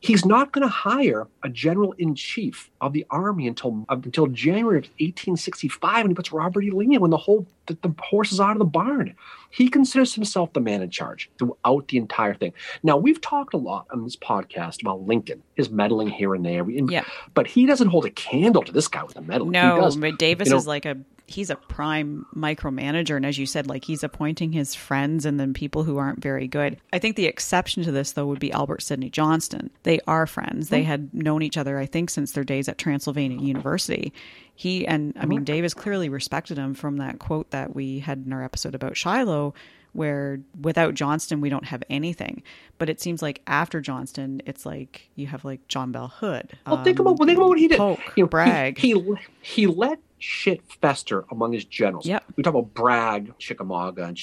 he's 0.00 0.24
not 0.24 0.50
going 0.50 0.64
to 0.66 0.68
hire 0.68 1.28
a 1.44 1.48
general 1.48 1.92
in 1.92 2.16
chief 2.16 2.68
of 2.80 2.92
the 2.92 3.06
army 3.10 3.46
until 3.46 3.86
until 3.88 4.26
January 4.26 4.78
of 4.78 4.84
1865, 4.98 6.00
and 6.00 6.10
he 6.10 6.14
puts 6.14 6.32
Robert 6.32 6.64
E. 6.64 6.72
Lee 6.72 6.96
in 6.96 7.00
when 7.00 7.12
the 7.12 7.16
whole 7.16 7.46
the, 7.66 7.78
the 7.80 7.94
horse 8.00 8.32
is 8.32 8.40
out 8.40 8.52
of 8.52 8.58
the 8.58 8.64
barn. 8.64 9.14
He 9.54 9.68
considers 9.68 10.14
himself 10.14 10.52
the 10.52 10.60
man 10.60 10.82
in 10.82 10.90
charge 10.90 11.30
throughout 11.38 11.86
the 11.86 11.96
entire 11.96 12.34
thing. 12.34 12.52
Now, 12.82 12.96
we've 12.96 13.20
talked 13.20 13.54
a 13.54 13.56
lot 13.56 13.86
on 13.92 14.02
this 14.02 14.16
podcast 14.16 14.82
about 14.82 15.02
Lincoln, 15.02 15.44
his 15.54 15.70
meddling 15.70 16.08
here 16.08 16.34
and 16.34 16.44
there. 16.44 16.68
Yeah. 16.68 17.04
But 17.34 17.46
he 17.46 17.64
doesn't 17.64 17.86
hold 17.86 18.04
a 18.04 18.10
candle 18.10 18.62
to 18.62 18.72
this 18.72 18.88
guy 18.88 19.04
with 19.04 19.14
the 19.14 19.22
meddling. 19.22 19.52
No, 19.52 19.92
but 19.96 20.18
Davis 20.18 20.48
you 20.48 20.52
know, 20.52 20.58
is 20.58 20.66
like 20.66 20.86
a 20.86 20.96
he's 21.26 21.50
a 21.50 21.56
prime 21.56 22.26
micromanager 22.36 23.16
and 23.16 23.24
as 23.24 23.38
you 23.38 23.46
said 23.46 23.66
like 23.66 23.84
he's 23.84 24.04
appointing 24.04 24.52
his 24.52 24.74
friends 24.74 25.24
and 25.24 25.40
then 25.40 25.54
people 25.54 25.82
who 25.82 25.96
aren't 25.96 26.20
very 26.20 26.46
good 26.46 26.76
i 26.92 26.98
think 26.98 27.16
the 27.16 27.24
exception 27.26 27.82
to 27.82 27.90
this 27.90 28.12
though 28.12 28.26
would 28.26 28.38
be 28.38 28.52
albert 28.52 28.82
sidney 28.82 29.08
johnston 29.08 29.70
they 29.84 29.98
are 30.06 30.26
friends 30.26 30.68
they 30.68 30.80
mm-hmm. 30.80 30.90
had 30.90 31.14
known 31.14 31.42
each 31.42 31.56
other 31.56 31.78
i 31.78 31.86
think 31.86 32.10
since 32.10 32.32
their 32.32 32.44
days 32.44 32.68
at 32.68 32.76
transylvania 32.76 33.40
university 33.40 34.12
he 34.54 34.86
and 34.86 35.12
i 35.18 35.26
mean 35.26 35.40
mm-hmm. 35.40 35.44
davis 35.44 35.74
clearly 35.74 36.08
respected 36.08 36.56
him 36.58 36.74
from 36.74 36.96
that 36.96 37.18
quote 37.18 37.50
that 37.50 37.74
we 37.74 37.98
had 37.98 38.24
in 38.26 38.32
our 38.32 38.42
episode 38.42 38.74
about 38.74 38.96
shiloh 38.96 39.54
where 39.94 40.40
without 40.60 40.94
Johnston 40.94 41.40
we 41.40 41.48
don't 41.48 41.64
have 41.66 41.82
anything. 41.88 42.42
But 42.78 42.90
it 42.90 43.00
seems 43.00 43.22
like 43.22 43.40
after 43.46 43.80
Johnston, 43.80 44.42
it's 44.44 44.66
like 44.66 45.08
you 45.14 45.28
have 45.28 45.44
like 45.44 45.66
John 45.68 45.92
Bell 45.92 46.08
Hood. 46.08 46.52
Well, 46.66 46.78
um, 46.78 46.84
think 46.84 46.98
about 46.98 47.18
well, 47.18 47.26
think 47.26 47.38
about 47.38 47.48
what 47.48 47.58
he 47.58 47.68
did. 47.68 47.78
Polk, 47.78 48.00
you 48.16 48.24
know, 48.24 48.28
Bragg. 48.28 48.76
He, 48.76 48.92
he, 48.92 49.14
he 49.40 49.66
let 49.66 50.00
shit 50.18 50.60
fester 50.80 51.24
among 51.30 51.52
his 51.52 51.64
generals. 51.64 52.06
Yep. 52.06 52.24
We 52.36 52.42
talk 52.42 52.54
about 52.54 52.74
Bragg, 52.74 53.38
Chickamauga, 53.38 54.04
and 54.04 54.18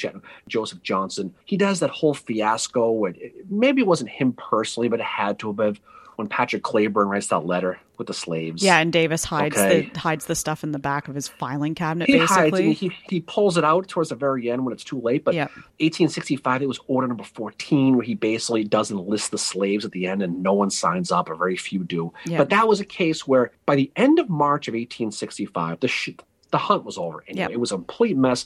Joseph 0.48 0.82
Johnston. 0.84 1.34
He 1.46 1.58
does 1.58 1.80
that 1.80 1.90
whole 1.90 2.14
fiasco. 2.14 3.06
And 3.06 3.18
maybe 3.50 3.82
it 3.82 3.88
wasn't 3.88 4.10
him 4.10 4.34
personally, 4.34 4.90
but 4.90 5.00
it 5.00 5.06
had 5.06 5.40
to 5.40 5.54
have 5.54 5.80
when 6.22 6.28
Patrick 6.28 6.62
Cleburne 6.62 7.08
writes 7.08 7.28
that 7.28 7.48
letter 7.48 7.80
with 7.98 8.06
the 8.06 8.14
slaves. 8.14 8.64
Yeah, 8.64 8.78
and 8.78 8.94
Davis 8.94 9.24
hides 9.24 9.58
okay. 9.58 9.90
the 9.92 10.00
hides 10.00 10.28
the 10.28 10.36
stuff 10.36 10.64
in 10.64 10.72
the 10.72 10.78
back 10.78 11.08
of 11.08 11.16
his 11.16 11.28
filing 11.28 11.74
cabinet. 11.74 12.08
He 12.08 12.20
basically, 12.20 12.68
hides 12.68 12.80
he 12.80 12.92
he 13.10 13.22
pulls 13.22 13.58
it 13.58 13.64
out 13.64 13.88
towards 13.88 14.10
the 14.10 14.16
very 14.16 14.52
end 14.52 14.64
when 14.64 14.72
it's 14.72 14.84
too 14.84 15.02
late. 15.02 15.24
But 15.24 15.34
1865, 15.36 16.62
it 16.62 16.68
was 16.68 16.80
order 16.86 17.08
number 17.08 17.24
14, 17.24 17.96
where 17.96 18.06
he 18.06 18.14
basically 18.14 18.64
doesn't 18.64 19.08
list 19.08 19.32
the 19.32 19.40
slaves 19.40 19.84
at 19.84 19.94
the 19.94 20.06
end, 20.06 20.22
and 20.22 20.44
no 20.44 20.54
one 20.54 20.70
signs 20.70 21.12
up, 21.12 21.28
or 21.28 21.36
very 21.36 21.58
few 21.58 21.84
do. 21.84 22.14
But 22.28 22.52
that 22.52 22.68
was 22.68 22.80
a 22.80 22.86
case 22.86 23.28
where 23.28 23.52
by 23.66 23.76
the 23.76 23.92
end 23.96 24.20
of 24.20 24.30
March 24.30 24.68
of 24.68 24.74
1865, 24.74 25.80
the 25.80 25.88
sh- 25.88 26.10
the 26.52 26.60
hunt 26.60 26.84
was 26.86 27.00
over. 27.00 27.24
Anyway, 27.28 27.54
it 27.54 27.60
was 27.60 27.72
a 27.72 27.76
complete 27.76 28.16
mess. 28.16 28.46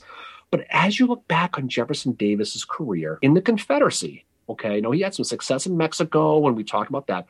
But 0.50 0.64
as 0.70 0.98
you 0.98 1.06
look 1.06 1.26
back 1.28 1.58
on 1.58 1.68
Jefferson 1.68 2.12
Davis's 2.12 2.64
career 2.64 3.18
in 3.20 3.34
the 3.34 3.42
Confederacy, 3.42 4.24
okay, 4.48 4.80
no, 4.80 4.92
he 4.92 5.00
had 5.00 5.14
some 5.14 5.24
success 5.24 5.66
in 5.66 5.76
Mexico, 5.76 6.46
and 6.46 6.56
we 6.56 6.64
talked 6.64 6.88
about 6.88 7.08
that. 7.08 7.26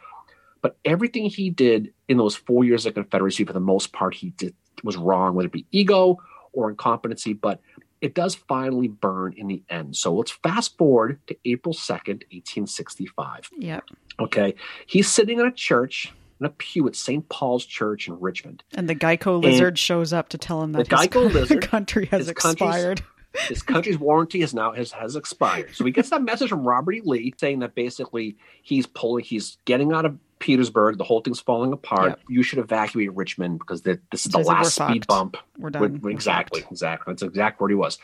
But 0.66 0.78
everything 0.84 1.26
he 1.26 1.48
did 1.48 1.92
in 2.08 2.16
those 2.16 2.34
four 2.34 2.64
years 2.64 2.86
of 2.86 2.94
Confederacy, 2.94 3.44
for 3.44 3.52
the 3.52 3.60
most 3.60 3.92
part, 3.92 4.16
he 4.16 4.30
did 4.30 4.52
was 4.82 4.96
wrong, 4.96 5.36
whether 5.36 5.46
it 5.46 5.52
be 5.52 5.64
ego 5.70 6.18
or 6.52 6.68
incompetency. 6.68 7.34
But 7.34 7.60
it 8.00 8.16
does 8.16 8.34
finally 8.34 8.88
burn 8.88 9.34
in 9.36 9.46
the 9.46 9.62
end. 9.70 9.94
So 9.94 10.12
let's 10.12 10.32
fast 10.32 10.76
forward 10.76 11.20
to 11.28 11.36
April 11.44 11.72
2nd, 11.72 12.24
1865. 12.32 13.50
Yep. 13.58 13.84
Okay. 14.18 14.56
He's 14.86 15.08
sitting 15.08 15.38
in 15.38 15.46
a 15.46 15.52
church 15.52 16.12
in 16.40 16.46
a 16.46 16.50
pew 16.50 16.88
at 16.88 16.96
St. 16.96 17.28
Paul's 17.28 17.64
Church 17.64 18.08
in 18.08 18.18
Richmond. 18.18 18.64
And 18.74 18.88
the 18.88 18.96
Geico 18.96 19.40
lizard 19.40 19.68
and 19.68 19.78
shows 19.78 20.12
up 20.12 20.30
to 20.30 20.38
tell 20.38 20.64
him 20.64 20.72
that 20.72 20.88
the 20.88 20.96
Geico 20.96 21.32
lizard, 21.32 21.62
country 21.62 22.06
has 22.06 22.28
expired. 22.28 23.04
His 23.48 23.62
country's 23.62 24.00
warranty 24.00 24.40
has 24.40 24.52
now 24.52 24.72
has, 24.72 24.90
has 24.90 25.14
expired. 25.14 25.76
So 25.76 25.84
he 25.84 25.92
gets 25.92 26.10
that 26.10 26.22
message 26.22 26.48
from 26.48 26.66
Robert 26.66 26.94
E. 26.94 27.02
Lee 27.04 27.34
saying 27.38 27.60
that 27.60 27.76
basically 27.76 28.36
he's 28.62 28.86
pulling, 28.86 29.24
he's 29.24 29.58
getting 29.64 29.92
out 29.92 30.06
of 30.06 30.18
Petersburg. 30.38 30.98
The 30.98 31.04
whole 31.04 31.20
thing's 31.20 31.40
falling 31.40 31.72
apart. 31.72 32.10
Yep. 32.10 32.20
You 32.28 32.42
should 32.42 32.58
evacuate 32.58 33.14
Richmond 33.14 33.58
because 33.58 33.82
this 33.82 33.98
is 34.12 34.24
the 34.24 34.38
last 34.38 34.74
speed 34.74 35.06
bump. 35.06 35.36
We're 35.58 35.70
done. 35.70 36.00
We're, 36.02 36.10
exactly, 36.10 36.64
exactly. 36.70 37.12
That's 37.12 37.22
exactly 37.22 37.64
where 37.64 37.70
he 37.70 37.74
was. 37.74 37.98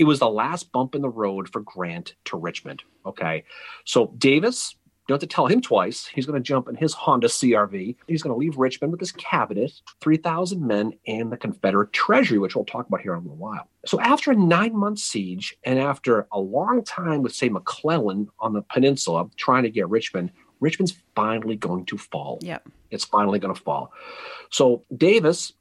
It 0.00 0.04
was 0.04 0.18
the 0.18 0.30
last 0.30 0.72
bump 0.72 0.94
in 0.94 1.02
the 1.02 1.10
road 1.10 1.46
for 1.50 1.60
Grant 1.60 2.14
to 2.24 2.38
Richmond. 2.38 2.82
Okay. 3.04 3.44
So 3.84 4.14
Davis, 4.16 4.74
you 4.74 4.88
don't 5.08 5.20
have 5.20 5.28
to 5.28 5.34
tell 5.34 5.46
him 5.46 5.60
twice. 5.60 6.06
He's 6.06 6.24
going 6.24 6.42
to 6.42 6.46
jump 6.46 6.68
in 6.68 6.74
his 6.74 6.94
Honda 6.94 7.26
CRV. 7.26 7.96
He's 8.06 8.22
going 8.22 8.32
to 8.32 8.38
leave 8.38 8.56
Richmond 8.56 8.92
with 8.92 9.00
his 9.00 9.12
cabinet, 9.12 9.72
3,000 10.00 10.66
men, 10.66 10.94
and 11.06 11.30
the 11.30 11.36
Confederate 11.36 11.92
treasury, 11.92 12.38
which 12.38 12.56
we'll 12.56 12.64
talk 12.64 12.88
about 12.88 13.02
here 13.02 13.12
in 13.12 13.18
a 13.18 13.22
little 13.22 13.36
while. 13.36 13.68
So 13.84 14.00
after 14.00 14.30
a 14.30 14.34
nine 14.34 14.74
month 14.74 15.00
siege 15.00 15.54
and 15.64 15.78
after 15.78 16.26
a 16.32 16.40
long 16.40 16.82
time 16.82 17.20
with, 17.20 17.34
say, 17.34 17.50
McClellan 17.50 18.30
on 18.38 18.54
the 18.54 18.62
peninsula 18.62 19.28
trying 19.36 19.64
to 19.64 19.70
get 19.70 19.86
Richmond, 19.90 20.30
Richmond's 20.60 20.96
finally 21.14 21.56
going 21.56 21.84
to 21.86 21.98
fall. 21.98 22.38
Yep. 22.40 22.70
It's 22.90 23.04
finally 23.04 23.38
going 23.38 23.54
to 23.54 23.60
fall. 23.60 23.92
So 24.48 24.82
Davis 24.96 25.52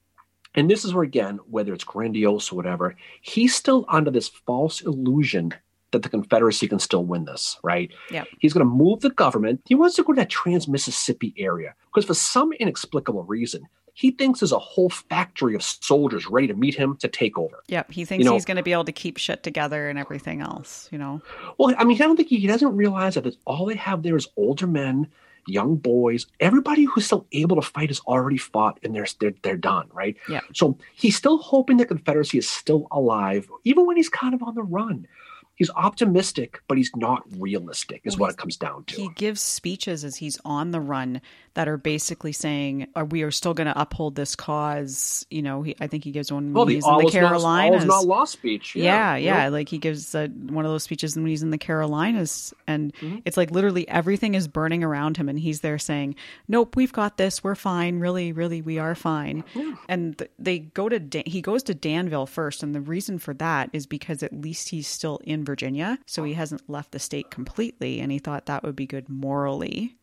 and 0.55 0.69
this 0.69 0.83
is 0.83 0.93
where, 0.93 1.03
again, 1.03 1.39
whether 1.49 1.73
it's 1.73 1.83
grandiose 1.83 2.51
or 2.51 2.55
whatever, 2.55 2.95
he's 3.21 3.53
still 3.53 3.85
under 3.87 4.11
this 4.11 4.27
false 4.27 4.81
illusion 4.81 5.53
that 5.91 6.03
the 6.03 6.09
Confederacy 6.09 6.67
can 6.67 6.79
still 6.79 7.03
win 7.03 7.25
this, 7.25 7.57
right? 7.63 7.91
Yeah. 8.11 8.25
He's 8.39 8.53
going 8.53 8.65
to 8.65 8.71
move 8.71 9.01
the 9.01 9.09
government. 9.09 9.61
He 9.65 9.75
wants 9.75 9.95
to 9.95 10.03
go 10.03 10.13
to 10.13 10.21
that 10.21 10.29
Trans 10.29 10.67
Mississippi 10.67 11.33
area 11.37 11.73
because 11.87 12.05
for 12.05 12.13
some 12.13 12.51
inexplicable 12.53 13.23
reason, 13.23 13.67
he 13.93 14.11
thinks 14.11 14.39
there's 14.39 14.51
a 14.51 14.59
whole 14.59 14.89
factory 14.89 15.55
of 15.55 15.63
soldiers 15.63 16.27
ready 16.27 16.47
to 16.47 16.53
meet 16.53 16.73
him 16.73 16.95
to 16.97 17.07
take 17.07 17.37
over. 17.37 17.63
Yep, 17.67 17.91
he 17.91 18.05
thinks 18.05 18.23
you 18.23 18.29
know, 18.29 18.33
he's 18.33 18.45
going 18.45 18.57
to 18.57 18.63
be 18.63 18.71
able 18.71 18.85
to 18.85 18.91
keep 18.91 19.17
shit 19.17 19.43
together 19.43 19.89
and 19.89 19.99
everything 19.99 20.41
else. 20.41 20.87
You 20.91 20.99
know. 20.99 21.21
Well, 21.57 21.75
I 21.77 21.83
mean, 21.83 21.97
I 21.97 22.05
don't 22.05 22.15
think 22.15 22.29
he, 22.29 22.37
he 22.39 22.47
doesn't 22.47 22.77
realize 22.77 23.15
that 23.15 23.35
all 23.45 23.65
they 23.65 23.75
have 23.75 24.03
there 24.03 24.15
is 24.15 24.27
older 24.37 24.67
men 24.67 25.07
young 25.49 25.75
boys, 25.75 26.27
everybody 26.39 26.83
who's 26.83 27.05
still 27.05 27.25
able 27.31 27.55
to 27.55 27.61
fight 27.61 27.89
has 27.89 27.99
already 28.01 28.37
fought 28.37 28.79
and 28.83 28.95
they're, 28.95 29.07
they're, 29.19 29.33
they're 29.41 29.57
done, 29.57 29.89
right? 29.93 30.15
Yeah. 30.27 30.41
So 30.53 30.77
he's 30.93 31.15
still 31.15 31.37
hoping 31.37 31.77
the 31.77 31.85
Confederacy 31.85 32.37
is 32.37 32.49
still 32.49 32.87
alive, 32.91 33.49
even 33.63 33.85
when 33.85 33.97
he's 33.97 34.09
kind 34.09 34.33
of 34.33 34.43
on 34.43 34.55
the 34.55 34.63
run 34.63 35.07
he's 35.59 35.69
optimistic, 35.75 36.61
but 36.67 36.77
he's 36.77 36.89
not 36.95 37.21
realistic, 37.37 38.01
is 38.05 38.17
well, 38.17 38.27
what 38.27 38.33
it 38.33 38.37
comes 38.37 38.57
down 38.57 38.85
to. 38.85 38.95
He 38.95 39.09
gives 39.09 39.41
speeches 39.41 40.03
as 40.03 40.15
he's 40.15 40.39
on 40.43 40.71
the 40.71 40.79
run 40.79 41.21
that 41.59 41.67
are 41.67 41.75
basically 41.75 42.31
saying, 42.31 42.87
are, 42.95 43.03
"We 43.03 43.21
are 43.23 43.31
still 43.31 43.53
going 43.53 43.67
to 43.67 43.77
uphold 43.77 44.15
this 44.15 44.33
cause." 44.33 45.25
You 45.29 45.41
know, 45.41 45.61
he, 45.61 45.75
I 45.81 45.87
think 45.87 46.05
he 46.05 46.11
gives 46.11 46.31
one 46.31 46.53
well, 46.53 46.65
when 46.65 46.79
the 46.79 46.87
in 46.87 47.05
the 47.05 47.11
Carolinas. 47.11 47.83
Not, 47.83 47.93
all 47.93 48.05
not 48.05 48.07
lost 48.07 48.31
speech. 48.31 48.77
Yeah, 48.77 49.17
yeah, 49.17 49.43
yeah. 49.43 49.49
Like 49.49 49.67
he 49.67 49.77
gives 49.77 50.15
uh, 50.15 50.29
one 50.29 50.63
of 50.63 50.71
those 50.71 50.83
speeches 50.83 51.17
when 51.17 51.25
he's 51.25 51.43
in 51.43 51.49
the 51.49 51.57
Carolinas, 51.57 52.53
and 52.65 52.93
mm-hmm. 52.93 53.17
it's 53.25 53.35
like 53.35 53.51
literally 53.51 53.85
everything 53.89 54.35
is 54.35 54.47
burning 54.47 54.85
around 54.85 55.17
him, 55.17 55.27
and 55.27 55.37
he's 55.37 55.59
there 55.59 55.77
saying, 55.77 56.15
"Nope, 56.47 56.77
we've 56.77 56.93
got 56.93 57.17
this. 57.17 57.43
We're 57.43 57.55
fine. 57.55 57.99
Really, 57.99 58.31
really, 58.31 58.61
we 58.61 58.79
are 58.79 58.95
fine." 58.95 59.43
Yeah. 59.53 59.75
And 59.89 60.17
th- 60.17 60.31
they 60.39 60.59
go 60.59 60.87
to 60.87 60.97
Dan- 60.97 61.23
he 61.25 61.41
goes 61.41 61.63
to 61.63 61.73
Danville 61.73 62.25
first, 62.25 62.63
and 62.63 62.73
the 62.73 62.79
reason 62.79 63.19
for 63.19 63.33
that 63.33 63.69
is 63.73 63.85
because 63.85 64.23
at 64.23 64.31
least 64.31 64.69
he's 64.69 64.87
still 64.87 65.19
in 65.25 65.43
Virginia, 65.43 65.99
so 66.05 66.23
he 66.23 66.35
hasn't 66.35 66.69
left 66.69 66.93
the 66.93 66.99
state 66.99 67.29
completely, 67.29 67.99
and 67.99 68.13
he 68.13 68.19
thought 68.19 68.45
that 68.45 68.63
would 68.63 68.77
be 68.77 68.87
good 68.87 69.09
morally. 69.09 69.97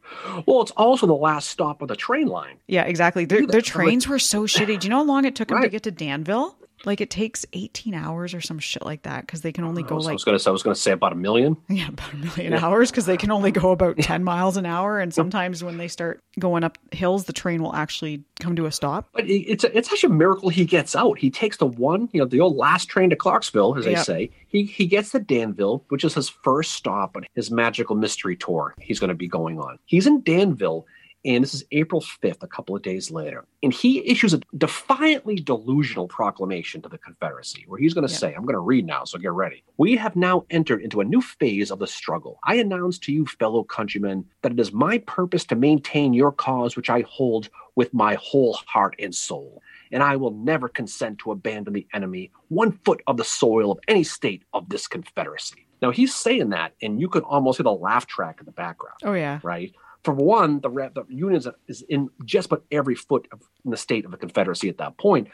Well, 0.47 0.63
it's 0.63 0.71
also 0.73 1.07
the 1.07 1.15
last 1.15 1.49
stop 1.49 1.83
of 1.83 1.89
the 1.89 1.97
train 1.97 2.27
line. 2.27 2.59
Yeah, 2.67 2.85
exactly. 2.85 3.25
Their, 3.25 3.47
their 3.47 3.61
trains 3.61 4.09
were 4.09 4.19
so 4.19 4.43
shitty. 4.43 4.81
Do 4.81 4.87
you 4.87 4.91
know 4.91 4.99
how 4.99 5.05
long 5.05 5.25
it 5.25 5.35
took 5.35 5.49
them 5.49 5.59
right. 5.59 5.65
to 5.65 5.71
get 5.71 5.83
to 5.85 5.91
Danville? 5.91 6.57
Like 6.85 7.01
it 7.01 7.11
takes 7.11 7.47
18 7.53 7.95
hours 7.95 8.35
or 8.35 8.41
some 8.41 8.59
shit 8.59 8.85
like 8.85 9.03
that 9.03 9.23
because 9.23 9.41
they 9.41 9.53
can 9.53 9.65
only 9.65 9.83
go 9.83 9.95
I 9.95 9.97
was, 9.97 10.05
like. 10.07 10.13
I 10.13 10.15
was 10.15 10.25
gonna 10.25 10.39
say 10.39 10.51
I 10.51 10.53
was 10.53 10.63
gonna 10.63 10.75
say 10.75 10.93
about 10.93 11.13
a 11.13 11.17
million. 11.17 11.57
Yeah, 11.69 11.89
about 11.89 12.13
a 12.13 12.17
million 12.17 12.53
yeah. 12.53 12.65
hours 12.65 12.91
because 12.91 13.07
they 13.07 13.17
can 13.17 13.31
only 13.31 13.51
go 13.51 13.71
about 13.71 13.99
10 13.99 14.25
miles 14.25 14.57
an 14.57 14.67
hour, 14.67 14.99
and 15.01 15.13
sometimes 15.13 15.63
when 15.65 15.79
they 15.79 15.89
start 15.89 16.23
going 16.39 16.65
up 16.65 16.79
hills, 16.91 17.25
the 17.25 17.33
train 17.33 17.63
will 17.63 17.75
actually 17.75 18.23
come 18.41 18.57
to 18.57 18.67
a 18.67 18.73
stop. 18.73 19.09
But 19.13 19.25
it's 19.29 19.65
a, 19.65 19.77
it's 19.77 19.91
actually 19.93 20.15
a 20.15 20.17
miracle 20.17 20.49
he 20.49 20.65
gets 20.65 20.95
out. 20.95 21.19
He 21.19 21.31
takes 21.31 21.57
the 21.57 21.67
one, 21.67 22.09
you 22.13 22.21
know, 22.21 22.27
the 22.27 22.41
old 22.41 22.57
last 22.57 22.87
train 22.87 23.11
to 23.11 23.17
Clarksville, 23.17 23.77
as 23.79 23.87
yep. 23.87 23.97
they 23.97 24.03
say. 24.03 24.31
He 24.49 24.65
he 24.65 24.87
gets 24.87 25.11
to 25.11 25.19
Danville, 25.19 25.85
which 25.89 26.05
is 26.05 26.15
his 26.15 26.29
first 26.29 26.73
stop 26.73 27.17
on 27.17 27.27
his 27.35 27.51
magical 27.51 27.97
mystery 27.97 28.37
tour. 28.37 28.75
He's 28.81 29.01
going 29.01 29.09
to 29.09 29.15
be 29.15 29.29
going 29.29 29.59
on. 29.59 29.79
He's 29.87 30.07
in 30.07 30.23
Danville 30.23 30.87
and 31.27 31.43
this 31.43 31.55
is 31.55 31.65
April 31.73 32.01
5th, 32.01 32.43
a 32.43 32.47
couple 32.47 32.77
of 32.77 32.83
days 32.83 33.11
later. 33.11 33.45
And 33.63 33.73
he 33.73 34.07
issues 34.07 34.33
a 34.33 34.41
defiantly 34.57 35.37
delusional 35.37 36.07
proclamation 36.07 36.81
to 36.83 36.89
the 36.89 36.99
Confederacy, 36.99 37.65
where 37.67 37.81
he's 37.81 37.95
going 37.95 38.07
to 38.07 38.13
yeah. 38.13 38.19
say, 38.19 38.33
I'm 38.33 38.43
going 38.43 38.55
to 38.55 38.61
read 38.61 38.87
now, 38.87 39.05
so 39.05 39.19
get 39.19 39.33
ready. 39.33 39.65
We 39.77 39.97
have 39.97 40.15
now 40.15 40.45
entered 40.51 40.83
into 40.83 41.01
a 41.01 41.05
new 41.05 41.21
phase 41.21 41.73
of 41.73 41.81
the 41.81 41.87
struggle. 41.89 42.39
I 42.45 42.57
announce 42.57 42.99
to 43.01 43.13
you, 43.13 43.27
fellow 43.27 43.65
countrymen, 43.65 44.25
that 44.43 44.53
it 44.53 44.61
is 44.61 44.73
my 44.73 44.99
purpose 44.99 45.45
to 45.47 45.57
maintain 45.57 46.15
your 46.15 46.31
cause, 46.31 46.77
which 46.77 46.91
I 46.91 47.01
hold 47.09 47.49
with 47.75 47.93
my 47.93 48.15
whole 48.15 48.55
heart 48.67 48.95
and 49.01 49.15
soul. 49.15 49.63
And 49.91 50.05
I 50.05 50.17
will 50.17 50.33
never 50.33 50.69
consent 50.69 51.19
to 51.21 51.33
abandon 51.33 51.75
the 51.75 51.87
enemy 51.93 52.31
one 52.49 52.73
foot 52.85 53.03
of 53.09 53.17
the 53.17 53.25
soil 53.25 53.73
of 53.73 53.81
any 53.89 54.05
state 54.05 54.43
of 54.53 54.69
this 54.69 54.87
Confederacy. 54.87 55.67
Now 55.83 55.91
he's 55.91 56.15
saying 56.15 56.51
that, 56.51 56.73
and 56.81 57.01
you 57.01 57.09
could 57.09 57.25
almost 57.25 57.59
hear 57.59 57.65
the 57.65 57.73
laugh 57.73 58.07
track 58.07 58.37
in 58.39 58.47
the 58.47 58.53
background. 58.53 58.97
Oh 59.05 59.13
yeah, 59.13 59.41
right 59.43 59.75
for 60.07 60.15
one, 60.15 60.61
the, 60.61 60.69
the 60.71 61.05
Union 61.09 61.43
is 61.67 61.83
in 61.89 62.09
just 62.25 62.47
about 62.47 62.63
every 62.71 62.95
foot 62.95 63.27
of 63.33 63.43
in 63.65 63.73
the 63.73 63.77
state 63.77 64.05
of 64.05 64.13
the 64.13 64.17
Confederacy 64.17 64.69
at 64.69 64.79
that 64.79 64.97
point, 64.99 65.27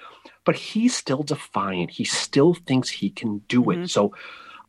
but 0.47 0.55
he's 0.55 0.97
still 0.97 1.23
defiant. 1.23 1.91
He 1.91 2.05
still 2.05 2.55
thinks 2.55 2.89
he 2.89 3.11
can 3.11 3.43
do 3.49 3.61
mm-hmm. 3.65 3.83
it. 3.83 3.91
So 3.91 4.15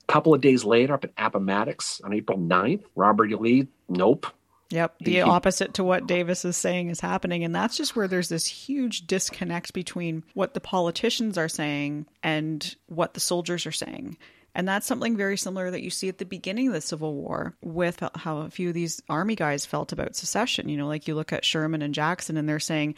a 0.10 0.12
couple 0.12 0.34
of 0.34 0.42
days 0.42 0.66
later, 0.66 0.96
up 0.96 1.06
at 1.06 1.14
Appomattox 1.18 2.02
on 2.04 2.12
April 2.12 2.38
9th, 2.38 2.84
Robert 2.98 3.32
E. 3.32 3.36
Lee, 3.36 3.68
nope. 3.88 4.28
Yep. 4.72 4.96
The 5.00 5.12
he, 5.14 5.22
opposite 5.22 5.76
to 5.76 5.86
what 5.86 6.06
Davis 6.06 6.44
is 6.44 6.58
saying 6.58 6.90
is 6.90 7.00
happening. 7.00 7.46
And 7.46 7.56
that's 7.56 7.78
just 7.78 7.96
where 7.96 8.10
there's 8.10 8.28
this 8.28 8.46
huge 8.46 9.08
disconnect 9.08 9.72
between 9.72 10.26
what 10.34 10.54
the 10.54 10.60
politicians 10.60 11.38
are 11.38 11.48
saying 11.48 12.08
and 12.24 12.76
what 12.88 13.14
the 13.14 13.22
soldiers 13.22 13.66
are 13.66 13.72
saying. 13.72 14.18
And 14.56 14.68
that's 14.68 14.86
something 14.86 15.18
very 15.18 15.38
similar 15.38 15.72
that 15.72 15.82
you 15.82 15.90
see 15.90 16.10
at 16.10 16.20
the 16.20 16.26
beginning 16.26 16.68
of 16.68 16.74
the 16.74 16.82
Civil 16.82 17.16
War 17.16 17.56
with 17.62 18.04
how 18.16 18.40
a 18.40 18.50
few 18.50 18.68
of 18.68 18.76
these 18.76 19.02
army 19.10 19.36
guys 19.36 19.66
felt 19.66 19.92
about 19.92 20.16
secession. 20.16 20.70
You 20.70 20.78
know, 20.78 20.88
like 20.88 21.08
you 21.08 21.16
look 21.16 21.34
at 21.34 21.46
Sherman 21.46 21.82
and 21.82 21.94
Jackson 21.94 22.38
and 22.38 22.48
they're 22.48 22.60
saying, 22.60 22.96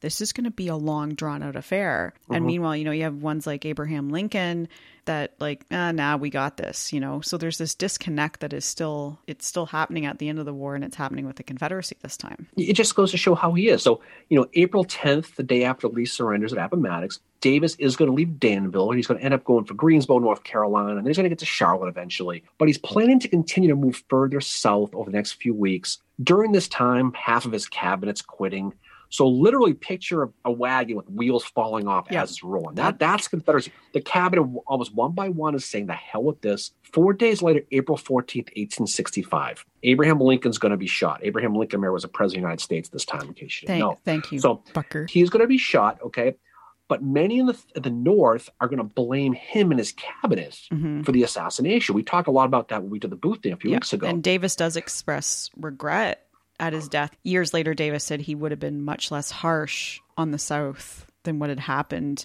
this 0.00 0.20
is 0.20 0.32
going 0.32 0.44
to 0.44 0.50
be 0.50 0.68
a 0.68 0.76
long 0.76 1.14
drawn 1.14 1.42
out 1.42 1.56
affair. 1.56 2.12
Mm-hmm. 2.24 2.34
And 2.34 2.46
meanwhile, 2.46 2.76
you 2.76 2.84
know, 2.84 2.90
you 2.90 3.04
have 3.04 3.22
ones 3.22 3.46
like 3.46 3.64
Abraham 3.64 4.10
Lincoln 4.10 4.68
that 5.06 5.34
like, 5.38 5.64
ah, 5.70 5.92
nah, 5.92 6.16
we 6.16 6.30
got 6.30 6.56
this, 6.56 6.92
you 6.92 7.00
know. 7.00 7.20
So 7.20 7.38
there's 7.38 7.58
this 7.58 7.74
disconnect 7.74 8.40
that 8.40 8.52
is 8.52 8.64
still 8.64 9.18
it's 9.26 9.46
still 9.46 9.66
happening 9.66 10.04
at 10.04 10.18
the 10.18 10.28
end 10.28 10.38
of 10.38 10.44
the 10.44 10.52
war 10.52 10.74
and 10.74 10.84
it's 10.84 10.96
happening 10.96 11.26
with 11.26 11.36
the 11.36 11.42
Confederacy 11.42 11.96
this 12.02 12.16
time. 12.16 12.48
It 12.56 12.74
just 12.74 12.94
goes 12.94 13.10
to 13.12 13.16
show 13.16 13.34
how 13.34 13.52
he 13.52 13.68
is. 13.68 13.82
So, 13.82 14.00
you 14.28 14.38
know, 14.38 14.46
April 14.54 14.84
10th, 14.84 15.36
the 15.36 15.42
day 15.42 15.64
after 15.64 15.88
Lee 15.88 16.06
surrenders 16.06 16.52
at 16.52 16.58
Appomattox, 16.58 17.20
Davis 17.40 17.76
is 17.76 17.96
going 17.96 18.10
to 18.10 18.14
leave 18.14 18.38
Danville 18.38 18.90
and 18.90 18.98
he's 18.98 19.06
going 19.06 19.18
to 19.18 19.24
end 19.24 19.34
up 19.34 19.44
going 19.44 19.64
for 19.64 19.74
Greensboro, 19.74 20.18
North 20.18 20.44
Carolina, 20.44 20.90
and 20.90 20.98
then 20.98 21.06
he's 21.06 21.16
going 21.16 21.24
to 21.24 21.30
get 21.30 21.38
to 21.38 21.46
Charlotte 21.46 21.88
eventually. 21.88 22.42
But 22.58 22.68
he's 22.68 22.78
planning 22.78 23.20
to 23.20 23.28
continue 23.28 23.70
to 23.70 23.76
move 23.76 24.02
further 24.08 24.40
south 24.40 24.94
over 24.94 25.10
the 25.10 25.16
next 25.16 25.32
few 25.34 25.54
weeks. 25.54 25.98
During 26.22 26.52
this 26.52 26.68
time, 26.68 27.12
half 27.12 27.44
of 27.44 27.52
his 27.52 27.68
cabinet's 27.68 28.22
quitting. 28.22 28.72
So 29.08 29.28
literally 29.28 29.74
picture 29.74 30.24
a, 30.24 30.28
a 30.46 30.52
wagon 30.52 30.96
with 30.96 31.08
wheels 31.08 31.44
falling 31.44 31.86
off 31.88 32.06
yeah. 32.10 32.22
as 32.22 32.30
it's 32.30 32.42
rolling. 32.42 32.74
That 32.76 32.98
that's 32.98 33.28
Confederacy. 33.28 33.72
The 33.92 34.00
cabinet 34.00 34.44
almost 34.66 34.94
one 34.94 35.12
by 35.12 35.28
one 35.28 35.54
is 35.54 35.64
saying 35.64 35.86
the 35.86 35.94
hell 35.94 36.22
with 36.22 36.40
this. 36.40 36.72
Four 36.82 37.12
days 37.12 37.42
later, 37.42 37.62
April 37.70 37.96
14th, 37.96 38.48
1865, 38.56 39.64
Abraham 39.82 40.20
Lincoln's 40.20 40.58
going 40.58 40.70
to 40.70 40.76
be 40.76 40.86
shot. 40.86 41.20
Abraham 41.22 41.54
Lincoln 41.54 41.80
Mary 41.80 41.92
was 41.92 42.04
a 42.04 42.08
president 42.08 42.38
of 42.38 42.42
the 42.42 42.48
United 42.48 42.62
States 42.62 42.88
this 42.88 43.04
time, 43.04 43.22
in 43.22 43.34
case 43.34 43.62
you 43.62 43.68
didn't 43.68 43.80
thank, 43.80 43.80
know. 43.80 43.98
Thank 44.04 44.32
you. 44.32 44.38
So 44.40 44.62
Bucker. 44.72 45.06
he's 45.08 45.30
going 45.30 45.42
to 45.42 45.48
be 45.48 45.58
shot, 45.58 46.00
okay? 46.02 46.36
But 46.88 47.02
many 47.02 47.40
in 47.40 47.46
the, 47.46 47.58
the 47.74 47.90
North 47.90 48.48
are 48.60 48.68
going 48.68 48.78
to 48.78 48.84
blame 48.84 49.32
him 49.32 49.72
and 49.72 49.78
his 49.78 49.92
cabinet 49.92 50.60
mm-hmm. 50.72 51.02
for 51.02 51.10
the 51.10 51.24
assassination. 51.24 51.96
We 51.96 52.04
talked 52.04 52.28
a 52.28 52.30
lot 52.30 52.44
about 52.44 52.68
that 52.68 52.82
when 52.82 52.90
we 52.90 53.00
did 53.00 53.10
the 53.10 53.16
booth 53.16 53.42
thing 53.42 53.52
a 53.52 53.56
few 53.56 53.70
yeah. 53.70 53.76
weeks 53.76 53.92
ago. 53.92 54.06
And 54.06 54.22
Davis 54.22 54.54
does 54.54 54.76
express 54.76 55.50
regret 55.56 56.25
at 56.58 56.72
his 56.72 56.88
death. 56.88 57.16
Years 57.22 57.52
later, 57.54 57.74
Davis 57.74 58.04
said 58.04 58.20
he 58.20 58.34
would 58.34 58.50
have 58.50 58.60
been 58.60 58.82
much 58.84 59.10
less 59.10 59.30
harsh 59.30 60.00
on 60.16 60.30
the 60.30 60.38
South 60.38 61.06
than 61.24 61.38
what 61.38 61.50
had 61.50 61.60
happened. 61.60 62.24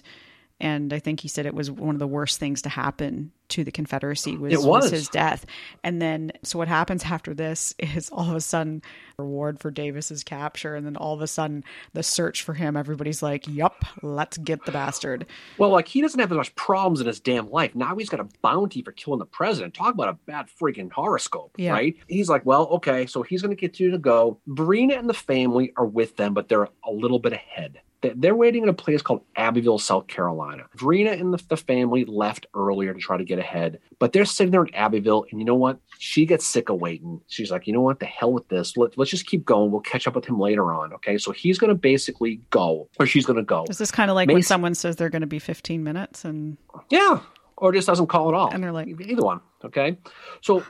And 0.62 0.92
I 0.92 1.00
think 1.00 1.18
he 1.20 1.28
said 1.28 1.44
it 1.44 1.54
was 1.54 1.72
one 1.72 1.96
of 1.96 1.98
the 1.98 2.06
worst 2.06 2.38
things 2.38 2.62
to 2.62 2.68
happen 2.68 3.32
to 3.48 3.64
the 3.64 3.72
Confederacy 3.72 4.36
was, 4.36 4.54
was. 4.58 4.64
was 4.64 4.90
his 4.90 5.08
death. 5.08 5.44
And 5.82 6.00
then, 6.00 6.30
so 6.44 6.56
what 6.56 6.68
happens 6.68 7.04
after 7.06 7.34
this 7.34 7.74
is 7.80 8.08
all 8.10 8.30
of 8.30 8.36
a 8.36 8.40
sudden 8.40 8.80
reward 9.18 9.58
for 9.58 9.72
Davis's 9.72 10.22
capture, 10.22 10.76
and 10.76 10.86
then 10.86 10.96
all 10.96 11.14
of 11.14 11.20
a 11.20 11.26
sudden 11.26 11.64
the 11.94 12.04
search 12.04 12.44
for 12.44 12.54
him. 12.54 12.76
Everybody's 12.76 13.22
like, 13.24 13.46
"Yup, 13.48 13.84
let's 14.02 14.38
get 14.38 14.64
the 14.64 14.72
bastard." 14.72 15.26
Well, 15.58 15.70
like 15.70 15.88
he 15.88 16.00
doesn't 16.00 16.18
have 16.18 16.30
as 16.30 16.36
much 16.36 16.54
problems 16.54 17.00
in 17.00 17.08
his 17.08 17.18
damn 17.18 17.50
life. 17.50 17.74
Now 17.74 17.96
he's 17.96 18.08
got 18.08 18.20
a 18.20 18.28
bounty 18.40 18.82
for 18.82 18.92
killing 18.92 19.18
the 19.18 19.26
president. 19.26 19.74
Talk 19.74 19.94
about 19.94 20.08
a 20.10 20.18
bad 20.26 20.46
freaking 20.46 20.92
horoscope, 20.92 21.56
yeah. 21.58 21.72
right? 21.72 21.96
He's 22.06 22.28
like, 22.28 22.46
well, 22.46 22.66
okay, 22.68 23.06
so 23.06 23.22
he's 23.22 23.42
going 23.42 23.54
to 23.54 23.60
get 23.60 23.80
you 23.80 23.90
to 23.90 23.98
go. 23.98 24.38
Varina 24.46 24.94
and 24.94 25.08
the 25.08 25.14
family 25.14 25.72
are 25.76 25.86
with 25.86 26.16
them, 26.16 26.34
but 26.34 26.48
they're 26.48 26.68
a 26.86 26.92
little 26.92 27.18
bit 27.18 27.32
ahead. 27.32 27.80
They're 28.02 28.34
waiting 28.34 28.64
in 28.64 28.68
a 28.68 28.74
place 28.74 29.00
called 29.02 29.22
Abbeville, 29.36 29.78
South 29.78 30.08
Carolina. 30.08 30.64
Varina 30.74 31.12
and 31.12 31.32
the, 31.32 31.42
the, 31.48 31.56
family 31.56 32.04
left 32.04 32.46
earlier 32.54 32.92
to 32.92 32.98
try 32.98 33.16
to 33.16 33.24
get 33.24 33.38
ahead, 33.38 33.78
but 33.98 34.12
they're 34.12 34.24
sitting 34.24 34.50
there 34.50 34.64
in 34.64 34.74
Abbeville, 34.74 35.24
and 35.30 35.40
you 35.40 35.44
know 35.44 35.54
what? 35.54 35.78
She 35.98 36.26
gets 36.26 36.44
sick 36.44 36.68
of 36.68 36.80
waiting. 36.80 37.20
She's 37.28 37.50
like, 37.50 37.66
you 37.66 37.72
know 37.72 37.80
what? 37.80 38.00
The 38.00 38.06
hell 38.06 38.32
with 38.32 38.48
this. 38.48 38.76
Let, 38.76 38.98
us 38.98 39.08
just 39.08 39.26
keep 39.26 39.44
going. 39.44 39.70
We'll 39.70 39.80
catch 39.80 40.08
up 40.08 40.16
with 40.16 40.26
him 40.26 40.40
later 40.40 40.72
on. 40.72 40.92
Okay, 40.94 41.16
so 41.18 41.30
he's 41.30 41.58
going 41.58 41.68
to 41.68 41.74
basically 41.74 42.40
go, 42.50 42.88
or 42.98 43.06
she's 43.06 43.24
going 43.24 43.36
to 43.36 43.44
go. 43.44 43.64
Is 43.70 43.78
this 43.78 43.92
kind 43.92 44.10
of 44.10 44.16
like 44.16 44.26
May- 44.26 44.34
when 44.34 44.42
someone 44.42 44.74
says 44.74 44.96
they're 44.96 45.10
going 45.10 45.20
to 45.20 45.26
be 45.26 45.38
15 45.38 45.84
minutes 45.84 46.24
and 46.24 46.56
yeah, 46.90 47.20
or 47.56 47.72
just 47.72 47.86
doesn't 47.86 48.08
call 48.08 48.28
at 48.28 48.34
all. 48.34 48.50
And 48.52 48.62
they're 48.62 48.72
like 48.72 48.88
either 48.88 49.22
one. 49.22 49.40
Okay, 49.64 49.96
so 50.40 50.64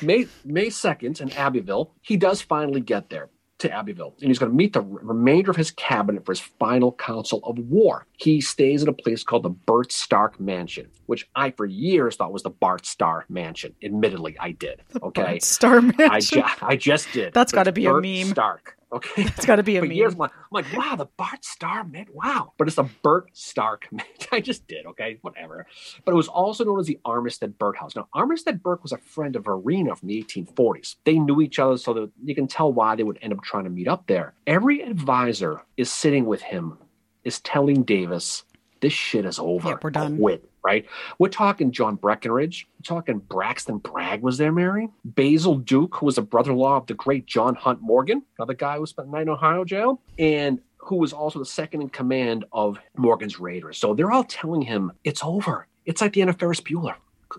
May 0.00 0.28
May 0.44 0.70
second 0.70 1.20
in 1.20 1.32
Abbeville, 1.32 1.90
he 2.02 2.16
does 2.16 2.40
finally 2.40 2.80
get 2.80 3.10
there 3.10 3.28
to 3.58 3.70
Abbeville, 3.72 4.14
and 4.20 4.28
he's 4.28 4.38
going 4.38 4.50
to 4.52 4.56
meet 4.56 4.72
the 4.72 4.82
remainder 4.82 5.50
of 5.50 5.56
his 5.56 5.70
cabinet 5.70 6.24
for 6.26 6.32
his 6.32 6.40
final 6.40 6.92
council 6.92 7.40
of 7.44 7.58
war. 7.58 8.06
He 8.18 8.40
stays 8.40 8.82
at 8.82 8.88
a 8.88 8.92
place 8.92 9.24
called 9.24 9.44
the 9.44 9.50
Burt 9.50 9.92
Stark 9.92 10.38
Mansion, 10.38 10.88
which 11.06 11.28
I 11.34 11.50
for 11.52 11.64
years 11.64 12.16
thought 12.16 12.32
was 12.32 12.42
the 12.42 12.50
Bart 12.50 12.84
Starr 12.84 13.24
Mansion. 13.28 13.74
Admittedly, 13.82 14.36
I 14.38 14.52
did. 14.52 14.82
Okay, 15.02 15.22
Bart 15.22 15.42
Starr 15.42 15.80
Mansion. 15.80 16.10
I, 16.10 16.20
ju- 16.20 16.42
I 16.62 16.76
just 16.76 17.12
did. 17.12 17.32
That's 17.32 17.52
got 17.52 17.64
to 17.64 17.72
be 17.72 17.86
Burt 17.86 18.04
a 18.04 18.08
meme. 18.24 18.28
Stark. 18.28 18.76
Okay, 18.96 19.24
it's 19.24 19.46
got 19.46 19.56
to 19.56 19.62
be 19.62 19.76
a 19.78 19.82
meme. 19.82 19.92
Years, 19.92 20.12
I'm, 20.12 20.18
like, 20.18 20.32
I'm 20.32 20.46
like, 20.50 20.72
wow, 20.76 20.96
the 20.96 21.06
Bart 21.16 21.44
Starr 21.44 21.84
man, 21.84 22.06
wow. 22.12 22.52
But 22.58 22.68
it's 22.68 22.78
a 22.78 22.88
Burt 23.02 23.28
Stark 23.32 23.88
man. 23.92 24.06
I 24.32 24.40
just 24.40 24.66
did, 24.66 24.86
okay, 24.86 25.18
whatever. 25.22 25.66
But 26.04 26.12
it 26.12 26.16
was 26.16 26.28
also 26.28 26.64
known 26.64 26.80
as 26.80 26.86
the 26.86 26.98
Armistead 27.04 27.58
Burt 27.58 27.76
House. 27.76 27.94
Now, 27.96 28.08
Armistead 28.14 28.62
Burke 28.62 28.82
was 28.82 28.92
a 28.92 28.98
friend 28.98 29.36
of 29.36 29.44
Varina 29.44 29.94
from 29.94 30.08
the 30.08 30.22
1840s. 30.22 30.96
They 31.04 31.18
knew 31.18 31.40
each 31.40 31.58
other, 31.58 31.76
so 31.76 31.92
that 31.94 32.10
you 32.24 32.34
can 32.34 32.46
tell 32.46 32.72
why 32.72 32.96
they 32.96 33.02
would 33.02 33.18
end 33.22 33.32
up 33.32 33.42
trying 33.42 33.64
to 33.64 33.70
meet 33.70 33.88
up 33.88 34.06
there. 34.06 34.34
Every 34.46 34.80
advisor 34.80 35.62
is 35.76 35.90
sitting 35.90 36.26
with 36.26 36.42
him 36.42 36.78
is 37.24 37.40
telling 37.40 37.82
Davis, 37.82 38.44
this 38.86 38.92
shit 38.92 39.24
is 39.24 39.40
over. 39.40 39.70
Yeah, 39.70 39.76
we're 39.82 39.90
done. 39.90 40.16
Quit, 40.16 40.48
right? 40.64 40.86
We're 41.18 41.28
talking 41.28 41.72
John 41.72 41.96
Breckinridge. 41.96 42.68
We're 42.78 42.96
talking 42.96 43.18
Braxton 43.18 43.78
Bragg 43.78 44.22
was 44.22 44.38
there, 44.38 44.52
Mary. 44.52 44.88
Basil 45.04 45.56
Duke, 45.56 45.96
who 45.96 46.06
was 46.06 46.18
a 46.18 46.22
brother-in-law 46.22 46.76
of 46.76 46.86
the 46.86 46.94
great 46.94 47.26
John 47.26 47.56
Hunt 47.56 47.80
Morgan, 47.82 48.22
another 48.38 48.54
guy 48.54 48.78
who 48.78 48.86
spent 48.86 49.08
the 49.08 49.12
night 49.16 49.22
in 49.22 49.30
Ohio 49.30 49.64
jail. 49.64 50.00
And 50.20 50.60
who 50.76 50.94
was 50.94 51.12
also 51.12 51.40
the 51.40 51.44
second 51.44 51.82
in 51.82 51.88
command 51.88 52.44
of 52.52 52.78
Morgan's 52.96 53.40
Raiders. 53.40 53.76
So 53.76 53.92
they're 53.92 54.12
all 54.12 54.22
telling 54.22 54.62
him, 54.62 54.92
it's 55.02 55.24
over. 55.24 55.66
It's 55.84 56.00
like 56.00 56.12
the 56.12 56.20
end 56.20 56.30
of 56.30 56.38
Ferris 56.38 56.60
Bueller. 56.60 56.94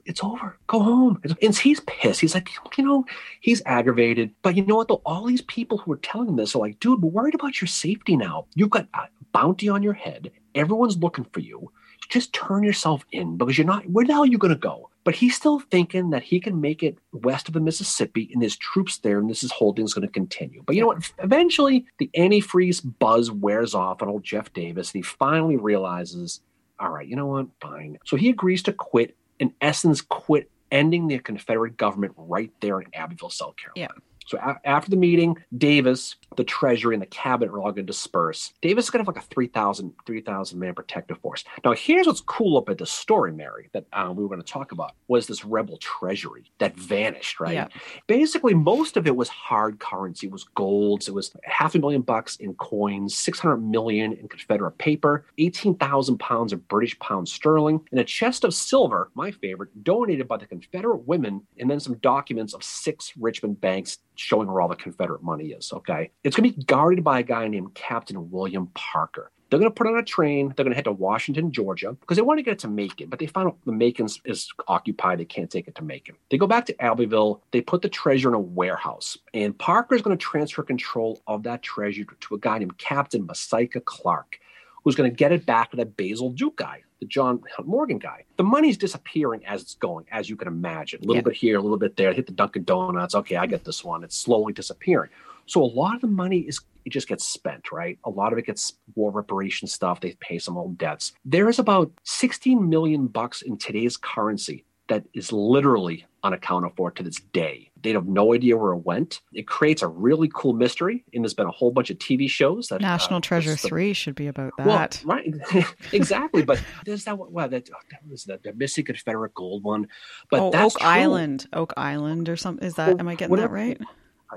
It's 0.06 0.22
over. 0.22 0.58
Go 0.68 0.82
home. 0.82 1.22
And 1.42 1.58
he's 1.58 1.80
pissed. 1.80 2.20
He's 2.20 2.36
like, 2.36 2.50
you 2.78 2.84
know, 2.84 3.06
he's 3.40 3.62
aggravated. 3.66 4.32
But 4.42 4.58
you 4.58 4.66
know 4.66 4.76
what, 4.76 4.90
though? 4.90 5.02
All 5.06 5.24
these 5.24 5.44
people 5.44 5.78
who 5.78 5.94
are 5.94 5.98
telling 5.98 6.28
him 6.28 6.36
this 6.36 6.56
are 6.56 6.60
like, 6.60 6.78
dude, 6.82 7.02
we're 7.02 7.10
worried 7.10 7.36
about 7.36 7.62
your 7.62 7.70
safety 7.70 8.18
now. 8.18 8.48
You've 8.54 8.70
got 8.70 8.90
a 8.94 9.08
bounty 9.32 9.70
on 9.70 9.82
your 9.82 9.94
head. 9.94 10.32
Everyone's 10.56 10.98
looking 10.98 11.26
for 11.32 11.40
you. 11.40 11.72
Just 12.10 12.34
turn 12.34 12.64
yourself 12.64 13.04
in 13.12 13.38
because 13.38 13.58
you're 13.58 13.68
not, 13.68 13.90
where 13.90 14.06
the 14.06 14.14
hell 14.14 14.24
are 14.24 14.28
you 14.28 14.38
going 14.38 14.54
to 14.54 14.60
go? 14.60 14.90
But 15.04 15.16
he's 15.16 15.36
still 15.36 15.60
thinking 15.60 16.10
that 16.12 16.24
he 16.24 16.40
can 16.40 16.62
make 16.62 16.84
it 16.84 16.98
west 17.12 17.48
of 17.48 17.54
the 17.54 17.60
Mississippi 17.60 18.30
and 18.34 18.42
there's 18.42 18.58
troops 18.58 18.98
there 19.00 19.20
and 19.20 19.30
this 19.30 19.44
is 19.44 19.52
holding 19.52 19.86
is 19.86 19.94
going 19.94 20.08
to 20.08 20.12
continue. 20.12 20.64
But 20.66 20.76
you 20.76 20.82
know 20.82 20.88
what? 20.88 21.12
Eventually, 21.20 21.86
the 21.98 22.10
antifreeze 22.16 22.82
buzz 23.00 23.32
wears 23.32 23.74
off 23.74 24.02
on 24.02 24.10
old 24.10 24.24
Jeff 24.24 24.54
Davis 24.54 24.90
and 24.94 25.00
he 25.00 25.02
finally 25.02 25.58
realizes, 25.58 26.42
all 26.80 26.90
right, 26.92 27.08
you 27.08 27.16
know 27.16 27.26
what? 27.28 27.48
Fine. 27.62 27.98
So 28.06 28.16
he 28.18 28.30
agrees 28.30 28.64
to 28.64 28.74
quit, 28.74 29.16
in 29.40 29.54
essence, 29.62 30.02
quit 30.02 30.50
ending 30.72 31.08
the 31.08 31.20
Confederate 31.20 31.78
government 31.78 32.14
right 32.18 32.52
there 32.62 32.80
in 32.82 32.88
Abbeville, 32.94 33.30
South 33.30 33.56
Carolina. 33.58 33.94
Yeah. 33.94 34.02
So 34.28 34.38
a- 34.38 34.68
after 34.68 34.90
the 34.90 34.98
meeting, 34.98 35.38
Davis, 35.58 36.16
the 36.38 36.44
Treasury, 36.44 36.96
and 36.96 37.02
the 37.02 37.08
cabinet 37.08 37.52
are 37.52 37.60
all 37.60 37.72
going 37.72 37.86
to 37.86 37.92
disperse. 37.92 38.54
Davis 38.62 38.86
is 38.86 38.90
going 38.90 39.04
to 39.04 39.10
have 39.10 39.16
like 39.16 39.24
a 39.24 39.28
3,000 39.28 39.94
3,000 40.06 40.60
man 40.60 40.74
protective 40.74 41.20
force. 41.20 41.44
Now, 41.66 41.74
here's 41.74 42.08
what's 42.08 42.22
cool 42.22 42.58
about 42.58 42.78
this 42.78 42.92
story, 42.92 43.32
Mary, 43.32 43.70
that 43.74 43.86
um, 43.94 44.16
we 44.16 44.24
were 44.24 44.30
going 44.30 44.42
to 44.42 44.52
talk 44.52 44.72
about 44.72 44.94
was 45.08 45.28
this 45.28 45.44
rebel 45.44 45.78
treasury 45.78 46.52
that 46.60 46.76
vanished, 46.76 47.40
right? 47.40 47.54
Yeah. 47.54 47.68
Basically, 48.08 48.54
most 48.54 48.98
of 48.98 49.08
it 49.08 49.16
was 49.16 49.30
hard 49.30 49.80
currency, 49.80 50.28
it 50.28 50.34
was 50.34 50.46
golds. 50.56 51.08
It 51.08 51.14
was 51.14 51.34
half 51.44 51.76
a 51.76 51.80
million 51.80 52.02
bucks 52.02 52.38
in 52.38 52.54
coins, 52.56 53.16
600 53.16 53.58
million 53.58 54.14
in 54.14 54.28
Confederate 54.28 54.78
paper, 54.78 55.26
18,000 55.38 56.18
pounds 56.20 56.54
of 56.54 56.68
British 56.68 56.98
pound 57.00 57.28
sterling, 57.28 57.82
and 57.92 58.00
a 58.00 58.04
chest 58.04 58.44
of 58.44 58.54
silver, 58.54 59.10
my 59.16 59.32
favorite, 59.32 59.84
donated 59.84 60.28
by 60.28 60.38
the 60.38 60.46
Confederate 60.46 61.08
women, 61.08 61.42
and 61.60 61.70
then 61.70 61.80
some 61.80 61.96
documents 61.96 62.54
of 62.54 62.64
six 62.64 63.14
Richmond 63.18 63.60
banks 63.60 63.98
showing 64.16 64.48
where 64.48 64.62
all 64.62 64.68
the 64.68 64.76
Confederate 64.76 65.24
money 65.24 65.48
is. 65.48 65.72
Okay. 65.72 66.12
It's 66.28 66.36
going 66.36 66.52
to 66.52 66.58
be 66.58 66.64
guarded 66.66 67.06
by 67.06 67.20
a 67.20 67.24
guy 67.24 67.48
named 67.48 67.74
Captain 67.74 68.30
William 68.30 68.68
Parker. 68.74 69.32
They're 69.50 69.60
going 69.60 69.72
to 69.72 69.74
put 69.74 69.88
on 69.88 69.98
a 69.98 70.04
train. 70.04 70.48
They're 70.50 70.66
going 70.66 70.72
to 70.74 70.76
head 70.76 70.84
to 70.84 70.92
Washington, 70.92 71.54
Georgia, 71.54 71.94
because 71.94 72.18
they 72.18 72.22
want 72.22 72.38
to 72.40 72.44
get 72.44 72.52
it 72.52 72.60
to 72.60 72.68
Macon, 72.68 73.08
but 73.08 73.18
they 73.20 73.28
find 73.28 73.48
out 73.48 73.56
the 73.66 73.72
Macon 73.72 74.10
is 74.26 74.50
occupied. 74.68 75.20
They 75.20 75.26
can't 75.26 75.50
take 75.50 75.70
it 75.70 75.76
to 75.76 75.86
Macon. 75.86 76.16
They 76.30 76.38
go 76.38 76.46
back 76.46 76.66
to 76.66 76.76
Abbeville. 76.82 77.42
They 77.52 77.62
put 77.62 77.82
the 77.82 77.88
treasure 77.88 78.28
in 78.28 78.34
a 78.34 78.40
warehouse, 78.42 79.18
and 79.34 79.58
Parker 79.58 79.96
is 79.96 80.02
going 80.02 80.18
to 80.18 80.22
transfer 80.22 80.64
control 80.64 81.22
of 81.28 81.44
that 81.44 81.64
treasure 81.64 82.04
to 82.04 82.36
a 82.36 82.40
guy 82.40 82.58
named 82.58 82.78
Captain 82.78 83.26
Masica 83.26 83.82
Clark, 83.86 84.38
who's 84.84 84.96
going 84.96 85.10
to 85.10 85.16
get 85.16 85.32
it 85.32 85.46
back 85.46 85.72
to 85.72 85.78
that 85.78 85.96
Basil 85.96 86.32
Duke 86.32 86.58
guy, 86.58 86.82
the 87.00 87.06
John 87.06 87.42
Morgan 87.64 88.00
guy. 88.00 88.26
The 88.36 88.44
money's 88.44 88.76
disappearing 88.78 89.46
as 89.46 89.62
it's 89.62 89.76
going, 89.76 90.08
as 90.12 90.30
you 90.30 90.36
can 90.36 90.50
imagine. 90.50 91.00
A 91.00 91.08
little 91.08 91.16
Yeah. 91.16 91.22
bit 91.22 91.36
here, 91.36 91.58
a 91.58 91.62
little 91.62 91.78
bit 91.78 91.96
there. 91.96 92.12
Hit 92.12 92.26
the 92.26 92.34
Dunkin' 92.34 92.66
Donuts. 92.66 93.16
Okay, 93.16 93.38
I 93.38 93.46
get 93.46 93.64
this 93.64 93.82
one. 93.82 94.04
It's 94.04 94.18
slowly 94.18 94.52
disappearing. 94.52 95.10
So 95.48 95.64
a 95.64 95.66
lot 95.66 95.96
of 95.96 96.02
the 96.02 96.08
money 96.08 96.40
is 96.40 96.60
it 96.86 96.92
just 96.92 97.08
gets 97.10 97.26
spent, 97.26 97.72
right? 97.72 97.98
A 98.06 98.10
lot 98.10 98.32
of 98.32 98.40
it 98.40 98.46
gets 98.46 98.74
war 98.96 99.12
reparation 99.12 99.68
stuff. 99.68 100.00
They 100.00 100.16
pay 100.22 100.40
some 100.40 100.56
old 100.58 100.78
debts. 100.78 101.12
There 101.26 101.50
is 101.50 101.60
about 101.60 101.92
16 102.04 102.70
million 102.70 103.08
bucks 103.08 103.42
in 103.42 103.58
today's 103.58 103.98
currency 103.98 104.64
that 104.88 105.04
is 105.14 105.34
literally 105.34 106.06
unaccounted 106.24 106.72
for 106.78 106.92
to 106.92 107.04
this 107.04 107.18
day. 107.34 107.70
They 107.84 107.92
have 107.92 108.08
no 108.08 108.34
idea 108.34 108.56
where 108.56 108.72
it 108.72 108.86
went. 108.86 109.20
It 109.34 109.46
creates 109.46 109.82
a 109.82 109.88
really 109.88 110.30
cool 110.34 110.54
mystery, 110.54 111.04
and 111.14 111.24
there's 111.26 111.34
been 111.34 111.46
a 111.46 111.52
whole 111.52 111.72
bunch 111.72 111.90
of 111.90 111.98
TV 112.00 112.30
shows 112.30 112.70
that 112.70 112.80
National 112.80 113.18
uh, 113.18 113.22
Treasure 113.22 113.52
the- 113.52 113.58
3 113.58 113.92
should 113.92 114.16
be 114.16 114.28
about 114.28 114.54
that. 114.58 115.04
well, 115.06 115.18
right, 115.18 115.34
exactly. 115.92 116.42
But 116.42 116.64
there's 116.86 117.04
that 117.04 117.18
one. 117.18 117.34
Wow, 117.34 117.48
that, 117.48 117.66
that 117.66 118.00
was 118.10 118.24
the, 118.24 118.40
the 118.42 118.54
missing 118.54 118.86
Confederate 118.86 119.34
gold 119.34 119.64
one. 119.64 119.88
But 120.32 120.40
oh, 120.40 120.52
that's 120.52 120.76
Oak 120.76 120.80
true. 120.82 120.90
Island. 120.90 121.48
Oak 121.52 121.74
Island 121.76 122.30
or 122.30 122.38
something. 122.38 122.66
Is 122.66 122.76
that, 122.76 122.88
Well, 122.88 123.00
am 123.02 123.08
I 123.10 123.16
getting 123.16 123.30
whatever- 123.32 123.58
that 123.58 123.62
right? 123.62 123.82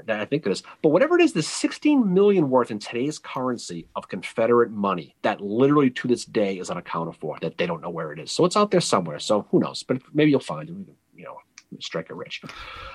I 0.09 0.24
think 0.24 0.46
it 0.46 0.53
is. 0.53 0.62
But 0.83 0.90
whatever 0.90 1.16
it 1.18 1.22
is, 1.22 1.33
the 1.33 1.42
16 1.42 2.12
million 2.12 2.48
worth 2.48 2.70
in 2.70 2.79
today's 2.79 3.18
currency 3.18 3.87
of 3.96 4.09
Confederate 4.09 4.70
money 4.70 5.16
that 5.22 5.40
literally 5.40 5.90
to 5.90 6.09
this 6.09 6.24
day 6.24 6.59
is 6.59 6.70
unaccounted 6.70 7.16
for, 7.16 7.38
that 7.40 7.59
they 7.59 7.66
don't 7.66 7.81
know 7.81 7.90
where 7.90 8.12
it 8.12 8.18
is. 8.18 8.31
So 8.31 8.44
it's 8.44 8.57
out 8.57 8.70
there 8.70 8.81
somewhere. 8.81 9.18
So 9.18 9.46
who 9.50 9.61
knows? 9.61 9.83
But 9.83 10.00
maybe 10.14 10.31
you'll 10.31 10.40
find 10.40 10.68
it. 10.68 10.74
You 11.14 11.24
know, 11.24 11.37
strike 11.81 12.09
it 12.11 12.14
rich. 12.14 12.42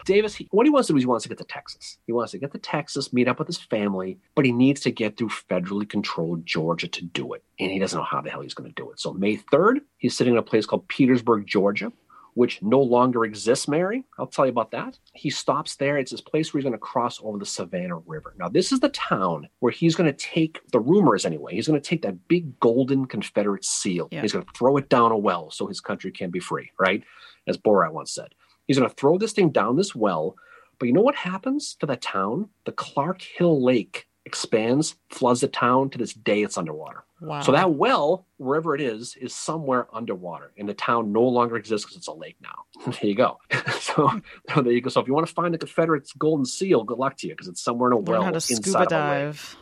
Davis, 0.05 0.35
he, 0.35 0.47
what 0.51 0.65
he 0.65 0.69
wants 0.69 0.87
to 0.87 0.93
do 0.93 0.97
is 0.97 1.03
he 1.03 1.07
wants 1.07 1.23
to 1.23 1.29
get 1.29 1.37
to 1.37 1.43
Texas. 1.43 1.97
He 2.05 2.13
wants 2.13 2.31
to 2.31 2.37
get 2.37 2.51
to 2.53 2.57
Texas, 2.57 3.13
meet 3.13 3.27
up 3.27 3.39
with 3.39 3.47
his 3.47 3.59
family, 3.59 4.17
but 4.33 4.45
he 4.45 4.51
needs 4.51 4.81
to 4.81 4.91
get 4.91 5.17
through 5.17 5.29
federally 5.29 5.87
controlled 5.87 6.45
Georgia 6.45 6.87
to 6.87 7.03
do 7.03 7.33
it. 7.33 7.43
And 7.59 7.71
he 7.71 7.79
doesn't 7.79 7.97
know 7.97 8.05
how 8.05 8.21
the 8.21 8.29
hell 8.29 8.41
he's 8.41 8.53
going 8.53 8.69
to 8.69 8.81
do 8.81 8.91
it. 8.91 8.99
So 8.99 9.13
May 9.13 9.37
3rd, 9.37 9.81
he's 9.97 10.17
sitting 10.17 10.33
in 10.33 10.39
a 10.39 10.43
place 10.43 10.65
called 10.65 10.87
Petersburg, 10.87 11.45
Georgia 11.45 11.91
which 12.35 12.61
no 12.61 12.79
longer 12.79 13.25
exists, 13.25 13.67
Mary. 13.67 14.03
I'll 14.19 14.27
tell 14.27 14.45
you 14.45 14.51
about 14.51 14.71
that. 14.71 14.99
He 15.13 15.29
stops 15.29 15.77
there. 15.77 15.97
It's 15.97 16.11
this 16.11 16.21
place 16.21 16.53
where 16.53 16.59
he's 16.59 16.65
going 16.65 16.73
to 16.73 16.77
cross 16.77 17.19
over 17.23 17.39
the 17.39 17.45
Savannah 17.45 17.97
River. 17.99 18.35
Now, 18.37 18.49
this 18.49 18.71
is 18.71 18.81
the 18.81 18.89
town 18.89 19.47
where 19.59 19.71
he's 19.71 19.95
going 19.95 20.11
to 20.11 20.17
take 20.17 20.59
the 20.71 20.79
rumors 20.79 21.25
anyway. 21.25 21.55
He's 21.55 21.67
going 21.67 21.81
to 21.81 21.89
take 21.89 22.01
that 22.03 22.27
big 22.27 22.59
golden 22.59 23.05
Confederate 23.05 23.63
seal. 23.63 24.09
Yeah. 24.11 24.21
He's 24.21 24.33
going 24.33 24.45
to 24.45 24.51
throw 24.53 24.75
it 24.77 24.89
down 24.89 25.13
a 25.13 25.17
well 25.17 25.49
so 25.49 25.65
his 25.65 25.79
country 25.79 26.11
can 26.11 26.29
be 26.29 26.39
free, 26.39 26.71
right? 26.77 27.03
As 27.47 27.57
Borat 27.57 27.93
once 27.93 28.13
said. 28.13 28.35
He's 28.67 28.77
going 28.77 28.89
to 28.89 28.95
throw 28.95 29.17
this 29.17 29.31
thing 29.31 29.49
down 29.49 29.77
this 29.77 29.95
well. 29.95 30.35
But 30.77 30.87
you 30.87 30.93
know 30.93 31.01
what 31.01 31.15
happens 31.15 31.75
to 31.79 31.85
that 31.85 32.01
town? 32.01 32.49
The 32.65 32.73
Clark 32.73 33.21
Hill 33.21 33.63
Lake 33.63 34.07
expands, 34.25 34.95
floods 35.09 35.39
the 35.39 35.47
town. 35.47 35.89
To 35.91 35.97
this 35.97 36.13
day, 36.13 36.43
it's 36.43 36.57
underwater. 36.57 37.04
Wow. 37.21 37.41
So 37.41 37.53
that 37.53 37.73
well, 37.73 38.25
wherever 38.37 38.75
it 38.75 38.81
is, 38.81 39.15
is 39.15 39.33
somewhere 39.33 39.87
underwater, 39.93 40.51
and 40.57 40.67
the 40.67 40.73
town 40.73 41.11
no 41.13 41.23
longer 41.23 41.55
exists 41.55 41.85
because 41.85 41.97
it's 41.97 42.07
a 42.07 42.13
lake 42.13 42.35
now. 42.41 42.65
there 42.91 43.05
you 43.05 43.15
go. 43.15 43.39
so, 43.79 44.21
so 44.53 44.61
there 44.61 44.73
you 44.73 44.81
go. 44.81 44.89
So 44.89 44.99
if 45.01 45.07
you 45.07 45.13
want 45.13 45.27
to 45.27 45.33
find 45.33 45.53
the 45.53 45.57
Confederate's 45.57 46.11
golden 46.13 46.45
seal, 46.45 46.83
good 46.83 46.97
luck 46.97 47.17
to 47.17 47.27
you 47.27 47.33
because 47.33 47.47
it's 47.47 47.61
somewhere 47.61 47.89
in 47.89 47.93
a 47.93 47.97
Learn 47.99 48.05
well 48.05 48.23
how 48.23 48.31
to 48.31 48.35
inside 48.35 48.55
scuba 48.63 48.77
of 48.79 48.81
a 48.81 48.83
lake. 48.83 48.89
dive. 48.89 49.57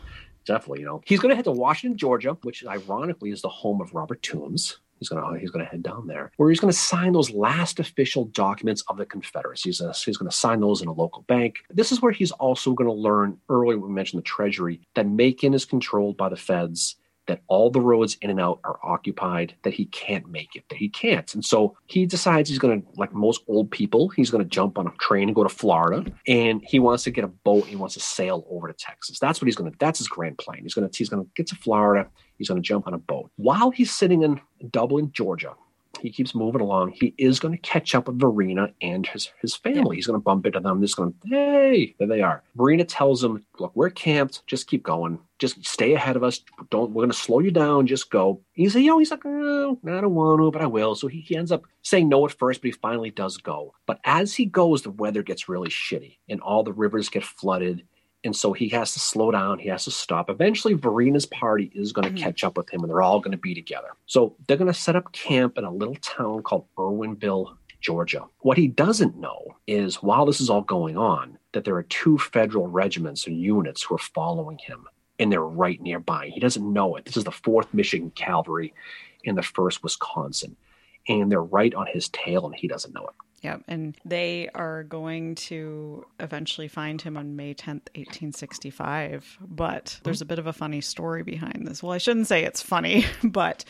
Definitely, 0.45 0.79
you 0.81 0.85
know. 0.87 1.01
He's 1.05 1.19
going 1.19 1.29
to 1.29 1.35
head 1.35 1.45
to 1.45 1.51
Washington, 1.51 1.97
Georgia, 1.97 2.37
which 2.43 2.65
ironically 2.65 3.29
is 3.29 3.41
the 3.41 3.49
home 3.49 3.79
of 3.81 3.93
Robert 3.93 4.21
Toombs. 4.23 4.79
He's 4.99 5.09
going 5.09 5.33
to 5.33 5.39
he's 5.39 5.51
going 5.51 5.63
to 5.65 5.69
head 5.69 5.83
down 5.83 6.07
there, 6.07 6.31
where 6.37 6.49
he's 6.49 6.59
going 6.59 6.71
to 6.71 6.77
sign 6.77 7.11
those 7.13 7.29
last 7.31 7.79
official 7.79 8.25
documents 8.25 8.83
of 8.87 8.97
the 8.97 9.05
Confederacy. 9.05 9.69
He's, 9.69 9.79
gonna- 9.79 9.93
he's 9.93 10.17
going 10.17 10.29
to 10.31 10.35
sign 10.35 10.59
those 10.61 10.81
in 10.81 10.87
a 10.87 10.93
local 10.93 11.23
bank. 11.23 11.57
This 11.69 11.91
is 11.91 12.01
where 12.01 12.11
he's 12.11 12.31
also 12.31 12.73
going 12.73 12.89
to 12.89 12.93
learn. 12.95 13.37
Earlier, 13.49 13.77
we 13.77 13.89
mentioned 13.89 14.19
the 14.21 14.25
Treasury 14.25 14.81
that 14.95 15.07
Macon 15.07 15.53
is 15.53 15.65
controlled 15.65 16.17
by 16.17 16.29
the 16.29 16.35
feds. 16.37 16.95
That 17.27 17.41
all 17.47 17.69
the 17.71 17.79
roads 17.79 18.17
in 18.21 18.29
and 18.29 18.39
out 18.39 18.59
are 18.63 18.79
occupied. 18.83 19.55
That 19.63 19.73
he 19.73 19.85
can't 19.85 20.27
make 20.29 20.55
it. 20.55 20.63
That 20.69 20.77
he 20.77 20.89
can't. 20.89 21.33
And 21.33 21.43
so 21.43 21.77
he 21.85 22.05
decides 22.05 22.49
he's 22.49 22.59
going 22.59 22.81
to, 22.81 22.87
like 22.95 23.13
most 23.13 23.41
old 23.47 23.71
people, 23.71 24.09
he's 24.09 24.29
going 24.29 24.43
to 24.43 24.49
jump 24.49 24.77
on 24.77 24.87
a 24.87 24.91
train 24.99 25.29
and 25.29 25.35
go 25.35 25.43
to 25.43 25.49
Florida. 25.49 26.05
And 26.27 26.61
he 26.65 26.79
wants 26.79 27.03
to 27.03 27.11
get 27.11 27.23
a 27.23 27.27
boat. 27.27 27.65
He 27.65 27.75
wants 27.75 27.93
to 27.93 28.01
sail 28.01 28.45
over 28.49 28.67
to 28.67 28.73
Texas. 28.73 29.19
That's 29.19 29.41
what 29.41 29.45
he's 29.45 29.55
going 29.55 29.71
to. 29.71 29.77
That's 29.79 29.99
his 29.99 30.07
grand 30.07 30.37
plan. 30.37 30.63
He's 30.63 30.73
going 30.73 30.89
to. 30.89 30.97
He's 30.97 31.09
going 31.09 31.23
to 31.23 31.29
get 31.35 31.47
to 31.47 31.55
Florida. 31.55 32.09
He's 32.37 32.49
going 32.49 32.61
to 32.61 32.67
jump 32.67 32.87
on 32.87 32.93
a 32.93 32.97
boat. 32.97 33.31
While 33.37 33.71
he's 33.71 33.91
sitting 33.91 34.23
in 34.23 34.41
Dublin, 34.71 35.11
Georgia, 35.13 35.53
he 36.03 36.11
keeps 36.11 36.35
moving 36.35 36.59
along. 36.59 36.91
He 36.91 37.13
is 37.17 37.39
going 37.39 37.53
to 37.53 37.61
catch 37.61 37.95
up 37.95 38.07
with 38.07 38.19
Varina 38.19 38.73
and 38.81 39.07
his, 39.07 39.31
his 39.41 39.55
family. 39.55 39.95
He's 39.95 40.05
going 40.05 40.19
to 40.19 40.23
bump 40.23 40.45
into 40.45 40.59
them. 40.59 40.81
He's 40.81 40.93
going 40.93 41.13
to, 41.13 41.29
hey, 41.29 41.95
there 41.97 42.09
they 42.09 42.21
are. 42.21 42.43
Varina 42.55 42.83
tells 42.83 43.23
him, 43.23 43.45
look, 43.57 43.71
we're 43.73 43.89
camped. 43.89 44.45
Just 44.45 44.67
keep 44.67 44.83
going. 44.83 45.17
Just 45.39 45.65
stay 45.65 45.93
ahead 45.93 46.17
of 46.17 46.23
us. 46.23 46.41
Don't, 46.69 46.91
we're 46.91 47.03
going 47.03 47.11
to 47.11 47.17
slow 47.17 47.39
you 47.39 47.51
down. 47.51 47.87
Just 47.87 48.11
go. 48.11 48.41
He's, 48.51 48.75
you 48.75 48.87
know, 48.87 48.99
he's 48.99 49.11
like, 49.11 49.25
oh, 49.25 49.79
I 49.85 50.01
don't 50.01 50.13
want 50.13 50.41
to, 50.41 50.51
but 50.51 50.61
I 50.61 50.67
will. 50.67 50.93
So 50.95 51.07
he, 51.07 51.21
he 51.21 51.37
ends 51.37 51.53
up 51.53 51.63
saying 51.83 52.09
no 52.09 52.25
at 52.25 52.37
first, 52.37 52.61
but 52.61 52.67
he 52.67 52.71
finally 52.73 53.09
does 53.09 53.37
go. 53.37 53.73
But 53.85 54.01
as 54.03 54.33
he 54.33 54.43
goes, 54.43 54.81
the 54.81 54.91
weather 54.91 55.23
gets 55.23 55.47
really 55.47 55.69
shitty 55.69 56.17
and 56.27 56.41
all 56.41 56.63
the 56.63 56.73
rivers 56.73 57.07
get 57.07 57.23
flooded. 57.23 57.83
And 58.25 58.35
so 58.35 58.53
he 58.53 58.69
has 58.69 58.93
to 58.93 58.99
slow 58.99 59.31
down. 59.31 59.59
He 59.59 59.67
has 59.69 59.83
to 59.83 59.91
stop. 59.91 60.29
Eventually, 60.29 60.73
Varina's 60.75 61.25
party 61.25 61.71
is 61.75 61.91
going 61.91 62.07
to 62.07 62.13
Mhm. 62.13 62.23
catch 62.23 62.43
up 62.43 62.55
with 62.57 62.69
him 62.73 62.81
and 62.81 62.89
they're 62.89 63.01
all 63.01 63.19
going 63.19 63.31
to 63.33 63.37
be 63.37 63.53
together. 63.53 63.89
So 64.05 64.35
they're 64.47 64.57
going 64.57 64.71
to 64.71 64.73
set 64.79 64.95
up 64.95 65.11
camp 65.11 65.57
in 65.57 65.65
a 65.65 65.71
little 65.71 65.95
town 65.95 66.41
called 66.43 66.65
Irwinville, 66.77 67.57
Georgia. 67.81 68.25
What 68.39 68.57
he 68.57 68.69
doesn't 68.69 69.17
know 69.17 69.57
is 69.67 70.01
while 70.01 70.25
this 70.25 70.39
is 70.39 70.49
all 70.49 70.61
going 70.61 70.97
on, 70.97 71.37
that 71.51 71.65
there 71.65 71.75
are 71.75 71.83
two 71.83 72.17
federal 72.17 72.67
regiments 72.67 73.27
and 73.27 73.37
units 73.37 73.83
who 73.83 73.95
are 73.95 73.99
following 73.99 74.57
him 74.57 74.87
and 75.19 75.31
they're 75.31 75.41
right 75.43 75.81
nearby. 75.81 76.29
He 76.33 76.39
doesn't 76.39 76.71
know 76.73 76.95
it. 76.95 77.03
This 77.05 77.17
is 77.17 77.25
the 77.25 77.31
4th 77.31 77.73
Michigan 77.73 78.11
Cavalry 78.11 78.73
and 79.25 79.37
the 79.37 79.41
1st 79.43 79.83
Wisconsin. 79.83 80.55
And 81.09 81.29
they're 81.29 81.43
right 81.43 81.73
on 81.75 81.87
his 81.87 82.07
tail 82.09 82.45
and 82.45 82.55
he 82.55 82.69
doesn't 82.69 82.93
know 82.95 83.05
it. 83.05 83.15
Yep. 83.43 83.63
And 83.67 83.95
they 84.05 84.49
are 84.55 84.83
going 84.83 85.35
to 85.35 86.05
eventually 86.19 86.67
find 86.67 87.01
him 87.01 87.17
on 87.17 87.35
May 87.35 87.53
10th, 87.53 87.89
1865. 87.95 89.37
But 89.41 89.99
there's 90.03 90.21
a 90.21 90.25
bit 90.25 90.39
of 90.39 90.47
a 90.47 90.53
funny 90.53 90.81
story 90.81 91.23
behind 91.23 91.67
this. 91.67 91.83
Well, 91.83 91.91
I 91.91 91.97
shouldn't 91.97 92.27
say 92.27 92.43
it's 92.43 92.61
funny, 92.61 93.05
but 93.23 93.65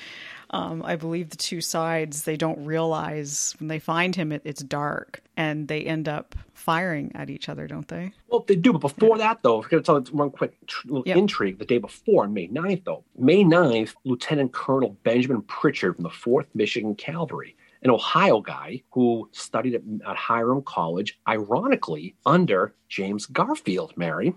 um, 0.52 0.84
I 0.84 0.96
believe 0.96 1.32
the 1.32 1.38
two 1.38 1.62
sides, 1.62 2.24
they 2.24 2.38
don't 2.38 2.64
realize 2.66 3.56
when 3.60 3.68
they 3.68 3.80
find 3.80 4.16
him, 4.16 4.32
it, 4.32 4.44
it's 4.46 4.62
dark 4.62 5.22
and 5.36 5.68
they 5.68 5.82
end 5.82 6.08
up 6.08 6.36
firing 6.54 7.12
at 7.16 7.32
each 7.32 7.50
other, 7.50 7.66
don't 7.68 7.88
they? 7.88 8.14
Well, 8.28 8.46
they 8.48 8.56
do. 8.56 8.74
But 8.74 8.82
before 8.96 9.18
that, 9.18 9.42
though, 9.42 9.64
I'm 9.64 9.68
going 9.70 9.82
to 9.82 9.86
tell 9.86 10.00
one 10.16 10.30
quick 10.30 10.54
tr- 10.68 10.88
little 10.88 11.04
Yep. 11.08 11.18
intrigue. 11.18 11.58
The 11.58 11.66
day 11.66 11.80
before, 11.80 12.28
May 12.28 12.48
9th, 12.48 12.84
though, 12.86 13.04
May 13.18 13.44
9th, 13.44 13.96
Lieutenant 14.06 14.54
Colonel 14.54 14.96
Benjamin 15.04 15.42
Pritchard 15.42 15.96
from 15.96 16.04
the 16.04 16.10
4th 16.10 16.46
Michigan 16.54 16.94
Cavalry, 16.94 17.56
an 17.84 17.90
Ohio 17.90 18.40
guy 18.42 18.82
who 18.92 19.30
studied 19.32 19.76
at, 19.76 20.16
Hiram 20.16 20.62
College, 20.64 21.20
ironically, 21.28 22.16
under 22.26 22.74
James 22.88 23.26
Garfield, 23.26 23.94
Mary, 23.98 24.34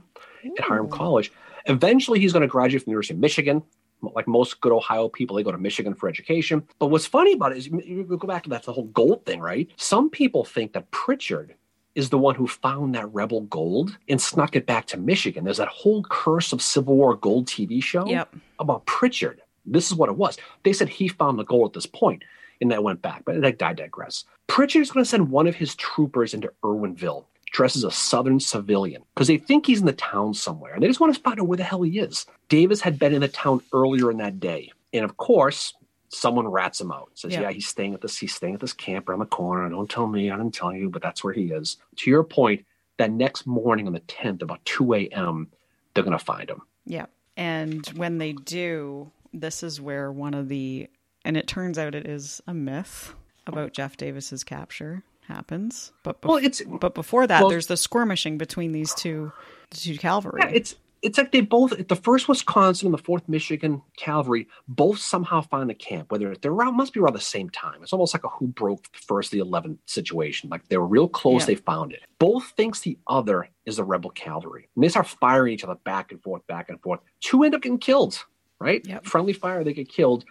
at 0.59 0.65
Hiram 0.65 0.87
hmm. 0.87 0.93
College. 0.93 1.33
Eventually, 1.67 2.21
he's 2.21 2.33
going 2.33 2.43
to 2.43 2.49
graduate 2.49 2.83
from 2.83 2.91
the 2.91 2.93
University 2.93 3.15
of 3.15 3.21
Michigan. 3.21 3.63
Like 4.03 4.29
most 4.29 4.61
good 4.61 4.73
Ohio 4.73 5.09
people, 5.09 5.37
they 5.37 5.43
go 5.43 5.51
to 5.51 5.59
Michigan 5.59 5.95
for 5.95 6.09
education. 6.09 6.63
But 6.79 6.89
what's 6.89 7.07
funny 7.07 7.33
about 7.33 7.53
it 7.53 7.59
is 7.59 7.67
you 7.67 7.83
you 7.85 8.05
go 8.05 8.29
back 8.29 8.43
to 8.45 8.51
that 8.51 8.63
the 8.63 8.73
whole 8.73 8.85
gold 8.85 9.25
thing, 9.25 9.41
right? 9.41 9.69
Some 9.77 10.11
people 10.11 10.45
think 10.45 10.75
that 10.75 10.91
Pritchard 10.91 11.55
is 11.97 12.11
the 12.11 12.19
one 12.19 12.35
who 12.35 12.47
found 12.47 12.95
that 12.95 13.13
rebel 13.13 13.41
gold 13.43 13.97
and 14.09 14.21
snuck 14.21 14.55
it 14.55 14.67
back 14.67 14.87
to 14.87 14.99
Michigan. 14.99 15.45
There's 15.45 15.57
that 15.57 15.69
whole 15.69 16.05
Curse 16.05 16.53
of 16.53 16.61
Civil 16.61 16.95
War 16.95 17.17
gold 17.17 17.47
TV 17.47 17.83
show 17.83 18.07
Yep. 18.07 18.37
about 18.61 18.85
Pritchard. 18.85 19.41
This 19.65 19.87
is 19.91 19.95
what 19.97 20.11
it 20.11 20.17
was. 20.17 20.37
They 20.63 20.75
said 20.75 20.91
he 20.91 21.09
found 21.09 21.39
the 21.39 21.45
gold 21.45 21.71
at 21.71 21.73
this 21.73 21.87
point, 21.87 22.23
and 22.61 22.71
that 22.71 22.83
went 22.83 23.03
back. 23.03 23.25
But 23.25 23.45
I 23.45 23.73
digress. 23.73 24.25
Pritchard's 24.47 24.91
going 24.91 25.05
to 25.05 25.09
send 25.09 25.31
one 25.31 25.47
of 25.47 25.55
his 25.55 25.75
troopers 25.75 26.35
into 26.35 26.53
Irwinville, 26.63 27.25
dressed 27.51 27.77
as 27.77 27.85
a 27.85 27.91
Southern 27.91 28.41
civilian, 28.41 29.03
because 29.15 29.29
they 29.29 29.39
think 29.39 29.67
he's 29.67 29.81
in 29.81 29.87
the 29.87 29.93
town 29.93 30.35
somewhere, 30.35 30.75
and 30.75 30.83
they 30.83 30.87
just 30.87 31.01
want 31.01 31.15
to 31.15 31.21
find 31.21 31.41
out 31.41 31.47
where 31.47 31.57
the 31.57 31.65
hell 31.65 31.83
he 31.83 31.99
is. 31.99 32.27
Davis 32.49 32.81
had 32.81 32.99
been 32.99 33.15
in 33.15 33.21
the 33.21 33.29
town 33.29 33.61
earlier 33.73 34.11
in 34.11 34.19
that 34.19 34.41
day, 34.41 34.73
and 34.93 35.05
of 35.05 35.17
course. 35.17 35.75
Someone 36.09 36.47
rats 36.47 36.81
him 36.81 36.93
out. 36.93 37.11
Says, 37.15 37.33
Yeah. 37.33 37.43
"Yeah, 37.43 37.51
he's 37.51 37.67
staying 37.67 37.93
at 37.93 38.01
this. 38.01 38.17
He's 38.17 38.33
staying 38.33 38.55
at 38.55 38.61
this 38.61 38.73
camp 38.73 39.09
around 39.09 39.19
the 39.19 39.27
corner. 39.27 39.69
Don't 39.69 39.91
tell 39.91 40.07
me. 40.07 40.31
I 40.31 40.37
didn't 40.37 40.55
tell 40.55 40.73
you, 40.73 40.89
but 40.89 41.03
that's 41.03 41.25
where 41.25 41.33
he 41.33 41.51
is." 41.51 41.79
To 41.97 42.11
your 42.11 42.23
point, 42.23 42.65
that 42.99 43.11
next 43.11 43.45
morning 43.45 43.89
on 43.89 43.93
the 43.93 43.99
tenth, 44.01 44.41
about 44.41 44.65
two 44.65 44.95
a.m., 44.95 45.49
they're 45.93 46.05
going 46.05 46.17
to 46.17 46.25
find 46.25 46.49
him. 46.49 46.63
Yeah. 46.85 47.07
And 47.37 47.85
when 47.97 48.19
they 48.19 48.35
do, 48.35 49.11
this 49.35 49.65
is 49.65 49.81
where 49.81 50.13
one 50.13 50.33
of 50.33 50.49
the, 50.49 50.89
and 51.27 51.37
it 51.37 51.47
turns 51.47 51.79
out 51.79 51.95
it 51.95 52.07
is 52.07 52.41
a 52.47 52.55
myth 52.55 53.15
about 53.47 53.73
Jeff 53.73 53.97
Davis's 53.97 54.43
capture 54.45 55.03
happens. 55.29 55.93
But 56.03 56.21
bef- 56.23 56.29
Well, 56.29 56.39
it's 56.39 56.63
but 56.63 56.95
before 56.95 57.27
that, 57.27 57.41
well- 57.41 57.51
there's 57.51 57.67
the 57.67 57.77
skirmishing 57.77 58.39
between 58.39 58.73
these 58.73 58.95
two, 58.95 59.33
the 59.71 59.77
two 59.77 59.99
cavalry. 59.99 60.41
Yeah, 60.43 60.51
it's 60.53 60.77
it's 61.03 61.19
like 61.19 61.31
they 61.31 61.43
both 61.43 61.89
the 61.89 61.95
first 61.95 62.27
Wisconsin 62.27 62.87
and 62.87 62.95
the 62.95 63.03
fourth 63.03 63.29
Michigan 63.29 63.83
Cavalry 63.97 64.49
both 64.67 64.99
somehow 64.99 65.43
find 65.43 65.69
the 65.69 65.75
camp. 65.75 66.11
Whether 66.11 66.35
they're 66.35 66.51
around 66.51 66.77
must 66.77 66.95
be 66.95 67.01
around 67.01 67.13
the 67.15 67.21
same 67.21 67.51
time. 67.51 67.83
It's 67.83 67.93
almost 67.93 68.15
like 68.15 68.25
a 68.25 68.29
who 68.29 68.47
broke 68.49 68.87
first 68.97 69.31
the 69.31 69.39
eleventh 69.39 69.79
situation. 69.87 70.49
Like 70.49 70.67
they 70.69 70.79
were 70.79 70.87
real 70.87 71.07
close, 71.07 71.43
Yeah. 71.43 71.47
they 71.47 71.55
found 71.57 71.93
it. 71.93 72.01
Both 72.19 72.47
thinks 72.57 72.81
the 72.81 72.99
other 73.07 73.49
is 73.67 73.77
the 73.77 73.85
rebel 73.85 74.11
cavalry. 74.11 74.69
And 74.75 74.83
they 74.83 74.89
start 74.89 75.07
firing 75.07 75.53
each 75.53 75.65
other 75.65 75.77
back 75.85 76.11
and 76.13 76.23
forth, 76.23 76.45
back 76.47 76.71
and 76.71 76.81
forth. 76.81 77.01
Two 77.21 77.45
end 77.45 77.55
up 77.55 77.63
getting 77.63 77.79
killed, 77.79 78.25
right? 78.59 78.81
Yep. 78.85 79.05
Friendly 79.07 79.33
fire, 79.35 79.63
they 79.63 79.75
get 79.75 79.89
killed. 79.89 80.25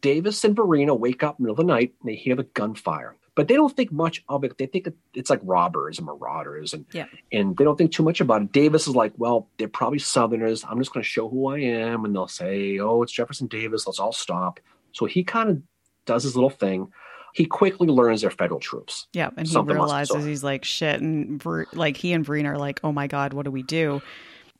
Davis 0.00 0.42
and 0.44 0.56
Varina 0.56 0.94
wake 0.94 1.22
up 1.22 1.38
in 1.38 1.44
the 1.44 1.48
middle 1.48 1.60
of 1.60 1.66
the 1.66 1.72
night 1.72 1.94
and 2.00 2.08
they 2.10 2.16
hear 2.16 2.36
the 2.36 2.44
gunfire. 2.44 3.16
But 3.36 3.48
they 3.48 3.54
don't 3.54 3.74
think 3.74 3.92
much 3.92 4.22
of 4.28 4.44
it. 4.44 4.58
They 4.58 4.66
think 4.66 4.88
it's 5.14 5.30
like 5.30 5.40
robbers 5.44 5.98
and 5.98 6.06
marauders 6.06 6.74
and 6.74 6.84
Yeah. 6.92 7.06
and 7.32 7.56
they 7.56 7.64
don't 7.64 7.76
think 7.76 7.92
too 7.92 8.02
much 8.02 8.20
about 8.20 8.42
it. 8.42 8.52
Davis 8.52 8.86
is 8.88 8.96
like, 8.96 9.12
well, 9.16 9.48
they're 9.58 9.68
probably 9.68 9.98
Southerners. 10.00 10.64
I'm 10.68 10.78
just 10.78 10.92
going 10.92 11.02
to 11.02 11.08
show 11.08 11.28
who 11.28 11.46
I 11.48 11.58
am, 11.60 12.04
and 12.04 12.14
they'll 12.14 12.28
say, 12.28 12.78
oh, 12.80 13.02
it's 13.02 13.12
Jefferson 13.12 13.46
Davis. 13.46 13.86
Let's 13.86 13.98
all 14.00 14.12
stop. 14.12 14.60
So 14.92 15.06
he 15.06 15.22
kind 15.22 15.48
of 15.48 15.62
does 16.06 16.24
his 16.24 16.34
little 16.34 16.50
thing. 16.50 16.92
He 17.32 17.44
quickly 17.46 17.86
learns 17.86 18.22
they're 18.22 18.30
federal 18.30 18.58
troops. 18.58 19.06
Yeah, 19.12 19.30
and 19.36 19.46
he 19.46 19.52
Something 19.52 19.76
realizes 19.76 20.08
so. 20.08 20.18
he's 20.20 20.42
like 20.42 20.64
shit, 20.64 21.00
and 21.00 21.40
like 21.72 21.96
he 21.96 22.12
and 22.12 22.26
Varina 22.26 22.50
are 22.50 22.58
like, 22.58 22.80
"Oh 22.82 22.90
my 22.92 23.06
god, 23.06 23.32
what 23.32 23.44
do 23.44 23.52
we 23.52 23.62
do?" 23.62 24.02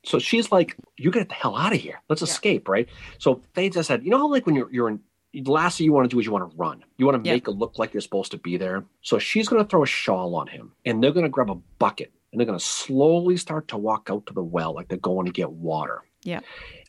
So 0.04 0.20
she's 0.20 0.52
like, 0.52 0.76
"You 0.96 1.10
get 1.10 1.28
the 1.28 1.34
hell 1.34 1.56
out 1.56 1.74
of 1.74 1.80
here. 1.80 2.00
Let's 2.08 2.22
Yeah. 2.22 2.28
escape." 2.28 2.68
Right. 2.68 2.88
So 3.18 3.42
they 3.54 3.68
just 3.68 3.88
said, 3.88 4.04
"You 4.04 4.10
know 4.10 4.18
how 4.18 4.28
like 4.30 4.46
when 4.46 4.54
you're 4.54 4.72
you're 4.72 4.88
in." 4.88 5.00
The 5.32 5.42
last 5.44 5.78
thing 5.78 5.84
you 5.84 5.92
want 5.92 6.10
to 6.10 6.14
do 6.14 6.18
is 6.18 6.26
you 6.26 6.32
want 6.32 6.50
to 6.50 6.56
run. 6.56 6.82
You 6.98 7.06
want 7.06 7.22
to 7.22 7.28
Yeah. 7.28 7.34
make 7.34 7.46
it 7.46 7.52
look 7.52 7.78
like 7.78 7.94
you're 7.94 8.00
supposed 8.00 8.32
to 8.32 8.38
be 8.38 8.56
there. 8.56 8.84
So 9.02 9.18
she's 9.18 9.48
going 9.48 9.62
to 9.62 9.68
throw 9.68 9.82
a 9.84 9.86
shawl 9.86 10.34
on 10.34 10.48
him, 10.48 10.72
and 10.84 11.02
they're 11.02 11.12
going 11.12 11.24
to 11.24 11.30
grab 11.30 11.50
a 11.50 11.54
bucket, 11.78 12.12
and 12.32 12.40
they're 12.40 12.46
going 12.46 12.58
to 12.58 12.64
slowly 12.64 13.36
start 13.36 13.68
to 13.68 13.76
walk 13.78 14.08
out 14.10 14.26
to 14.26 14.34
the 14.34 14.42
well, 14.42 14.74
like 14.74 14.88
they're 14.88 14.98
going 14.98 15.26
to 15.26 15.32
get 15.32 15.50
water. 15.52 16.02
Yeah. 16.24 16.40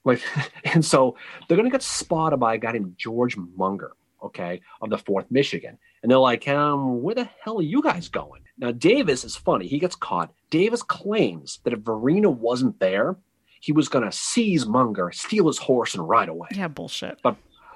Like, 0.04 0.21
and 0.65 0.84
so 0.84 1.15
they're 1.47 1.58
going 1.58 1.69
to 1.69 1.71
get 1.71 1.84
spotted 1.84 2.38
by 2.38 2.56
a 2.56 2.58
guy 2.58 2.71
named 2.71 2.95
George 2.97 3.38
Munger, 3.38 3.91
okay, 4.23 4.62
of 4.82 4.89
the 4.89 4.97
Fourth 4.97 5.30
Michigan, 5.30 5.77
and 6.01 6.12
they're 6.12 6.17
like, 6.17 6.47
um, 6.47 7.01
"Where 7.04 7.15
the 7.15 7.30
hell 7.43 7.60
are 7.60 7.63
you 7.63 7.84
guys 7.84 8.10
going?" 8.10 8.41
Now 8.58 8.71
Davis 8.71 9.23
is 9.23 9.36
funny. 9.36 9.67
He 9.67 9.77
gets 9.77 9.95
caught. 9.95 10.34
Davis 10.49 10.82
claims 10.82 11.60
that 11.63 11.73
if 11.73 11.80
Varina 11.80 12.30
wasn't 12.32 12.80
there, 12.80 13.17
he 13.60 13.71
was 13.71 13.88
going 13.88 14.04
to 14.06 14.12
seize 14.12 14.65
Munger, 14.65 15.12
steal 15.12 15.45
his 15.47 15.60
horse, 15.60 15.93
and 15.93 16.10
ride 16.10 16.30
away. 16.30 16.49
Yeah, 16.56 16.67
bullshit. 16.67 17.19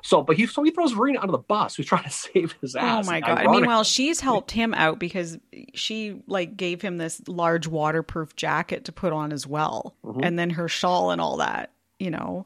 So, 0.05 0.21
but 0.21 0.37
he 0.37 0.45
so 0.45 0.61
he 0.61 0.69
throws 0.69 0.91
Varina 0.91 1.19
under 1.19 1.31
the 1.31 1.39
bus. 1.39 1.75
Who's 1.75 1.87
trying 1.87 2.03
to 2.03 2.09
save 2.25 2.53
his 2.61 2.75
ass? 2.75 3.07
Oh 3.07 3.11
my 3.11 3.21
god! 3.21 3.39
Ironically. 3.39 3.61
Meanwhile, 3.61 3.83
she's 3.85 4.19
helped 4.21 4.51
him 4.51 4.73
out 4.75 4.99
because 4.99 5.39
she 5.73 6.21
like 6.27 6.55
gave 6.55 6.81
him 6.81 6.97
this 6.97 7.21
large 7.27 7.67
waterproof 7.67 8.35
jacket 8.35 8.85
to 8.85 8.91
put 8.91 9.11
on 9.13 9.33
as 9.33 9.47
well, 9.47 9.95
Mhm. 10.05 10.19
and 10.23 10.37
then 10.37 10.51
her 10.51 10.67
shawl 10.67 11.09
and 11.09 11.19
all 11.19 11.37
that. 11.37 11.71
You 11.97 12.11
know, 12.11 12.45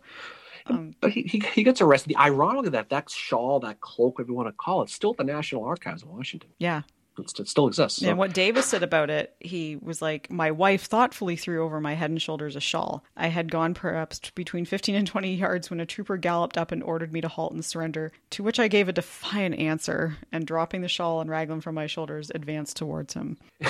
um, 0.68 0.94
But 1.02 1.12
he, 1.12 1.24
he, 1.24 1.40
he 1.54 1.64
gets 1.64 1.82
arrested. 1.82 2.16
Ironically, 2.18 2.70
that 2.70 2.90
that 2.92 3.10
shawl, 3.10 3.60
that 3.60 3.82
cloak, 3.82 4.20
whatever 4.20 4.32
you 4.32 4.36
want 4.38 4.48
to 4.48 4.54
call 4.54 4.82
it, 4.84 4.90
still 4.90 5.12
at 5.12 5.18
the 5.18 5.24
National 5.26 5.66
Archives 5.66 6.04
in 6.04 6.10
Washington. 6.10 6.50
yeah. 6.60 6.84
It 7.20 7.48
still 7.48 7.68
exists. 7.68 8.00
So- 8.02 8.10
And 8.10 8.18
what 8.18 8.34
Davis 8.34 8.66
said 8.66 8.84
about 8.84 9.10
it, 9.10 9.36
he 9.40 9.76
was 9.76 10.02
like, 10.02 10.32
My 10.32 10.52
wife 10.52 10.84
thoughtfully 10.86 11.36
threw 11.36 11.64
over 11.64 11.80
my 11.82 11.94
head 11.94 12.10
and 12.10 12.22
shoulders 12.22 12.56
a 12.56 12.60
shawl. 12.62 13.04
I 13.16 13.28
had 13.28 13.52
gone 13.52 13.74
perhaps 13.74 14.20
between 14.36 14.66
15 14.66 14.96
and 14.96 15.08
20 15.08 15.36
yards 15.36 15.70
when 15.70 15.80
a 15.80 15.86
trooper 15.86 16.18
galloped 16.18 16.58
up 16.58 16.72
and 16.72 16.82
ordered 16.84 17.12
me 17.14 17.22
to 17.22 17.28
halt 17.28 17.54
and 17.54 17.64
surrender, 17.64 18.12
to 18.32 18.44
which 18.44 18.60
I 18.60 18.68
gave 18.68 18.88
a 18.90 18.94
defiant 18.94 19.60
answer, 19.60 20.18
and 20.32 20.46
dropping 20.46 20.82
the 20.82 20.88
shawl 20.88 21.22
and 21.22 21.30
raglan 21.30 21.62
from 21.62 21.76
my 21.76 21.88
shoulders, 21.88 22.32
advanced 22.34 22.78
towards 22.78 23.14
him. 23.14 23.38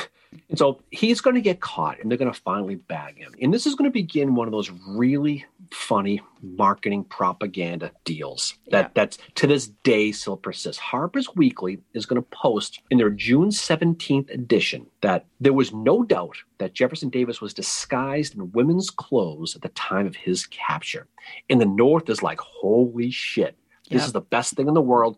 And 0.49 0.57
so 0.59 0.79
he's 0.91 1.21
going 1.21 1.35
to 1.35 1.41
get 1.41 1.59
caught 1.59 1.99
and 1.99 2.09
they're 2.09 2.17
going 2.17 2.31
to 2.31 2.39
finally 2.39 2.75
bag 2.75 3.17
him. 3.17 3.33
And 3.41 3.53
this 3.53 3.65
is 3.65 3.73
going 3.75 3.89
to 3.89 3.93
begin 3.93 4.35
one 4.35 4.47
of 4.47 4.51
those 4.51 4.69
really 4.87 5.45
funny 5.71 6.21
marketing 6.41 7.03
propaganda 7.03 7.91
deals 8.05 8.55
that 8.71 8.85
Yeah. 8.85 8.89
that's 8.93 9.17
to 9.35 9.47
this 9.47 9.67
day 9.83 10.11
still 10.11 10.37
persists. 10.37 10.79
Harper's 10.81 11.35
Weekly 11.35 11.79
is 11.93 12.05
going 12.05 12.21
to 12.21 12.27
post 12.31 12.79
in 12.91 12.97
their 12.99 13.09
June 13.09 13.49
17th 13.49 14.29
edition 14.31 14.85
that 15.01 15.25
there 15.39 15.53
was 15.53 15.73
no 15.73 16.03
doubt 16.03 16.37
that 16.59 16.73
Jefferson 16.73 17.09
Davis 17.09 17.41
was 17.41 17.53
disguised 17.53 18.35
in 18.35 18.51
women's 18.51 18.89
clothes 18.89 19.55
at 19.55 19.61
the 19.63 19.69
time 19.69 20.05
of 20.07 20.15
his 20.15 20.45
capture. 20.47 21.07
And 21.49 21.59
the 21.59 21.65
North 21.65 22.09
is 22.09 22.21
like, 22.23 22.39
holy 22.39 23.09
shit. 23.11 23.55
This 23.89 24.01
Yep. 24.01 24.05
is 24.07 24.13
the 24.13 24.21
best 24.21 24.53
thing 24.53 24.67
in 24.67 24.75
the 24.75 24.81
world 24.81 25.17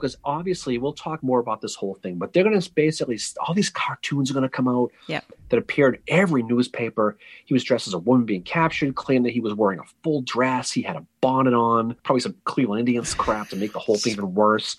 because 0.00 0.16
obviously 0.24 0.78
we'll 0.78 0.92
talk 0.92 1.22
more 1.22 1.38
about 1.40 1.60
this 1.60 1.74
whole 1.74 1.94
thing, 2.02 2.16
but 2.18 2.32
they're 2.32 2.44
going 2.44 2.58
to 2.60 2.72
basically 2.72 3.18
all 3.40 3.54
these 3.54 3.70
cartoons 3.70 4.30
are 4.30 4.34
going 4.34 4.42
to 4.42 4.48
come 4.48 4.68
out 4.68 4.90
Yep. 5.06 5.24
that 5.50 5.58
appeared 5.58 5.96
in 5.96 6.00
every 6.08 6.42
newspaper. 6.42 7.16
He 7.44 7.54
was 7.54 7.64
dressed 7.64 7.86
as 7.86 7.94
a 7.94 7.98
woman 7.98 8.24
being 8.26 8.42
captured, 8.42 8.94
claimed 8.94 9.26
that 9.26 9.32
he 9.32 9.40
was 9.40 9.54
wearing 9.54 9.78
a 9.78 9.84
full 10.02 10.22
dress. 10.22 10.70
He 10.72 10.82
had 10.82 10.96
a 10.96 11.06
bonnet 11.20 11.54
on, 11.54 11.94
probably 12.02 12.20
some 12.20 12.34
Cleveland 12.44 12.80
Indians 12.80 13.14
crap 13.14 13.48
to 13.50 13.56
make 13.56 13.72
the 13.72 13.78
whole 13.78 13.96
thing 13.96 14.12
even 14.14 14.34
worse. 14.34 14.76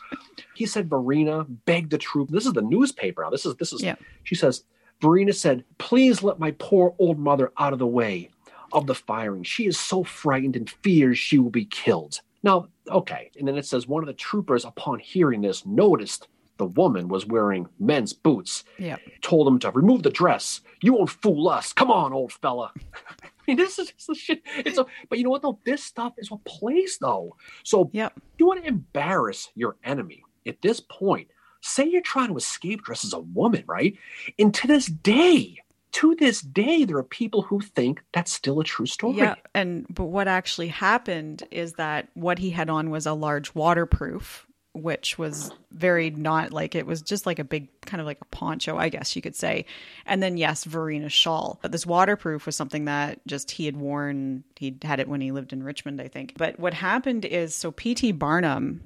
He 0.55 0.65
said 0.65 0.89
Varina 0.89 1.43
begged 1.43 1.91
the 1.91 1.97
troop. 1.97 2.29
This 2.29 2.45
is 2.45 2.53
the 2.53 2.61
newspaper 2.61 3.23
now. 3.23 3.29
This 3.29 3.45
is 3.45 3.55
this 3.55 3.73
is. 3.73 3.81
Yep. 3.81 3.99
She 4.23 4.35
says 4.35 4.63
Varina 5.01 5.33
said, 5.33 5.63
"Please 5.77 6.23
let 6.23 6.39
my 6.39 6.51
poor 6.59 6.95
old 6.99 7.19
mother 7.19 7.51
out 7.57 7.73
of 7.73 7.79
the 7.79 7.87
way 7.87 8.29
of 8.71 8.87
the 8.87 8.95
firing. 8.95 9.43
She 9.43 9.65
is 9.67 9.77
so 9.79 10.03
frightened 10.03 10.55
and 10.55 10.69
fears 10.69 11.17
she 11.17 11.37
will 11.37 11.49
be 11.49 11.65
killed." 11.65 12.21
Now, 12.43 12.67
okay, 12.89 13.31
and 13.37 13.47
then 13.47 13.57
it 13.57 13.65
says 13.65 13.87
one 13.87 14.03
of 14.03 14.07
the 14.07 14.13
troopers, 14.13 14.65
upon 14.65 14.99
hearing 14.99 15.41
this, 15.41 15.65
noticed 15.65 16.27
the 16.57 16.65
woman 16.65 17.07
was 17.07 17.25
wearing 17.25 17.67
men's 17.79 18.13
boots 18.13 18.63
Yeah. 18.77 18.97
told 19.21 19.47
him 19.47 19.57
to 19.59 19.71
remove 19.71 20.03
the 20.03 20.11
dress. 20.11 20.61
You 20.83 20.93
won't 20.93 21.09
fool 21.09 21.49
us. 21.49 21.73
Come 21.73 21.89
on, 21.89 22.13
old 22.13 22.31
fella. 22.31 22.71
I 23.23 23.27
mean, 23.47 23.57
this 23.57 23.79
is, 23.79 23.91
this 23.91 24.07
is 24.09 24.17
shit. 24.17 24.41
It's 24.57 24.77
a, 24.77 24.85
but 25.09 25.17
you 25.17 25.23
know 25.23 25.31
what 25.31 25.41
though? 25.41 25.59
This 25.65 25.83
stuff 25.83 26.13
is 26.17 26.29
what 26.29 26.43
plays 26.45 26.97
though. 27.01 27.35
So 27.63 27.89
Yep. 27.93 28.13
you 28.37 28.45
want 28.45 28.61
to 28.61 28.67
embarrass 28.67 29.49
your 29.55 29.77
enemy 29.83 30.21
at 30.45 30.61
this 30.61 30.79
point. 30.79 31.27
Say 31.61 31.85
you're 31.89 32.01
trying 32.01 32.27
to 32.29 32.37
escape 32.37 32.83
dressed 32.83 33.05
as 33.05 33.13
a 33.13 33.19
woman, 33.19 33.63
right? 33.67 33.97
And 34.37 34.53
to 34.53 34.67
this 34.67 34.85
day, 34.85 35.57
to 35.93 36.15
this 36.15 36.41
day, 36.41 36.85
there 36.85 36.97
are 36.97 37.03
people 37.03 37.43
who 37.43 37.61
think 37.61 38.03
that's 38.13 38.31
still 38.31 38.59
a 38.59 38.63
true 38.63 38.85
story. 38.85 39.17
Yeah, 39.17 39.35
and 39.53 39.85
but 39.89 40.05
what 40.05 40.27
actually 40.27 40.67
happened 40.67 41.43
is 41.51 41.73
that 41.73 42.09
what 42.13 42.39
he 42.39 42.49
had 42.49 42.69
on 42.69 42.89
was 42.89 43.05
a 43.05 43.13
large 43.13 43.55
waterproof 43.55 44.47
which 44.73 45.19
was 45.19 45.51
very 45.71 46.09
not 46.09 46.51
like 46.51 46.73
it 46.73 46.87
was 46.87 47.01
just 47.01 47.27
like 47.27 47.37
a 47.37 47.43
big 47.43 47.69
kind 47.81 48.01
of 48.01 48.07
like 48.07 48.17
a 48.21 48.25
poncho, 48.25 48.75
I 48.75 48.89
guess 48.89 49.15
you 49.15 49.21
could 49.21 49.35
say. 49.35 49.65
And 50.05 50.21
then 50.21 50.35
yes, 50.35 50.63
Varina's 50.63 51.13
shawl. 51.13 51.59
But 51.61 51.71
this 51.71 51.85
waterproof 51.85 52.45
was 52.47 52.55
something 52.55 52.85
that 52.85 53.25
just 53.27 53.51
he 53.51 53.67
had 53.67 53.77
worn. 53.77 54.43
He'd 54.57 54.83
had 54.83 54.99
it 54.99 55.07
when 55.07 55.21
he 55.21 55.31
lived 55.31 55.53
in 55.53 55.61
Richmond, 55.61 56.01
I 56.01 56.07
think. 56.07 56.33
But 56.37 56.59
what 56.59 56.73
happened 56.73 57.23
is 57.23 57.53
so 57.53 57.71
P.T. 57.71 58.13
Barnum, 58.13 58.81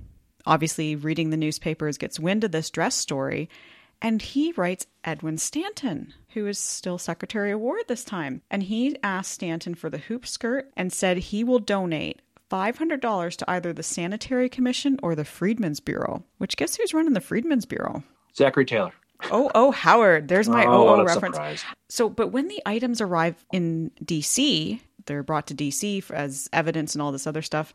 obviously 0.45 0.97
reading 0.97 1.29
the 1.29 1.37
newspapers, 1.37 1.97
gets 1.97 2.19
wind 2.19 2.43
of 2.43 2.51
this 2.51 2.69
dress 2.69 2.95
story. 2.95 3.49
And 4.01 4.21
he 4.21 4.51
writes 4.53 4.85
Edwin 5.03 5.37
Stanton, 5.37 6.13
who 6.29 6.45
is 6.47 6.59
still 6.59 6.97
Secretary 6.97 7.51
of 7.51 7.59
War 7.59 7.79
at 7.79 7.87
this 7.87 8.03
time. 8.03 8.41
And 8.51 8.63
he 8.63 8.95
asked 9.03 9.31
Stanton 9.31 9.73
for 9.75 9.89
the 9.89 9.97
hoop 9.97 10.27
skirt 10.27 10.69
and 10.77 10.93
said 10.93 11.17
he 11.17 11.43
will 11.43 11.59
donate 11.59 12.21
$500 12.51 13.35
to 13.37 13.49
either 13.51 13.73
the 13.73 13.83
Sanitary 13.83 14.49
Commission 14.49 14.99
or 15.01 15.15
the 15.15 15.25
Freedmen's 15.25 15.79
Bureau. 15.79 16.23
Which 16.37 16.57
guess 16.57 16.75
who's 16.75 16.93
running 16.93 17.13
the 17.13 17.21
Freedmen's 17.21 17.65
Bureau? 17.65 18.03
Zachary 18.35 18.65
Taylor. 18.65 18.93
Oh, 19.31 19.49
oh, 19.55 19.71
Howard. 19.71 20.27
There's 20.27 20.47
my 20.47 20.65
Oh, 20.65 20.87
oh, 20.89 20.99
oh 20.99 21.03
reference. 21.03 21.35
surprise. 21.35 21.63
So, 21.89 22.07
but 22.07 22.27
when 22.27 22.47
the 22.49 22.61
items 22.67 23.01
arrive 23.01 23.43
in 23.51 23.89
DC, 24.05 24.79
they're 25.07 25.23
brought 25.23 25.47
to 25.47 25.55
DC 25.55 26.09
as 26.11 26.47
evidence 26.53 26.93
and 26.93 27.01
all 27.01 27.11
this 27.11 27.25
other 27.25 27.41
stuff. 27.41 27.73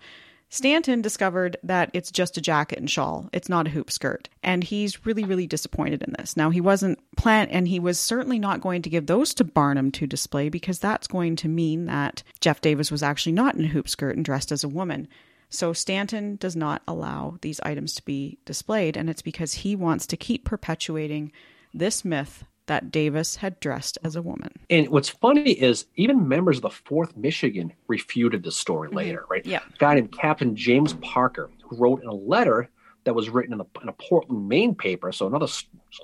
Stanton 0.53 1.01
discovered 1.01 1.57
that 1.63 1.89
it's 1.95 2.11
just 2.11 2.37
a 2.37 2.41
jacket 2.43 2.79
and 2.79 2.91
shawl. 2.91 3.31
It's 3.33 3.49
not 3.49 3.67
a 3.67 3.71
hoop 3.71 3.91
skirt. 3.91 4.29
And 4.43 4.63
he's 4.63 5.07
really, 5.07 5.25
really 5.25 5.47
disappointed 5.47 6.03
in 6.03 6.15
this. 6.19 6.37
Now, 6.37 6.51
he 6.51 6.61
wasn't 6.61 6.99
plan 7.17 7.49
and 7.49 7.67
he 7.67 7.81
was 7.81 7.99
certainly 7.99 8.39
not 8.39 8.61
going 8.61 8.83
to 8.83 8.91
give 8.91 9.07
those 9.07 9.33
to 9.35 9.45
Barnum 9.45 9.91
to 9.93 10.07
display 10.07 10.51
because 10.51 10.79
that's 10.79 11.07
going 11.07 11.37
to 11.37 11.49
mean 11.49 11.87
that 11.87 12.23
Jeff 12.41 12.61
Davis 12.61 12.91
was 12.91 13.03
actually 13.03 13.33
not 13.33 13.55
in 13.55 13.65
a 13.65 13.69
hoop 13.69 13.89
skirt 13.89 14.15
and 14.15 14.27
dressed 14.27 14.53
as 14.53 14.63
a 14.63 14.69
woman. 14.69 15.09
So 15.49 15.73
Stanton 15.73 16.37
does 16.37 16.55
not 16.55 16.83
allow 16.87 17.39
these 17.41 17.59
items 17.61 17.95
to 17.95 18.05
be 18.05 18.37
displayed, 18.45 18.95
and 18.95 19.09
it's 19.09 19.23
because 19.23 19.55
he 19.55 19.75
wants 19.75 20.07
to 20.09 20.19
keep 20.19 20.45
perpetuating 20.45 21.33
this 21.73 22.05
myth 22.05 22.45
that 22.73 22.91
Davis 22.91 23.37
had 23.37 23.61
dressed 23.61 23.99
as 24.03 24.17
a 24.17 24.23
woman. 24.23 24.51
And 24.71 24.89
what's 24.89 25.11
funny 25.11 25.51
is 25.51 25.85
even 25.97 26.27
members 26.27 26.57
of 26.57 26.63
the 26.63 26.71
Fourth 26.71 27.15
Michigan 27.19 27.71
refuted 27.87 28.43
this 28.43 28.57
story 28.57 28.89
mm-hmm. 28.89 28.97
later, 28.97 29.27
right? 29.29 29.45
Yeah. 29.45 29.61
A 29.75 29.77
guy 29.77 29.95
named 29.97 30.11
Captain 30.13 30.57
James 30.57 30.95
Parker, 30.95 31.51
who 31.69 31.77
wrote 31.77 32.03
in 32.03 32.09
a 32.09 32.15
letter 32.15 32.71
that 33.05 33.15
was 33.15 33.29
written 33.29 33.53
in 33.53 33.61
a, 33.61 33.67
in 33.83 33.91
a 33.91 33.93
Portland, 33.93 34.49
Maine 34.49 34.75
paper, 34.75 35.13
so 35.13 35.27
another 35.27 35.49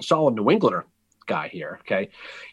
solid 0.02 0.34
New 0.34 0.50
Englander 0.50 0.84
guy 1.26 1.48
here, 1.48 1.78
okay? 1.80 2.10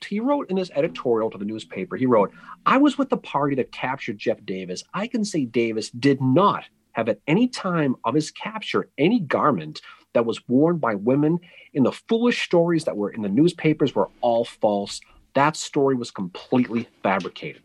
He 0.08 0.22
wrote 0.22 0.50
in 0.50 0.56
his 0.56 0.72
editorial 0.72 1.30
to 1.32 1.38
the 1.38 1.44
newspaper, 1.44 1.98
he 1.98 2.06
wrote, 2.06 2.32
I 2.66 2.78
was 2.78 2.98
with 2.98 3.10
the 3.10 3.18
party 3.18 3.56
that 3.56 3.74
captured 3.74 4.18
Jeff 4.18 4.46
Davis. 4.46 4.82
I 4.94 5.08
can 5.08 5.26
say 5.26 5.44
Davis 5.44 5.90
did 5.90 6.22
not 6.22 6.64
have 6.94 7.10
at 7.10 7.20
any 7.28 7.50
time 7.50 7.98
of 8.06 8.16
his 8.16 8.32
capture 8.32 8.90
any 8.98 9.20
garment 9.20 9.82
that 10.16 10.26
was 10.26 10.40
worn 10.48 10.78
by 10.80 10.96
women 10.96 11.40
and 11.76 11.86
the 11.86 11.92
foolish 11.92 12.44
stories 12.44 12.86
that 12.86 12.98
were 12.98 13.12
in 13.12 13.22
the 13.22 13.30
newspapers 13.30 13.94
were 13.94 14.10
all 14.22 14.44
false. 14.46 15.00
That 15.36 15.56
story 15.56 15.96
was 15.96 16.10
completely 16.12 16.88
fabricated. 17.04 17.62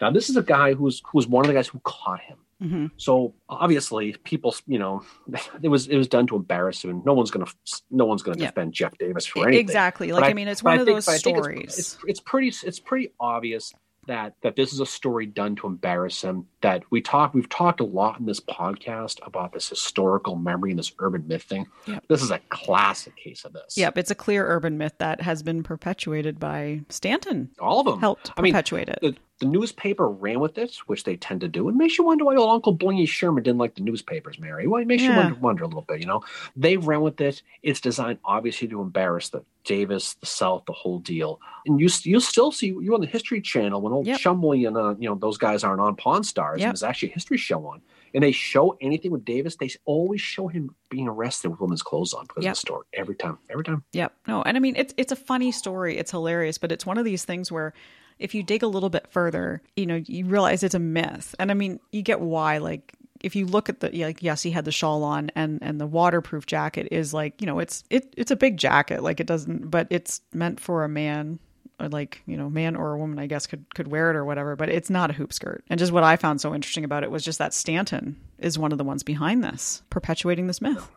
Now, 0.00 0.10
this 0.10 0.28
is 0.28 0.36
a 0.36 0.42
guy 0.42 0.74
who's 0.74 1.00
who 1.06 1.16
was 1.18 1.26
one 1.26 1.44
of 1.44 1.48
the 1.48 1.54
guys 1.54 1.68
who 1.68 1.80
caught 1.84 2.20
him. 2.20 2.36
hmm 2.60 2.86
So 2.98 3.34
obviously, 3.48 4.14
people, 4.24 4.54
you 4.66 4.78
know, 4.78 5.02
it 5.62 5.68
was 5.68 5.86
it 5.86 5.96
was 5.96 6.08
done 6.08 6.26
to 6.26 6.36
embarrass 6.36 6.84
him. 6.84 7.02
No 7.06 7.14
one's 7.14 7.30
gonna 7.30 7.46
no 7.90 8.04
one's 8.04 8.22
gonna 8.22 8.38
Yeah. 8.38 8.48
defend 8.48 8.74
Jeff 8.74 8.98
Davis 8.98 9.24
for 9.26 9.46
anything. 9.48 9.60
Exactly. 9.64 10.08
But 10.10 10.20
Like, 10.22 10.30
I, 10.30 10.34
mean, 10.34 10.48
it's 10.48 10.62
one 10.62 10.78
of 10.80 10.84
think- 10.84 10.96
those 10.96 11.08
I 11.08 11.16
think 11.18 11.38
it's- 11.38 11.44
stories. 11.44 11.78
It's, 11.78 11.98
it's 12.06 12.20
pretty 12.20 12.48
it's 12.68 12.80
pretty 12.80 13.12
obvious 13.18 13.72
that 14.06 14.34
that 14.42 14.56
this 14.56 14.72
is 14.72 14.80
a 14.80 14.86
story 14.86 15.26
done 15.26 15.54
to 15.56 15.66
embarrass 15.66 16.22
him. 16.22 16.46
That 16.60 16.82
we 16.90 17.00
talk 17.00 17.34
we've 17.34 17.48
talked 17.48 17.80
a 17.80 17.84
lot 17.84 18.18
in 18.18 18.26
this 18.26 18.40
podcast 18.40 19.18
about 19.26 19.52
this 19.52 19.68
historical 19.68 20.36
memory 20.36 20.70
and 20.70 20.78
this 20.78 20.92
urban 20.98 21.26
myth 21.26 21.42
thing. 21.44 21.66
Yep. 21.86 22.04
This 22.08 22.22
is 22.22 22.30
a 22.30 22.40
classic 22.48 23.16
case 23.16 23.44
of 23.44 23.52
this. 23.52 23.76
Yep, 23.76 23.98
it's 23.98 24.10
a 24.10 24.14
clear 24.14 24.46
urban 24.46 24.78
myth 24.78 24.94
that 24.98 25.20
has 25.20 25.42
been 25.42 25.62
perpetuated 25.62 26.38
by 26.40 26.80
Stanton. 26.88 27.50
all 27.60 27.80
of 27.80 27.86
them 27.86 28.00
Helped 28.00 28.30
I 28.36 28.42
mean, 28.42 28.52
perpetuate 28.52 28.88
it. 28.88 28.98
the, 29.02 29.16
the 29.40 29.46
newspaper 29.46 30.08
ran 30.08 30.38
with 30.38 30.56
it, 30.58 30.76
which 30.86 31.02
they 31.04 31.16
tend 31.16 31.40
to 31.40 31.48
do. 31.48 31.68
It 31.68 31.74
makes 31.74 31.98
you 31.98 32.04
wonder 32.04 32.24
why 32.24 32.36
old 32.36 32.50
Uncle 32.50 32.76
Blingy 32.76 33.08
Sherman 33.08 33.42
didn't 33.42 33.58
like 33.58 33.74
the 33.74 33.80
newspapers, 33.82 34.38
Mary. 34.38 34.66
Well, 34.68 34.80
it 34.80 34.86
makes 34.86 35.02
you 35.02 35.12
wonder, 35.14 35.34
wonder 35.34 35.64
a 35.64 35.66
little 35.66 35.82
bit, 35.82 36.00
you 36.00 36.06
know? 36.06 36.22
They 36.54 36.76
ran 36.76 37.00
with 37.00 37.20
it. 37.20 37.42
It's 37.62 37.80
designed 37.80 38.18
obviously 38.24 38.68
to 38.68 38.80
embarrass 38.80 39.30
the 39.30 39.42
Davis, 39.64 40.14
the 40.14 40.26
South, 40.26 40.64
the 40.66 40.72
whole 40.72 40.98
deal. 41.00 41.40
And 41.66 41.80
you 41.80 41.88
you 42.02 42.20
still 42.20 42.52
see 42.52 42.68
you 42.68 42.94
on 42.94 43.00
the 43.00 43.06
History 43.06 43.40
Channel 43.40 43.80
when 43.80 43.92
old 43.92 44.06
Yep. 44.06 44.18
Chumlee 44.20 44.66
and 44.66 44.76
uh, 44.76 44.94
you 44.98 45.08
know 45.08 45.14
those 45.14 45.38
guys 45.38 45.64
aren't 45.64 45.80
on 45.80 45.96
Pawn 45.96 46.24
Stars. 46.24 46.60
Yep. 46.60 46.66
And 46.66 46.72
there's 46.72 46.82
actually 46.82 47.10
a 47.10 47.14
history 47.14 47.36
show 47.36 47.64
on, 47.66 47.80
and 48.14 48.22
they 48.24 48.32
show 48.32 48.76
anything 48.80 49.12
with 49.12 49.24
Davis. 49.24 49.56
They 49.56 49.70
always 49.84 50.20
show 50.20 50.48
him 50.48 50.74
being 50.88 51.06
arrested 51.08 51.50
with 51.50 51.60
women's 51.60 51.82
clothes 51.82 52.12
on 52.12 52.24
because 52.26 52.44
Yep. 52.44 52.50
of 52.52 52.56
the 52.56 52.60
story 52.60 52.86
every 52.94 53.14
time, 53.14 53.38
every 53.50 53.62
time. 53.64 53.84
Yep. 53.92 54.12
No, 54.26 54.42
and 54.42 54.56
I 54.56 54.60
mean 54.60 54.74
it's 54.76 54.94
it's 54.96 55.12
a 55.12 55.16
funny 55.16 55.52
story. 55.52 55.96
It's 55.96 56.10
hilarious, 56.10 56.58
but 56.58 56.72
it's 56.72 56.84
one 56.84 56.98
of 56.98 57.04
these 57.04 57.24
things 57.24 57.50
where 57.52 57.72
if 58.18 58.34
you 58.34 58.42
dig 58.42 58.62
a 58.62 58.66
little 58.66 58.90
bit 58.90 59.06
further, 59.10 59.62
you 59.76 59.86
know, 59.86 59.96
you 59.96 60.26
realize 60.26 60.62
it's 60.62 60.74
a 60.74 60.78
myth. 60.78 61.34
And 61.38 61.50
I 61.50 61.54
mean, 61.54 61.80
you 61.90 62.02
get 62.02 62.20
why 62.20 62.58
like 62.58 62.94
if 63.20 63.36
you 63.36 63.46
look 63.46 63.68
at 63.68 63.80
the 63.80 63.90
like 64.04 64.22
yes, 64.22 64.42
he 64.42 64.50
had 64.50 64.64
the 64.64 64.72
shawl 64.72 65.04
on 65.04 65.30
and 65.34 65.58
and 65.62 65.80
the 65.80 65.86
waterproof 65.86 66.46
jacket 66.46 66.88
is 66.90 67.14
like, 67.14 67.40
you 67.40 67.46
know, 67.46 67.58
it's 67.58 67.84
it 67.90 68.12
it's 68.16 68.30
a 68.30 68.36
big 68.36 68.56
jacket. 68.56 69.02
Like 69.02 69.20
it 69.20 69.26
doesn't 69.26 69.70
but 69.70 69.86
it's 69.90 70.20
meant 70.32 70.60
for 70.60 70.84
a 70.84 70.88
man 70.88 71.38
or 71.80 71.88
like, 71.88 72.22
you 72.26 72.36
know, 72.36 72.50
man 72.50 72.76
or 72.76 72.92
a 72.92 72.98
woman 72.98 73.18
I 73.18 73.26
guess 73.26 73.46
could 73.46 73.72
could 73.74 73.88
wear 73.88 74.10
it 74.10 74.16
or 74.16 74.24
whatever, 74.24 74.56
but 74.56 74.68
it's 74.68 74.90
not 74.90 75.10
a 75.10 75.14
hoop 75.14 75.32
skirt. 75.32 75.64
And 75.68 75.78
just 75.78 75.92
what 75.92 76.04
I 76.04 76.16
found 76.16 76.40
so 76.40 76.54
interesting 76.54 76.84
about 76.84 77.04
it 77.04 77.10
was 77.10 77.24
just 77.24 77.38
that 77.38 77.54
Stanton 77.54 78.20
is 78.38 78.58
one 78.58 78.72
of 78.72 78.78
the 78.78 78.84
ones 78.84 79.02
behind 79.02 79.44
this, 79.44 79.82
perpetuating 79.90 80.46
this 80.46 80.60
myth. 80.60 80.88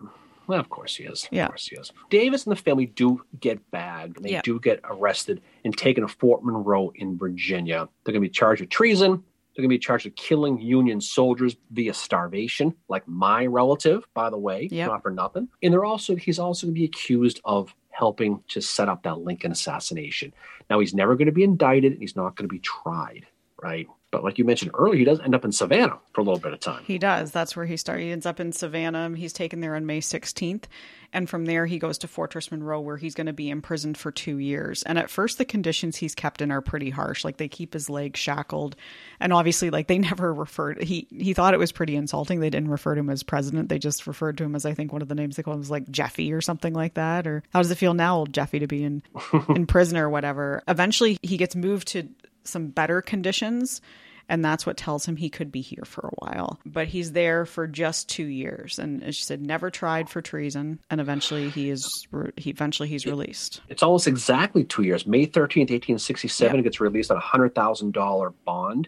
Well, 0.48 0.60
of 0.60 0.70
course 0.70 0.96
he 0.96 1.06
is. 1.06 1.24
Of 1.26 1.30
Yeah. 1.34 1.48
course 1.48 1.68
he 1.68 1.76
is. 1.76 1.92
Davis 2.10 2.46
and 2.46 2.52
the 2.52 2.62
family 2.62 2.86
do 2.86 3.22
get 3.40 3.72
bagged. 3.72 4.22
They 4.24 4.32
Yeah. 4.32 4.42
do 4.44 4.60
get 4.60 4.80
arrested 4.84 5.42
and 5.64 5.76
taken 5.78 6.02
to 6.02 6.08
Fort 6.08 6.44
Monroe 6.44 6.92
in 6.96 7.18
Virginia. 7.18 7.90
They're 8.04 8.12
going 8.14 8.22
to 8.24 8.28
be 8.30 8.34
charged 8.34 8.62
with 8.62 8.70
treason. 8.70 9.12
They're 9.56 9.62
going 9.64 9.70
to 9.70 9.76
be 9.76 9.80
charged 9.80 10.06
with 10.06 10.16
killing 10.16 10.60
Union 10.60 11.00
soldiers 11.00 11.56
via 11.72 11.94
starvation, 11.94 12.76
like 12.90 13.08
my 13.08 13.46
relative, 13.46 14.06
by 14.14 14.30
the 14.30 14.38
way, 14.38 14.68
Yep. 14.72 14.88
not 14.90 15.02
for 15.02 15.12
nothing. 15.12 15.48
And 15.64 15.74
they're 15.74 15.86
also 15.86 16.16
he's 16.16 16.40
also 16.40 16.68
going 16.68 16.76
to 16.76 16.80
be 16.80 16.86
accused 16.86 17.40
of 17.46 17.74
helping 17.92 18.44
to 18.50 18.60
set 18.62 18.90
up 18.90 19.04
that 19.04 19.20
Lincoln 19.20 19.54
assassination. 19.54 20.34
Now 20.70 20.80
he's 20.80 20.94
never 20.94 21.16
going 21.16 21.28
to 21.28 21.32
be 21.32 21.44
indicted. 21.46 21.94
And 21.94 22.02
he's 22.02 22.16
not 22.18 22.36
going 22.36 22.48
to 22.50 22.54
be 22.54 22.60
tried, 22.60 23.26
right? 23.64 23.88
But 24.16 24.24
like 24.24 24.38
you 24.38 24.46
mentioned 24.46 24.72
earlier, 24.76 25.00
he 25.00 25.04
does 25.04 25.20
end 25.20 25.36
up 25.36 25.44
in 25.44 25.52
Savannah 25.52 26.00
for 26.14 26.22
a 26.22 26.24
little 26.24 26.40
bit 26.40 26.54
of 26.54 26.62
time. 26.62 26.82
He 26.86 26.98
does. 26.98 27.34
That's 27.34 27.54
where 27.54 27.66
he 27.66 27.76
starts. 27.76 28.00
He 28.00 28.12
ends 28.12 28.26
up 28.26 28.40
in 28.40 28.54
Savannah. 28.54 29.14
He's 29.14 29.34
taken 29.34 29.60
there 29.60 29.76
on 29.76 29.86
May 29.86 30.00
16th. 30.00 30.64
And 31.12 31.30
from 31.30 31.44
there, 31.44 31.66
he 31.66 31.80
goes 31.80 31.98
to 31.98 32.08
Fortress 32.08 32.50
Monroe, 32.50 32.80
where 32.80 32.96
he's 32.96 33.14
going 33.14 33.28
to 33.28 33.34
be 33.34 33.50
imprisoned 33.50 33.98
for 33.98 34.14
two 34.14 34.38
years. 34.38 34.84
And 34.84 34.98
at 34.98 35.10
first, 35.10 35.38
the 35.38 35.44
conditions 35.44 35.98
he's 35.98 36.16
kept 36.16 36.42
in 36.42 36.50
are 36.50 36.62
pretty 36.62 36.92
harsh. 36.92 37.26
Like 37.26 37.36
they 37.36 37.50
keep 37.50 37.74
his 37.74 37.90
leg 37.90 38.16
shackled. 38.16 38.78
And 39.20 39.34
obviously, 39.34 39.70
like 39.70 39.88
they 39.88 39.98
never 40.00 40.34
referred, 40.34 40.82
he, 40.82 41.10
he 41.12 41.34
thought 41.34 41.54
it 41.54 41.60
was 41.60 41.74
pretty 41.74 41.98
insulting. 41.98 42.40
They 42.40 42.50
didn't 42.50 42.72
refer 42.72 42.96
to 42.96 43.02
him 43.02 43.10
as 43.10 43.22
president. 43.22 43.68
They 43.68 43.80
just 43.80 44.08
referred 44.08 44.38
to 44.38 44.46
him 44.46 44.56
as, 44.56 44.66
I 44.66 44.74
think, 44.74 44.94
one 44.94 45.02
of 45.02 45.10
the 45.10 45.16
names 45.16 45.36
they 45.36 45.44
called 45.44 45.56
him 45.56 45.60
was 45.60 45.70
like 45.70 45.92
Jeffy 45.92 46.32
or 46.32 46.40
something 46.40 46.74
like 46.74 46.94
that. 46.94 47.28
Or 47.28 47.44
how 47.52 47.62
does 47.62 47.70
it 47.70 47.78
feel 47.78 47.94
now, 47.94 48.16
old 48.20 48.32
Jeffy, 48.32 48.60
to 48.60 48.68
be 48.68 48.82
in, 48.82 49.04
in 49.50 49.68
prison 49.68 49.98
or 49.98 50.10
whatever? 50.10 50.64
Eventually, 50.70 51.18
he 51.22 51.36
gets 51.36 51.54
moved 51.54 51.90
to 51.90 52.08
some 52.46 52.68
better 52.68 53.02
conditions 53.02 53.82
and 54.30 54.44
that's 54.44 54.66
what 54.66 54.78
tells 54.78 55.06
him 55.06 55.16
he 55.18 55.30
could 55.30 55.52
be 55.52 55.62
here 55.62 55.84
for 55.86 56.02
a 56.08 56.26
while. 56.26 56.60
But 56.66 56.88
he's 56.88 57.12
there 57.12 57.46
for 57.46 57.68
just 57.68 58.10
two 58.10 58.26
years, 58.26 58.80
and 58.80 59.04
as 59.04 59.16
she 59.16 59.24
said, 59.24 59.42
never 59.42 59.70
tried 59.70 60.10
for 60.10 60.22
treason, 60.22 60.80
and 60.90 61.00
eventually 61.02 61.50
he 61.50 61.70
is 61.70 62.08
he 62.38 62.50
eventually 62.50 62.90
he's 62.90 63.06
released. 63.06 63.62
It's 63.70 63.84
almost 63.84 64.08
exactly 64.08 64.64
two 64.64 64.84
years. 64.84 65.06
May 65.08 65.26
13th, 65.28 65.70
1867, 65.72 66.56
Yep. 66.56 66.64
gets 66.64 66.80
released 66.82 67.12
on 67.12 67.18
a 67.18 67.22
$100,000 67.22 68.34
bond. 68.46 68.88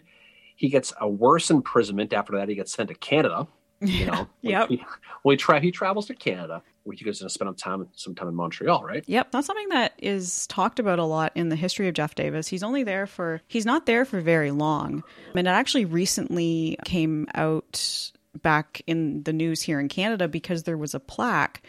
He 0.56 0.68
gets 0.68 0.92
a 1.00 1.08
worse 1.08 1.50
imprisonment. 1.50 2.12
After 2.12 2.32
that, 2.36 2.48
he 2.48 2.54
gets 2.54 2.72
sent 2.72 2.88
to 2.88 2.94
Canada. 2.94 3.46
You 3.80 4.06
know, 4.10 4.28
Yep. 4.42 4.68
He, 4.70 4.84
well, 5.22 5.30
he, 5.32 5.36
tra- 5.36 5.60
he 5.60 5.70
travels 5.70 6.06
to 6.06 6.14
Canada, 6.14 6.62
where 6.88 6.96
he 6.96 7.04
goes 7.04 7.20
to 7.20 7.28
spend 7.28 7.48
some 7.48 7.80
time, 7.80 7.88
some 7.94 8.14
time 8.14 8.28
in 8.28 8.34
Montreal, 8.34 8.82
right? 8.82 9.04
Yep, 9.06 9.30
that's 9.30 9.46
something 9.46 9.68
that 9.68 9.92
is 9.98 10.46
talked 10.48 10.78
about 10.80 10.98
a 10.98 11.04
lot 11.04 11.32
in 11.34 11.50
the 11.50 11.56
history 11.56 11.86
of 11.86 11.94
Jeff 11.94 12.14
Davis. 12.14 12.48
He's 12.48 12.62
only 12.62 12.82
there 12.82 13.06
for 13.06 13.40
he's 13.46 13.66
not 13.66 13.86
there 13.86 14.04
for 14.04 14.20
very 14.20 14.50
long. 14.50 15.04
And 15.34 15.46
it 15.46 15.50
actually 15.50 15.84
recently 15.84 16.78
came 16.84 17.28
out 17.34 18.10
back 18.42 18.82
in 18.86 19.22
the 19.24 19.32
news 19.32 19.62
here 19.62 19.78
in 19.78 19.88
Canada 19.88 20.28
because 20.28 20.62
there 20.62 20.78
was 20.78 20.94
a 20.94 21.00
plaque 21.00 21.62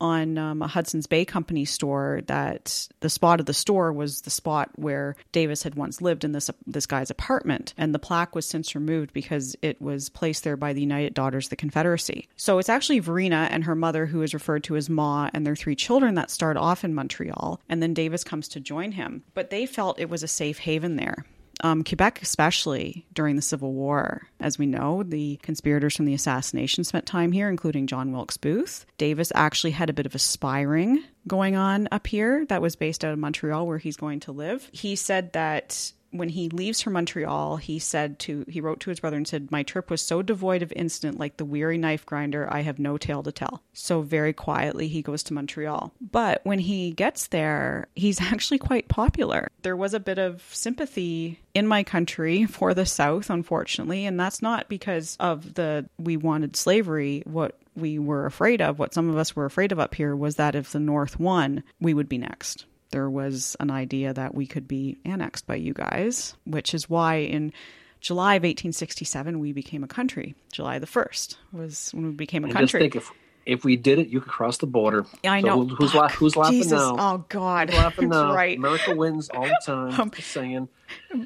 on 0.00 0.38
um, 0.38 0.62
a 0.62 0.66
Hudson's 0.66 1.06
Bay 1.06 1.24
Company 1.24 1.64
store 1.64 2.20
that 2.26 2.88
the 3.00 3.10
spot 3.10 3.40
of 3.40 3.46
the 3.46 3.54
store 3.54 3.92
was 3.92 4.22
the 4.22 4.30
spot 4.30 4.70
where 4.76 5.16
Davis 5.32 5.62
had 5.62 5.74
once 5.74 6.02
lived 6.02 6.24
in 6.24 6.32
this 6.32 6.50
this 6.66 6.86
guy's 6.86 7.10
apartment, 7.10 7.74
and 7.76 7.94
the 7.94 7.98
plaque 7.98 8.34
was 8.34 8.46
since 8.46 8.74
removed 8.74 9.12
because 9.12 9.56
it 9.62 9.80
was 9.80 10.08
placed 10.08 10.44
there 10.44 10.56
by 10.56 10.72
the 10.72 10.80
United 10.80 11.14
Daughters 11.14 11.46
of 11.46 11.50
the 11.50 11.56
Confederacy. 11.56 12.28
So 12.36 12.58
it's 12.58 12.68
actually 12.68 12.98
Varina 12.98 13.48
and 13.50 13.64
her 13.64 13.74
mother, 13.74 14.06
who 14.06 14.22
is 14.22 14.34
referred 14.34 14.64
to 14.64 14.76
as 14.76 14.90
Ma, 14.90 15.30
and 15.32 15.46
their 15.46 15.56
three 15.56 15.76
children 15.76 16.14
that 16.14 16.30
start 16.30 16.56
off 16.56 16.84
in 16.84 16.94
Montreal, 16.94 17.60
and 17.68 17.82
then 17.82 17.94
Davis 17.94 18.24
comes 18.24 18.48
to 18.48 18.60
join 18.60 18.92
him. 18.92 19.22
But 19.34 19.50
they 19.50 19.66
felt 19.66 20.00
it 20.00 20.10
was 20.10 20.22
a 20.22 20.28
safe 20.28 20.58
haven 20.58 20.96
there 20.96 21.24
um, 21.64 21.82
Quebec, 21.82 22.20
especially 22.20 23.06
during 23.14 23.36
the 23.36 23.42
Civil 23.42 23.72
War. 23.72 24.28
As 24.38 24.58
we 24.58 24.66
know, 24.66 25.02
the 25.02 25.40
conspirators 25.42 25.96
from 25.96 26.04
the 26.04 26.12
assassination 26.12 26.84
spent 26.84 27.06
time 27.06 27.32
here, 27.32 27.48
including 27.48 27.86
John 27.86 28.12
Wilkes 28.12 28.36
Booth. 28.36 28.84
Davis 28.98 29.32
actually 29.34 29.70
had 29.70 29.88
a 29.88 29.94
bit 29.94 30.04
of 30.04 30.14
a 30.14 30.18
spy 30.18 30.60
ring 30.60 31.02
going 31.26 31.56
on 31.56 31.88
up 31.90 32.06
here 32.06 32.44
that 32.50 32.60
was 32.60 32.76
based 32.76 33.02
out 33.02 33.14
of 33.14 33.18
Montreal, 33.18 33.66
where 33.66 33.78
he's 33.78 33.96
going 33.96 34.20
to 34.20 34.32
live. 34.32 34.68
He 34.72 34.94
said 34.94 35.32
that 35.32 35.90
when 36.14 36.28
he 36.28 36.48
leaves 36.48 36.80
for 36.80 36.90
Montreal, 36.90 37.56
he 37.56 37.78
said 37.78 38.18
to 38.20 38.44
he 38.48 38.60
wrote 38.60 38.80
to 38.80 38.90
his 38.90 39.00
brother 39.00 39.16
and 39.16 39.26
said, 39.26 39.50
"My 39.50 39.64
trip 39.64 39.90
was 39.90 40.00
so 40.00 40.22
devoid 40.22 40.62
of 40.62 40.72
incident, 40.76 41.18
like 41.18 41.36
the 41.36 41.44
weary 41.44 41.76
knife 41.76 42.06
grinder. 42.06 42.48
I 42.50 42.60
have 42.62 42.78
no 42.78 42.96
tale 42.96 43.22
to 43.24 43.32
tell." 43.32 43.62
So 43.72 44.00
very 44.00 44.32
quietly, 44.32 44.86
he 44.86 45.02
goes 45.02 45.24
to 45.24 45.34
Montreal. 45.34 45.92
But 46.00 46.40
when 46.44 46.60
he 46.60 46.92
gets 46.92 47.26
there, 47.26 47.88
he's 47.96 48.20
actually 48.32 48.58
quite 48.58 48.88
popular. 48.88 49.48
There 49.62 49.76
was 49.76 49.92
a 49.92 50.00
bit 50.00 50.18
of 50.18 50.42
sympathy 50.52 51.40
in 51.52 51.66
my 51.66 51.82
country 51.82 52.44
for 52.46 52.74
the 52.74 52.86
South, 52.86 53.28
unfortunately, 53.28 54.06
and 54.06 54.18
that's 54.18 54.40
not 54.40 54.68
because 54.68 55.16
of 55.18 55.54
the 55.54 55.88
we 55.98 56.16
wanted 56.16 56.54
slavery. 56.56 57.22
What 57.26 57.58
we 57.74 57.98
were 57.98 58.24
afraid 58.24 58.62
of, 58.62 58.78
what 58.78 58.94
some 58.94 59.10
of 59.10 59.16
us 59.16 59.34
were 59.34 59.46
afraid 59.46 59.72
of 59.72 59.80
up 59.80 59.96
here, 59.96 60.14
was 60.14 60.36
that 60.36 60.54
if 60.54 60.70
the 60.70 60.78
North 60.78 61.18
won, 61.18 61.64
we 61.80 61.92
would 61.92 62.08
be 62.08 62.18
next 62.18 62.66
there 62.94 63.10
was 63.10 63.56
an 63.58 63.72
idea 63.72 64.14
that 64.14 64.36
we 64.36 64.46
could 64.46 64.68
be 64.68 64.96
annexed 65.04 65.48
by 65.48 65.56
you 65.56 65.74
guys, 65.74 66.36
which 66.46 66.72
is 66.72 66.88
why 66.88 67.16
in 67.16 67.52
July 68.00 68.34
of 68.36 68.44
1867 68.44 69.40
we 69.40 69.52
became 69.52 69.82
a 69.82 69.88
country. 69.88 70.36
July 70.52 70.78
the 70.78 70.86
1st 70.86 71.34
was 71.52 71.90
when 71.92 72.06
we 72.06 72.12
became 72.12 72.44
a 72.44 72.46
And 72.46 72.52
country. 72.54 72.88
just 72.88 72.92
think 72.92 72.94
if 72.94 73.10
if 73.46 73.64
we 73.64 73.76
did 73.76 73.98
it, 73.98 74.08
you 74.08 74.20
could 74.20 74.30
cross 74.32 74.58
the 74.58 74.66
border. 74.66 75.04
I 75.24 75.40
So 75.40 75.46
know. 75.46 75.64
who- 75.64 75.74
who's, 75.76 75.94
la- 75.94 76.08
who's 76.08 76.36
laughing 76.36 76.58
Jesus. 76.58 76.72
now? 76.72 76.96
Oh 76.98 77.24
God. 77.28 77.70
Who's 77.70 77.78
laughing 77.78 78.08
now? 78.10 78.34
right. 78.34 78.56
America 78.56 78.94
wins 78.94 79.28
all 79.30 79.44
the 79.44 79.60
time. 79.64 79.92
Um, 80.00 80.10
just 80.10 80.30
saying. 80.30 80.68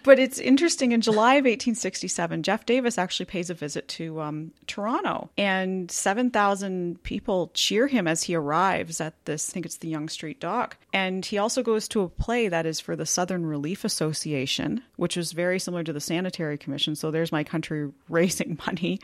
But 0.04 0.18
it's 0.18 0.38
interesting. 0.38 0.92
In 0.92 1.00
July 1.00 1.34
of 1.34 1.44
1867, 1.44 2.42
Jeff 2.42 2.64
Davis 2.64 2.96
actually 2.96 3.26
pays 3.26 3.50
a 3.50 3.54
visit 3.54 3.86
to 3.88 4.20
um, 4.20 4.52
Toronto, 4.66 5.30
and 5.36 5.90
7,000 5.90 7.02
people 7.02 7.50
cheer 7.54 7.86
him 7.86 8.06
as 8.06 8.22
he 8.22 8.34
arrives 8.34 9.00
at 9.00 9.14
this. 9.24 9.50
I 9.50 9.52
think 9.52 9.66
it's 9.66 9.76
the 9.78 9.88
Yonge 9.88 10.10
Street 10.10 10.40
Dock. 10.40 10.76
And 10.92 11.24
he 11.24 11.38
also 11.38 11.62
goes 11.62 11.88
to 11.88 12.00
a 12.02 12.08
play 12.08 12.48
that 12.48 12.66
is 12.66 12.80
for 12.80 12.96
the 12.96 13.04
Southern 13.06 13.44
Relief 13.46 13.84
Association, 13.84 14.82
which 14.96 15.16
is 15.16 15.32
very 15.32 15.58
similar 15.58 15.84
to 15.84 15.92
the 15.92 16.00
Sanitary 16.00 16.56
Commission. 16.56 16.94
So 16.94 17.10
there's 17.10 17.32
my 17.32 17.44
country 17.44 17.90
raising 18.08 18.58
money, 18.66 19.00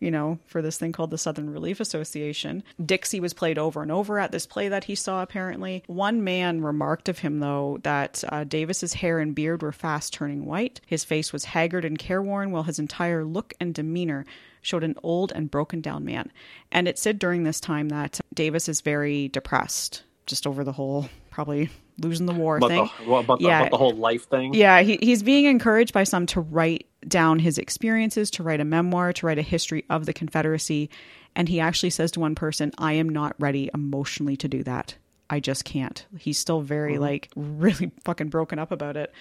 you 0.00 0.10
know, 0.10 0.38
for 0.46 0.62
this 0.62 0.78
thing 0.78 0.92
called 0.92 1.10
the 1.10 1.18
Southern 1.18 1.50
Relief 1.50 1.80
Association. 1.80 2.62
Dixie 2.84 3.20
was 3.20 3.34
played 3.34 3.58
over 3.58 3.82
and 3.82 3.92
over 3.92 4.18
at 4.18 4.32
this 4.32 4.46
play 4.46 4.68
that 4.68 4.84
he 4.84 4.94
saw, 4.94 5.22
apparently. 5.22 5.82
One 5.86 6.24
man 6.24 6.62
remarked 6.62 7.08
of 7.08 7.20
him, 7.20 7.40
though, 7.40 7.78
that 7.82 8.22
uh, 8.28 8.44
Davis's 8.44 8.94
hair 8.94 9.18
and 9.18 9.34
beard 9.34 9.62
were 9.62 9.72
fast 9.72 10.12
turning 10.12 10.44
white. 10.44 10.80
His 10.86 11.04
face 11.04 11.32
was 11.32 11.44
haggard 11.44 11.84
and 11.84 11.98
careworn, 11.98 12.50
while 12.50 12.64
his 12.64 12.78
entire 12.78 13.24
look 13.24 13.54
and 13.60 13.74
demeanor 13.74 14.26
showed 14.62 14.84
an 14.84 14.96
old 15.02 15.32
and 15.32 15.50
broken 15.50 15.80
down 15.80 16.04
man. 16.04 16.30
And 16.72 16.88
it 16.88 16.98
said 16.98 17.18
during 17.18 17.44
this 17.44 17.60
time 17.60 17.88
that 17.90 18.20
Davis 18.34 18.68
is 18.68 18.80
very 18.80 19.28
depressed, 19.28 20.02
just 20.26 20.46
over 20.46 20.64
the 20.64 20.72
whole 20.72 21.08
probably 21.30 21.70
losing 22.00 22.26
the 22.26 22.34
war 22.34 22.58
About, 22.58 22.68
thing. 22.68 22.90
the, 23.06 23.12
about, 23.12 23.38
the, 23.38 23.46
Yeah. 23.46 23.60
about 23.60 23.70
the 23.70 23.76
whole 23.78 23.94
life 23.94 24.28
thing. 24.28 24.54
Yeah, 24.54 24.82
he, 24.82 24.98
he's 25.00 25.22
being 25.22 25.46
encouraged 25.46 25.92
by 25.92 26.04
some 26.04 26.26
to 26.26 26.40
write 26.40 26.86
down 27.08 27.38
his 27.38 27.58
experiences, 27.58 28.30
to 28.32 28.42
write 28.42 28.60
a 28.60 28.64
memoir, 28.64 29.12
to 29.14 29.26
write 29.26 29.38
a 29.38 29.42
history 29.42 29.84
of 29.90 30.06
the 30.06 30.12
Confederacy. 30.12 30.90
And 31.34 31.48
he 31.48 31.60
actually 31.60 31.90
says 31.90 32.10
to 32.12 32.20
one 32.20 32.34
person, 32.34 32.72
I 32.78 32.94
am 32.94 33.08
not 33.08 33.34
ready 33.38 33.70
emotionally 33.74 34.36
to 34.38 34.48
do 34.48 34.62
that. 34.64 34.96
I 35.28 35.40
just 35.40 35.64
can't. 35.64 36.04
He's 36.18 36.38
still 36.38 36.60
very, 36.60 36.98
like, 36.98 37.30
really 37.34 37.90
fucking 38.04 38.28
broken 38.28 38.58
up 38.58 38.70
about 38.72 38.96
it. 38.96 39.12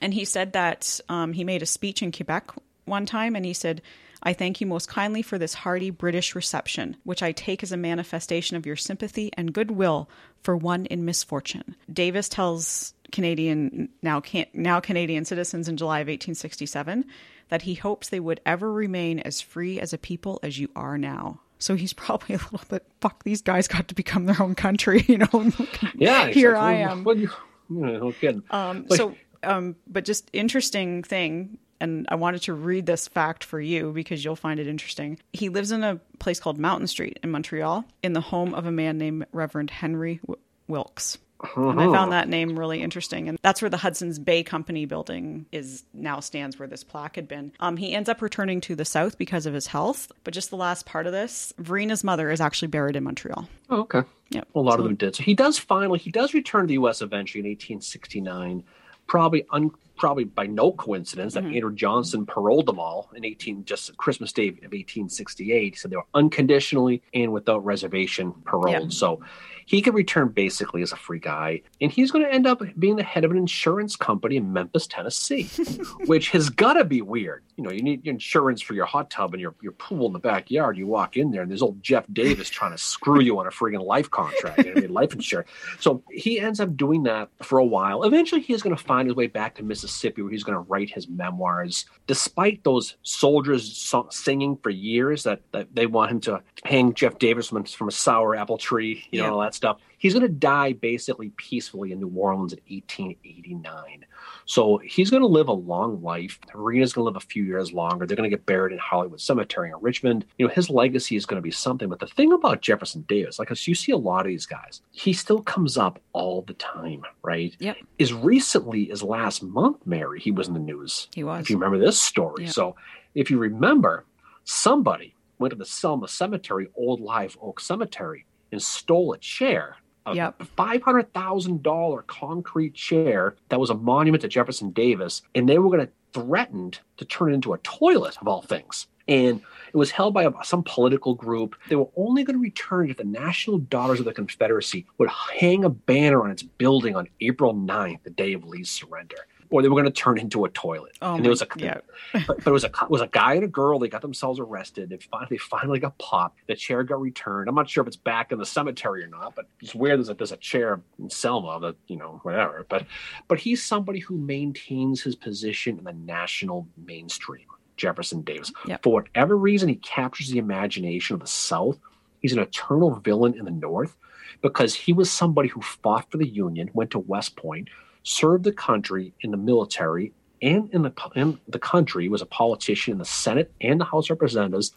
And 0.00 0.12
he 0.12 0.24
said 0.24 0.54
that 0.54 1.00
um, 1.08 1.32
he 1.32 1.44
made 1.44 1.62
a 1.62 1.66
speech 1.66 2.02
in 2.02 2.12
Quebec 2.12 2.50
one 2.84 3.06
time 3.06 3.36
and 3.36 3.44
he 3.44 3.52
said, 3.52 3.80
I 4.22 4.32
thank 4.32 4.60
you 4.60 4.66
most 4.66 4.88
kindly 4.88 5.22
for 5.22 5.38
this 5.38 5.54
hearty 5.54 5.90
British 5.90 6.34
reception, 6.34 6.96
which 7.04 7.22
I 7.22 7.32
take 7.32 7.62
as 7.62 7.72
a 7.72 7.76
manifestation 7.76 8.56
of 8.56 8.66
your 8.66 8.76
sympathy 8.76 9.30
and 9.36 9.52
goodwill 9.52 10.08
for 10.42 10.56
one 10.56 10.86
in 10.86 11.04
misfortune. 11.04 11.74
Davis 11.92 12.28
tells 12.28 12.94
Canadian 13.10 13.88
now 14.02 14.20
can, 14.20 14.46
now 14.54 14.80
Canadian 14.80 15.24
citizens 15.24 15.68
in 15.68 15.76
July 15.76 15.98
of 15.98 16.06
1867 16.06 17.04
that 17.48 17.62
he 17.62 17.74
hopes 17.74 18.08
they 18.08 18.20
would 18.20 18.40
ever 18.46 18.72
remain 18.72 19.18
as 19.20 19.40
free 19.40 19.80
as 19.80 19.92
a 19.92 19.98
people 19.98 20.38
as 20.42 20.58
you 20.58 20.68
are 20.76 20.96
now. 20.96 21.40
So 21.58 21.74
he's 21.74 21.92
probably 22.04 22.36
a 22.36 22.38
little 22.38 22.60
bit 22.68 22.86
fuck. 23.00 23.24
These 23.24 23.42
guys 23.42 23.68
got 23.68 23.88
to 23.88 23.94
become 23.94 24.26
their 24.26 24.40
own 24.40 24.54
country, 24.54 25.04
you 25.08 25.18
know. 25.18 25.52
Yeah. 25.94 26.28
Here 26.30 26.54
like, 26.54 26.62
I 26.62 26.72
am. 26.74 27.04
What, 27.04 27.18
you, 27.18 27.30
you 27.68 27.76
know, 27.80 27.98
no 27.98 28.12
kidding. 28.12 28.42
Um, 28.50 28.86
But- 28.88 28.96
so, 28.98 29.14
um, 29.44 29.74
but 29.88 30.04
just 30.04 30.30
interesting 30.32 31.02
thing, 31.02 31.58
and 31.82 32.06
I 32.08 32.14
wanted 32.14 32.42
to 32.42 32.54
read 32.54 32.86
this 32.86 33.08
fact 33.08 33.44
for 33.44 33.60
you 33.60 33.92
because 33.92 34.24
you'll 34.24 34.36
find 34.36 34.58
it 34.60 34.66
interesting. 34.66 35.18
He 35.34 35.48
lives 35.50 35.70
in 35.72 35.82
a 35.84 36.00
place 36.18 36.40
called 36.40 36.58
Mountain 36.58 36.86
Street 36.86 37.18
in 37.22 37.30
Montreal, 37.30 37.84
in 38.02 38.14
the 38.14 38.20
home 38.22 38.54
of 38.54 38.64
a 38.66 38.72
man 38.72 38.96
named 38.96 39.26
Reverend 39.32 39.70
Henry 39.70 40.20
w- 40.26 40.40
Wilkes. 40.68 41.18
And 41.56 41.80
I 41.80 41.86
found 41.90 42.12
that 42.12 42.28
name 42.28 42.56
really 42.56 42.80
interesting, 42.80 43.28
and 43.28 43.36
that's 43.42 43.60
where 43.60 43.68
the 43.68 43.76
Hudson's 43.76 44.20
Bay 44.20 44.44
Company 44.44 44.86
building 44.86 45.46
is 45.50 45.82
now 45.92 46.20
stands, 46.20 46.56
where 46.56 46.68
this 46.68 46.84
plaque 46.84 47.16
had 47.16 47.26
been. 47.26 47.50
Um, 47.58 47.76
he 47.76 47.94
ends 47.94 48.08
up 48.08 48.22
returning 48.22 48.60
to 48.60 48.76
the 48.76 48.84
South 48.84 49.18
because 49.18 49.44
of 49.44 49.52
his 49.52 49.66
health, 49.66 50.12
but 50.22 50.32
just 50.34 50.50
the 50.50 50.56
last 50.56 50.86
part 50.86 51.04
of 51.08 51.12
this, 51.12 51.52
Varina's 51.58 52.04
mother 52.04 52.30
is 52.30 52.40
actually 52.40 52.68
buried 52.68 52.94
in 52.94 53.02
Montreal. 53.02 53.48
Oh, 53.70 53.80
okay. 53.80 54.02
Yep. 54.30 54.46
A 54.54 54.60
lot 54.60 54.74
So- 54.74 54.78
of 54.78 54.84
them 54.84 54.94
did. 54.94 55.16
So 55.16 55.24
he 55.24 55.34
does 55.34 55.58
finally 55.58 55.98
he 55.98 56.12
does 56.12 56.32
return 56.32 56.60
to 56.62 56.66
the 56.68 56.74
U.S. 56.74 57.02
eventually 57.02 57.40
in 57.40 57.46
1869, 57.50 58.62
probably 59.08 59.44
un, 59.50 59.72
probably 60.02 60.24
by 60.24 60.44
no 60.48 60.72
coincidence 60.72 61.36
Mm-hmm. 61.36 61.46
that 61.46 61.54
Andrew 61.54 61.72
Johnson 61.72 62.26
paroled 62.26 62.66
them 62.66 62.80
all 62.80 63.08
in 63.14 63.24
18 63.24 63.64
just 63.64 63.96
Christmas 63.98 64.32
Day 64.32 64.48
of 64.48 64.54
1868. 64.54 65.74
He 65.74 65.78
said 65.78 65.92
they 65.92 65.96
were 65.96 66.02
unconditionally 66.12 67.00
and 67.14 67.32
without 67.32 67.64
reservation 67.64 68.32
paroled. 68.44 68.82
Yeah. 68.82 68.88
So 68.88 69.22
he 69.66 69.82
could 69.82 69.94
return 69.94 70.28
basically 70.28 70.82
as 70.82 70.92
a 70.92 70.96
free 70.96 71.18
guy, 71.18 71.62
and 71.80 71.90
he's 71.90 72.10
going 72.10 72.24
to 72.24 72.32
end 72.32 72.46
up 72.46 72.62
being 72.78 72.96
the 72.96 73.02
head 73.02 73.24
of 73.24 73.30
an 73.30 73.36
insurance 73.36 73.96
company 73.96 74.36
in 74.36 74.52
Memphis, 74.52 74.86
Tennessee, 74.86 75.44
which 76.06 76.30
has 76.30 76.50
got 76.50 76.74
to 76.74 76.84
be 76.84 77.02
weird. 77.02 77.42
You 77.56 77.64
know, 77.64 77.70
you 77.70 77.82
need 77.82 78.06
insurance 78.06 78.60
for 78.62 78.74
your 78.74 78.86
hot 78.86 79.10
tub 79.10 79.34
and 79.34 79.40
your, 79.40 79.54
your 79.62 79.72
pool 79.72 80.06
in 80.06 80.12
the 80.12 80.18
backyard. 80.18 80.76
You 80.78 80.86
walk 80.86 81.16
in 81.16 81.30
there, 81.30 81.42
and 81.42 81.50
there's 81.50 81.62
old 81.62 81.82
Jeff 81.82 82.04
Davis 82.12 82.48
trying 82.48 82.72
to 82.72 82.78
screw 82.78 83.20
you 83.20 83.38
on 83.38 83.46
a 83.46 83.50
friggin' 83.50 83.84
life 83.84 84.10
contract, 84.10 84.58
you 84.64 84.64
know, 84.74 84.78
I 84.78 84.80
mean, 84.82 84.92
life 84.92 85.12
insurance. 85.12 85.48
So 85.78 86.02
he 86.10 86.40
ends 86.40 86.60
up 86.60 86.76
doing 86.76 87.02
that 87.04 87.28
for 87.42 87.58
a 87.58 87.64
while. 87.64 88.04
Eventually, 88.04 88.40
he's 88.40 88.62
going 88.62 88.74
to 88.76 88.82
find 88.82 89.06
his 89.08 89.14
way 89.16 89.26
back 89.26 89.54
to 89.56 89.62
Mississippi, 89.62 90.22
where 90.22 90.30
he's 90.32 90.44
going 90.44 90.56
to 90.56 90.70
write 90.70 90.90
his 90.90 91.08
memoirs. 91.08 91.84
Despite 92.06 92.64
those 92.64 92.96
soldiers 93.02 93.76
so- 93.76 94.08
singing 94.10 94.56
for 94.62 94.70
years 94.70 95.22
that, 95.24 95.40
that 95.52 95.74
they 95.74 95.86
want 95.86 96.10
him 96.10 96.20
to 96.22 96.42
hang 96.64 96.94
Jeff 96.94 97.18
Davis 97.18 97.48
from, 97.48 97.64
from 97.64 97.88
a 97.88 97.92
sour 97.92 98.34
apple 98.34 98.58
tree, 98.58 99.04
you 99.10 99.20
know, 99.20 99.26
Yeah. 99.26 99.30
all 99.32 99.40
that 99.40 99.51
stuff. 99.54 99.78
He's 99.98 100.14
going 100.14 100.26
to 100.26 100.28
die 100.28 100.72
basically 100.72 101.30
peacefully 101.36 101.92
in 101.92 102.00
New 102.00 102.12
Orleans 102.14 102.52
in 102.52 102.60
1889. 102.68 104.04
So 104.44 104.78
he's 104.78 105.10
going 105.10 105.22
to 105.22 105.26
live 105.28 105.48
a 105.48 105.52
long 105.52 106.02
life. 106.02 106.38
Varina's 106.52 106.92
going 106.92 107.04
to 107.04 107.06
live 107.06 107.22
a 107.22 107.26
few 107.26 107.44
years 107.44 107.72
longer. 107.72 108.06
They're 108.06 108.16
going 108.16 108.30
to 108.30 108.36
get 108.36 108.46
buried 108.46 108.72
in 108.72 108.78
Hollywood 108.78 109.20
Cemetery 109.20 109.70
in 109.70 109.76
Richmond. 109.80 110.24
You 110.38 110.46
know, 110.46 110.52
his 110.52 110.70
legacy 110.70 111.16
is 111.16 111.26
going 111.26 111.38
to 111.38 111.42
be 111.42 111.50
something. 111.50 111.88
But 111.88 112.00
the 112.00 112.06
thing 112.06 112.32
about 112.32 112.62
Jefferson 112.62 113.02
Davis, 113.08 113.38
like 113.38 113.50
as 113.50 113.66
you 113.68 113.74
see 113.74 113.92
a 113.92 113.96
lot 113.96 114.20
of 114.20 114.26
these 114.26 114.46
guys, 114.46 114.82
he 114.90 115.12
still 115.12 115.42
comes 115.42 115.78
up 115.78 116.00
all 116.12 116.42
the 116.42 116.54
time, 116.54 117.02
right? 117.22 117.54
Yep. 117.58 117.76
As 118.00 118.12
recently 118.12 118.90
as 118.90 119.02
last 119.02 119.42
month, 119.42 119.78
Mary, 119.86 120.20
he 120.20 120.30
was 120.30 120.48
in 120.48 120.54
the 120.54 120.60
news. 120.60 121.08
He 121.14 121.24
was. 121.24 121.42
If 121.42 121.50
you 121.50 121.56
remember 121.56 121.78
this 121.78 122.00
story. 122.00 122.44
Yeah. 122.44 122.50
So 122.50 122.76
if 123.14 123.30
you 123.30 123.38
remember, 123.38 124.04
somebody 124.44 125.14
went 125.38 125.50
to 125.50 125.58
the 125.58 125.66
Selma 125.66 126.08
Cemetery, 126.08 126.68
Old 126.74 127.00
Live 127.00 127.36
Oak 127.40 127.60
Cemetery, 127.60 128.26
and 128.52 128.62
stole 128.62 129.12
a 129.12 129.18
chair. 129.18 129.76
A 130.04 130.14
Yep. 130.16 130.42
five 130.56 130.82
hundred 130.82 131.12
thousand 131.14 131.62
dollar 131.62 132.02
concrete 132.02 132.74
chair 132.74 133.36
that 133.50 133.60
was 133.60 133.70
a 133.70 133.74
monument 133.74 134.20
to 134.22 134.28
Jefferson 134.28 134.70
Davis, 134.70 135.22
and 135.34 135.48
they 135.48 135.58
were 135.58 135.70
going 135.70 135.86
to 135.86 135.92
threatened 136.12 136.80
to 136.96 137.04
turn 137.04 137.30
it 137.30 137.34
into 137.34 137.54
a 137.54 137.58
toilet 137.58 138.16
of 138.20 138.28
all 138.28 138.42
things. 138.42 138.86
And 139.08 139.40
it 139.72 139.76
was 139.76 139.90
held 139.90 140.14
by 140.14 140.30
some 140.44 140.62
political 140.62 141.14
group. 141.14 141.56
They 141.68 141.76
were 141.76 141.88
only 141.96 142.22
going 142.22 142.36
to 142.36 142.42
return 142.42 142.86
it 142.86 142.92
if 142.92 142.96
the 142.98 143.04
National 143.04 143.58
Daughters 143.58 143.98
of 143.98 144.04
the 144.04 144.12
Confederacy 144.12 144.86
would 144.98 145.08
hang 145.08 145.64
a 145.64 145.70
banner 145.70 146.22
on 146.22 146.30
its 146.30 146.42
building 146.42 146.94
on 146.94 147.08
April 147.20 147.54
9th, 147.54 148.02
the 148.04 148.10
day 148.10 148.32
of 148.32 148.44
Lee's 148.44 148.70
surrender, 148.70 149.16
or 149.52 149.62
they 149.62 149.68
were 149.68 149.74
going 149.74 149.84
to 149.84 149.90
turn 149.90 150.18
into 150.18 150.44
a 150.44 150.48
toilet. 150.48 150.96
Oh, 151.02 151.14
and 151.14 151.26
was 151.26 151.42
a 151.42 151.46
yeah. 151.56 151.78
but, 152.12 152.26
but 152.26 152.46
it 152.46 152.50
was 152.50 152.64
a 152.64 152.70
was 152.88 153.02
a 153.02 153.06
guy 153.06 153.34
and 153.34 153.44
a 153.44 153.48
girl. 153.48 153.78
They 153.78 153.88
got 153.88 154.02
themselves 154.02 154.40
arrested. 154.40 154.88
They 154.88 154.96
finally 154.96 155.38
finally 155.38 155.78
got 155.78 155.96
popped. 155.98 156.40
The 156.48 156.56
chair 156.56 156.82
got 156.82 157.00
returned. 157.00 157.48
I'm 157.48 157.54
not 157.54 157.68
sure 157.68 157.82
if 157.82 157.88
it's 157.88 157.96
back 157.96 158.32
in 158.32 158.38
the 158.38 158.46
cemetery 158.46 159.04
or 159.04 159.08
not, 159.08 159.34
but 159.36 159.46
it's 159.60 159.74
weird. 159.74 159.98
There's 159.98 160.08
a 160.08 160.14
there's 160.14 160.32
a 160.32 160.38
chair 160.38 160.80
in 160.98 161.10
Selma 161.10 161.60
that 161.60 161.76
you 161.86 161.96
know 161.96 162.20
whatever. 162.22 162.66
But 162.68 162.86
but 163.28 163.38
he's 163.38 163.62
somebody 163.62 163.98
who 164.00 164.16
maintains 164.16 165.02
his 165.02 165.14
position 165.14 165.78
in 165.78 165.84
the 165.84 165.92
national 165.92 166.66
mainstream. 166.76 167.46
Jefferson 167.76 168.22
Davis. 168.22 168.52
Yep. 168.66 168.82
For 168.82 168.92
whatever 168.92 169.36
reason, 169.36 169.68
he 169.68 169.76
captures 169.76 170.28
the 170.28 170.38
imagination 170.38 171.14
of 171.14 171.20
the 171.20 171.26
South. 171.26 171.78
He's 172.20 172.32
an 172.32 172.38
eternal 172.38 172.94
villain 172.96 173.36
in 173.36 173.44
the 173.44 173.50
North 173.50 173.96
because 174.40 174.74
he 174.74 174.92
was 174.92 175.10
somebody 175.10 175.48
who 175.48 175.60
fought 175.60 176.10
for 176.10 176.18
the 176.18 176.28
Union, 176.28 176.70
went 176.74 176.90
to 176.92 176.98
West 176.98 177.36
Point, 177.36 177.68
served 178.02 178.44
the 178.44 178.52
country 178.52 179.14
in 179.20 179.30
the 179.30 179.36
military, 179.36 180.12
and 180.40 180.72
in 180.72 180.82
the 180.82 180.92
in 181.14 181.38
the 181.48 181.58
country, 181.58 182.08
was 182.08 182.22
a 182.22 182.26
politician 182.26 182.92
in 182.92 182.98
the 182.98 183.04
Senate 183.04 183.52
and 183.60 183.80
the 183.80 183.84
House 183.84 184.06
of 184.06 184.10
Representatives, 184.10 184.72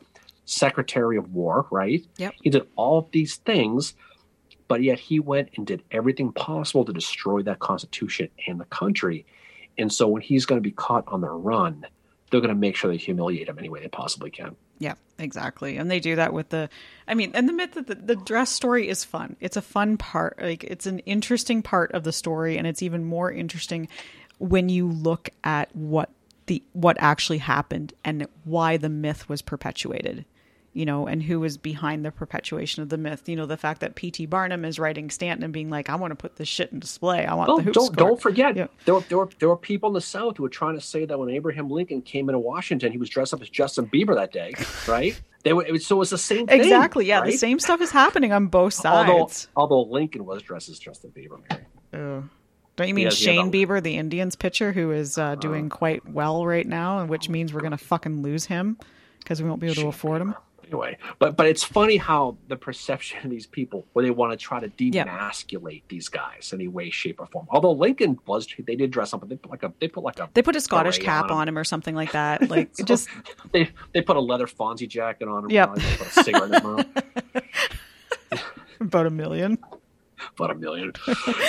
Secretary 0.46 1.18
of 1.18 1.34
War, 1.34 1.66
right? 1.72 2.06
Yep. 2.18 2.34
He 2.42 2.50
did 2.50 2.68
all 2.76 3.00
of 3.00 3.12
these 3.12 3.38
things, 3.38 3.96
but 4.68 4.84
yet 4.84 5.00
he 5.00 5.20
went 5.20 5.50
and 5.56 5.66
did 5.66 5.84
everything 5.92 6.32
possible 6.32 6.86
to 6.86 6.94
destroy 6.94 7.42
that 7.44 7.60
Constitution 7.60 8.30
and 8.48 8.60
the 8.60 8.66
country. 8.66 9.26
And 9.78 9.92
so 9.92 10.08
when 10.08 10.22
he's 10.22 10.46
going 10.46 10.58
to 10.58 10.64
be 10.64 10.72
caught 10.72 11.04
on 11.08 11.22
the 11.22 11.30
run, 11.30 11.86
they're 12.30 12.42
going 12.42 12.50
to 12.50 12.56
make 12.56 12.76
sure 12.76 12.92
they 12.92 12.98
humiliate 12.98 13.50
him 13.50 13.58
any 13.60 13.70
way 13.70 13.82
they 13.82 13.88
possibly 13.88 14.30
can. 14.30 14.56
Yeah, 14.78 14.96
exactly. 15.18 15.78
And 15.78 15.90
they 15.90 16.00
do 16.00 16.16
that 16.18 16.34
with 16.34 16.50
the, 16.50 16.70
I 17.08 17.14
mean, 17.14 17.32
and 17.34 17.48
the 17.48 17.54
myth 17.54 17.74
that 17.74 18.08
the, 18.08 18.16
dress 18.16 18.50
story 18.50 18.88
is 18.88 19.04
fun. 19.04 19.36
It's 19.40 19.58
a 19.58 19.62
fun 19.62 19.98
part. 19.98 20.40
Like, 20.42 20.64
it's 20.64 20.86
an 20.86 21.00
interesting 21.00 21.62
part 21.62 21.92
of 21.94 22.04
the 22.04 22.12
story. 22.12 22.58
And 22.58 22.68
it's 22.68 22.82
even 22.82 23.06
more 23.06 23.32
interesting 23.32 23.88
when 24.38 24.70
you 24.70 24.88
look 24.88 25.30
at 25.44 25.74
what 25.76 26.10
the, 26.48 26.62
what 26.74 26.98
actually 27.00 27.40
happened 27.40 27.94
and 28.04 28.28
why 28.44 28.78
the 28.78 28.90
myth 28.90 29.30
was 29.30 29.42
perpetuated 29.42 30.26
you 30.76 30.86
know, 30.86 31.08
and 31.08 31.24
who 31.24 31.40
was 31.40 31.58
behind 31.58 32.06
the 32.06 32.12
perpetuation 32.12 32.84
of 32.84 32.90
the 32.90 32.98
myth. 32.98 33.28
You 33.28 33.36
know, 33.36 33.46
the 33.48 33.58
fact 33.58 33.82
that 33.82 33.96
P.T. 33.96 34.26
Barnum 34.28 34.64
is 34.66 34.78
writing 34.78 35.10
Stanton 35.10 35.44
and 35.44 35.52
being 35.54 35.70
like, 35.70 35.90
"I 35.90 35.96
want 35.96 36.12
to 36.12 36.16
put 36.16 36.36
this 36.36 36.48
shit 36.48 36.72
in 36.72 36.80
display. 36.80 37.26
I 37.26 37.34
want 37.34 37.50
Oh, 37.50 37.58
the 37.58 37.64
hoop 37.64 37.74
don't 37.74 37.86
score." 37.94 37.96
don't 38.10 38.22
forget 38.22 38.56
Yeah. 38.56 38.68
there, 38.86 38.94
were, 38.96 39.02
there 39.10 39.18
were 39.18 39.30
there 39.40 39.50
were 39.50 39.58
people 39.58 39.88
in 39.90 39.94
the 39.94 40.02
South 40.02 40.38
who 40.38 40.44
were 40.44 40.50
trying 40.50 40.76
to 40.76 40.82
say 40.82 41.06
that 41.06 41.18
when 41.18 41.30
Abraham 41.30 41.70
Lincoln 41.70 42.02
came 42.02 42.30
into 42.30 42.40
Washington, 42.40 42.92
he 42.92 42.98
was 42.98 43.10
dressed 43.10 43.34
up 43.34 43.42
as 43.42 43.50
Justin 43.50 43.88
Bieber 43.88 44.14
that 44.16 44.32
day, 44.32 44.54
right? 44.88 45.20
They 45.44 45.54
were 45.54 45.66
it 45.66 45.72
was, 45.72 45.86
so 45.86 45.96
it 45.96 46.00
was 46.00 46.10
the 46.10 46.18
same 46.18 46.46
thing. 46.48 46.60
Exactly. 46.60 47.06
Yeah, 47.06 47.24
the 47.24 47.32
same 47.32 47.60
stuff 47.60 47.80
is 47.80 47.92
happening 47.92 48.34
on 48.34 48.48
both 48.48 48.74
sides. 48.86 49.48
although 49.56 49.84
Lincoln 49.84 50.26
was 50.26 50.42
dressed 50.42 50.70
as 50.70 50.78
Justin 50.78 51.12
Bieber, 51.16 51.40
Mary. 51.50 52.24
Don't 52.78 52.90
you 52.90 52.94
mean 52.94 53.06
Yes, 53.06 53.16
Shane 53.16 53.52
that- 53.52 53.54
Bieber, 53.58 53.82
the 53.82 53.96
Indians 53.98 54.36
pitcher, 54.36 54.74
who 54.74 54.92
is 54.92 55.18
uh, 55.18 55.36
doing 55.36 55.70
quite 55.70 56.06
well 56.10 56.46
right 56.46 56.68
now, 56.68 57.00
and 57.00 57.10
which 57.10 57.30
means 57.30 57.54
we're 57.54 57.62
going 57.62 57.72
to 57.72 57.78
fucking 57.78 58.22
lose 58.22 58.44
him 58.46 58.78
because 59.20 59.42
we 59.42 59.48
won't 59.48 59.62
be 59.62 59.68
able 59.68 59.76
to 59.76 59.80
Shane 59.82 59.90
afford 59.90 60.22
him. 60.22 60.36
Anyway, 60.68 60.98
but 61.20 61.38
but 61.38 61.46
it's 61.48 61.64
funny 61.64 61.98
how 61.98 62.38
the 62.48 62.56
perception 62.56 63.20
of 63.24 63.30
these 63.30 63.46
people, 63.48 63.86
where 63.94 64.04
they 64.04 64.12
want 64.12 64.32
to 64.32 64.38
try 64.38 64.60
to 64.60 64.72
Yeah. 64.78 65.06
demasculate 65.06 65.84
these 65.90 66.10
guys 66.10 66.52
in 66.54 66.60
any 66.60 66.68
way, 66.68 66.90
shape, 66.90 67.20
or 67.20 67.28
form. 67.28 67.46
Although 67.50 67.74
Lincoln 67.74 68.18
was, 68.26 68.48
they 68.66 68.76
did 68.76 68.92
dress 68.92 69.14
up, 69.14 69.20
but 69.20 69.30
they 69.30 69.36
put 69.36 69.52
like 69.52 69.64
a 69.64 69.72
they 69.80 69.88
put 69.88 70.04
like 70.04 70.20
a 70.20 70.30
They 70.34 70.42
put 70.42 70.56
a 70.56 70.62
Scottish 70.62 70.98
cap 71.00 71.26
on 71.26 71.32
him. 71.32 71.38
on 71.38 71.48
him 71.50 71.58
or 71.58 71.64
something 71.64 71.96
like 71.96 72.12
that. 72.14 72.50
Like 72.56 72.70
So 72.76 72.84
just 72.84 73.08
they 73.52 73.70
they 73.94 74.02
put 74.02 74.16
a 74.16 74.20
leather 74.22 74.48
Fonzie 74.48 74.88
jacket 74.88 75.28
on 75.28 75.46
him. 75.46 75.52
Yep. 75.52 75.68
probably, 75.68 75.84
they 75.84 75.96
put 75.98 76.08
a 76.08 76.24
cigarette 76.24 76.64
in 76.64 76.86
about 78.82 79.06
a 79.06 79.10
million. 79.10 79.58
about 80.38 80.52
a 80.52 80.56
million. 80.56 80.94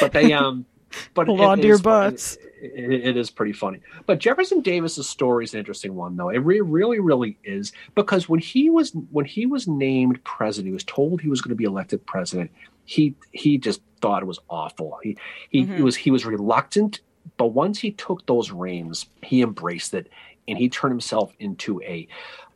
But 0.00 0.12
they 0.12 0.32
um 0.32 0.66
but 1.14 1.26
Hold 1.26 1.40
it 1.40 1.44
on 1.44 1.58
to 1.58 1.66
your 1.66 1.78
butts. 1.78 2.36
It, 2.60 3.06
it 3.06 3.16
is 3.16 3.30
pretty 3.30 3.52
funny. 3.52 3.80
But 4.06 4.18
Jefferson 4.18 4.60
Davis's 4.60 5.08
story 5.08 5.44
is 5.44 5.52
an 5.54 5.58
interesting 5.60 5.94
one 5.94 6.16
though. 6.16 6.30
It 6.30 6.38
re- 6.38 6.60
really 6.60 7.00
really 7.00 7.38
is 7.44 7.72
because 7.94 8.28
when 8.28 8.40
he 8.40 8.70
was 8.70 8.92
when 9.10 9.24
he 9.24 9.46
was 9.46 9.68
named 9.68 10.22
president, 10.24 10.68
he 10.68 10.72
was 10.74 10.84
told 10.84 11.20
he 11.20 11.28
was 11.28 11.40
going 11.40 11.50
to 11.50 11.56
be 11.56 11.64
elected 11.64 12.04
president. 12.06 12.50
He 12.84 13.14
he 13.32 13.58
just 13.58 13.80
thought 14.00 14.22
it 14.22 14.26
was 14.26 14.38
awful. 14.48 14.98
He 15.02 15.16
he, 15.50 15.60
he 15.60 15.66
Mhm. 15.66 15.80
was 15.80 15.96
he 15.96 16.10
was 16.10 16.24
reluctant, 16.24 17.00
but 17.36 17.46
once 17.48 17.78
he 17.78 17.90
took 17.92 18.24
those 18.26 18.50
reins, 18.50 19.06
he 19.22 19.42
embraced 19.42 19.92
it 19.94 20.08
and 20.48 20.56
he 20.56 20.68
turned 20.68 20.92
himself 20.92 21.32
into 21.38 21.82
a 21.82 22.06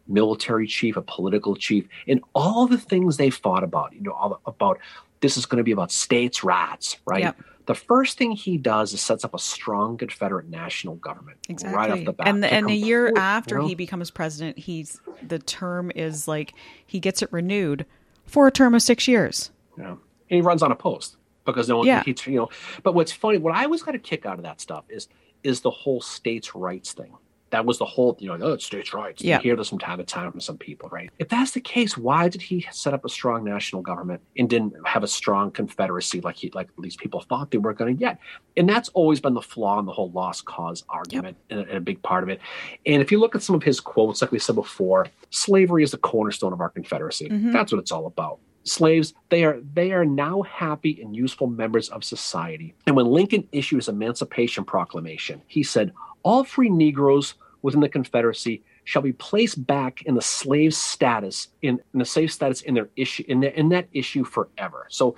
military 0.07 0.67
chief, 0.67 0.97
a 0.97 1.03
political 1.03 1.55
chief, 1.57 1.87
and 2.09 2.21
all 2.35 2.67
the 2.67 2.79
things 2.79 3.17
they 3.17 3.31
fought 3.31 3.63
about, 3.63 3.93
you 3.93 4.01
know, 4.01 4.13
all 4.13 4.41
about 4.47 4.79
this 5.21 5.37
is 5.37 5.47
going 5.47 5.59
to 5.59 5.65
be 5.65 5.73
about 5.73 5.93
states' 5.93 6.43
rights, 6.43 6.97
right? 7.05 7.21
Yep. 7.23 7.37
The 7.71 7.77
first 7.77 8.19
thing 8.19 8.33
he 8.33 8.59
does 8.59 8.93
is 8.93 9.01
sets 9.01 9.25
up 9.25 9.33
a 9.33 9.39
strong 9.39 9.97
Confederate 9.97 10.49
national 10.49 10.97
government 10.97 11.39
Exactly. 11.49 11.77
right 11.77 11.91
off 11.93 12.05
the 12.05 12.13
bat. 12.13 12.27
and 12.27 12.43
to 12.43 12.53
and 12.53 12.69
a 12.69 12.75
year 12.75 13.13
after 13.17 13.55
you 13.59 13.63
know? 13.63 13.69
he 13.69 13.77
becomes 13.77 14.11
president, 14.11 14.59
he's 14.59 15.01
the 15.23 15.39
term 15.39 15.93
is 15.95 16.27
like 16.27 16.53
he 16.85 16.99
gets 16.99 17.23
it 17.23 17.29
renewed 17.33 17.87
for 18.27 18.49
a 18.49 18.51
term 18.51 18.75
of 18.75 18.83
six 18.83 19.07
years. 19.07 19.53
know, 19.77 19.91
and 19.91 20.01
he 20.29 20.41
runs 20.41 20.65
on 20.65 20.73
a 20.73 20.75
post 20.75 21.17
because 21.45 21.69
no 21.69 21.77
one, 21.79 21.87
Yeah. 21.87 22.03
he, 22.03 22.17
you 22.27 22.39
know. 22.39 22.49
But 22.83 22.97
what's 22.97 23.13
funny, 23.13 23.39
what 23.39 23.55
I 23.55 23.67
always 23.67 23.85
got 23.85 23.95
a 23.95 24.01
kick 24.01 24.27
out 24.27 24.35
of 24.39 24.43
that 24.43 24.61
stuff 24.61 24.83
is 24.89 25.07
is 25.45 25.61
the 25.61 25.71
whole 25.71 26.01
states' 26.01 26.57
rights 26.57 26.93
thing. 26.93 27.15
That 27.51 27.67
was 27.67 27.79
the 27.79 27.85
whole, 27.85 28.17
you 28.21 28.29
know, 28.29 28.39
oh, 28.41 28.53
it's 28.53 28.65
states' 28.65 28.95
rights. 28.95 29.23
Yeah. 29.23 29.37
You 29.39 29.43
hear 29.43 29.57
this 29.57 29.69
from 29.69 29.79
time 29.79 29.99
to 29.99 30.05
time 30.05 30.31
from 30.31 30.41
some 30.41 30.57
people, 30.57 30.89
right? 30.89 31.11
If 31.19 31.29
that's 31.29 31.51
the 31.51 31.61
case, 31.61 31.97
why 31.99 32.29
did 32.29 32.41
he 32.43 32.67
set 32.71 32.95
up 32.95 33.05
a 33.05 33.09
strong 33.09 33.45
national 33.45 33.83
government 33.83 34.21
and 34.39 34.49
didn't 34.49 34.75
have 34.87 35.03
a 35.03 35.09
strong 35.09 35.51
confederacy 35.51 36.21
like 36.21 36.37
he, 36.37 36.51
like 36.55 36.69
these 36.79 36.97
people 36.97 37.21
thought 37.21 37.51
they 37.51 37.59
were 37.59 37.75
going 37.75 37.95
to 37.95 37.99
get? 37.99 38.19
And 38.57 38.69
that's 38.69 38.89
always 38.91 39.21
been 39.21 39.35
the 39.35 39.43
flaw 39.43 39.79
in 39.81 39.87
the 39.87 39.93
whole 39.93 40.11
lost 40.13 40.45
cause 40.45 40.85
argument, 40.89 41.37
and, 41.51 41.61
a, 41.61 41.63
and 41.65 41.77
a 41.79 41.81
big 41.81 42.01
part 42.03 42.23
of 42.23 42.29
it. 42.29 42.41
And 42.87 43.03
if 43.03 43.11
you 43.11 43.19
look 43.19 43.35
at 43.35 43.43
some 43.43 43.57
of 43.57 43.63
his 43.63 43.81
quotes, 43.81 44.23
like 44.23 44.31
we 44.31 44.39
said 44.39 44.55
before, 44.55 45.09
slavery 45.31 45.83
is 45.83 45.91
the 45.91 45.99
cornerstone 45.99 46.53
of 46.53 46.61
our 46.61 46.71
confederacy. 46.71 47.29
Mhm. 47.29 47.53
That's 47.53 47.73
what 47.73 47.79
it's 47.81 47.93
all 47.93 48.07
about 48.07 48.39
slaves 48.65 49.15
they 49.31 49.43
are 49.43 49.59
they 49.73 49.91
are 49.91 50.05
now 50.05 50.43
happy 50.43 51.01
and 51.01 51.17
useful 51.17 51.47
members 51.47 51.89
of 51.89 52.05
society 52.05 52.75
and 52.87 52.95
when 52.95 53.07
lincoln 53.07 53.49
issued 53.53 53.77
his 53.77 53.89
emancipation 53.89 54.65
proclamation 54.65 55.41
he 55.47 55.63
said 55.63 55.91
all 56.25 56.45
free 56.45 56.69
negroes 56.69 57.35
within 57.63 57.81
the 57.81 57.89
confederacy 57.89 58.63
shall 58.85 59.03
be 59.03 59.13
placed 59.13 59.67
back 59.67 60.03
in 60.03 60.15
the 60.15 60.23
slave 60.23 60.75
status 60.75 61.49
in, 61.63 61.81
in 61.93 61.99
the 61.99 62.05
slave 62.05 62.33
status 62.33 62.63
in 62.63 62.75
their 62.75 62.89
issue 62.97 63.25
in, 63.29 63.41
their, 63.41 63.51
in 63.51 63.69
that 63.71 63.89
issue 63.93 64.25
forever. 64.25 64.87
So 64.89 65.17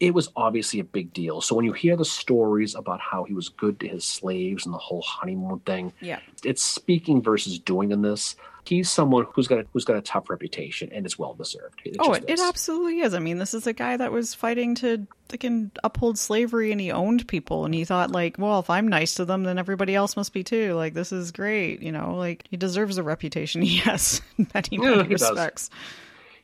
it 0.00 0.14
was 0.14 0.30
obviously 0.36 0.78
a 0.78 0.84
big 0.84 1.12
deal. 1.12 1.40
So 1.40 1.56
when 1.56 1.64
you 1.64 1.72
hear 1.72 1.96
the 1.96 2.04
stories 2.04 2.76
about 2.76 3.00
how 3.00 3.24
he 3.24 3.34
was 3.34 3.48
good 3.48 3.80
to 3.80 3.88
his 3.88 4.04
slaves 4.04 4.64
and 4.64 4.72
the 4.72 4.78
whole 4.78 5.02
honeymoon 5.02 5.58
thing 5.60 5.92
Yeah. 6.00 6.20
it's 6.44 6.62
speaking 6.62 7.20
versus 7.20 7.58
doing 7.58 7.90
in 7.90 8.02
this 8.02 8.36
he's 8.64 8.90
someone 8.90 9.26
who's 9.32 9.48
got 9.48 9.60
a, 9.60 9.66
who's 9.72 9.84
got 9.84 9.96
a 9.96 10.00
tough 10.02 10.28
reputation 10.30 10.90
and 10.92 11.06
it's 11.06 11.18
well 11.18 11.34
deserved 11.34 11.80
It 11.84 11.96
Oh, 11.98 12.12
it, 12.12 12.24
it 12.28 12.40
absolutely 12.40 13.00
is. 13.00 13.14
I 13.14 13.18
mean, 13.18 13.38
this 13.38 13.54
is 13.54 13.66
a 13.66 13.72
guy 13.72 13.96
that 13.96 14.12
was 14.12 14.34
fighting 14.34 14.74
to 14.76 15.06
fucking 15.28 15.70
uphold 15.84 16.18
slavery 16.18 16.72
and 16.72 16.80
he 16.80 16.90
owned 16.90 17.26
people 17.28 17.64
and 17.64 17.74
he 17.74 17.84
thought 17.84 18.10
like, 18.10 18.36
well, 18.38 18.58
if 18.60 18.70
I'm 18.70 18.88
nice 18.88 19.14
to 19.14 19.24
them, 19.24 19.44
then 19.44 19.58
everybody 19.58 19.94
else 19.94 20.16
must 20.16 20.32
be 20.32 20.44
too. 20.44 20.74
Like 20.74 20.94
this 20.94 21.12
is 21.12 21.32
great, 21.32 21.82
you 21.82 21.92
know, 21.92 22.14
like 22.14 22.44
he 22.50 22.56
deserves 22.56 22.98
a 22.98 23.02
reputation 23.02 23.62
Yes, 23.64 24.20
many, 24.36 24.68
Yeah, 24.72 25.02
he 25.02 25.14
does. 25.14 25.30
respects. 25.30 25.70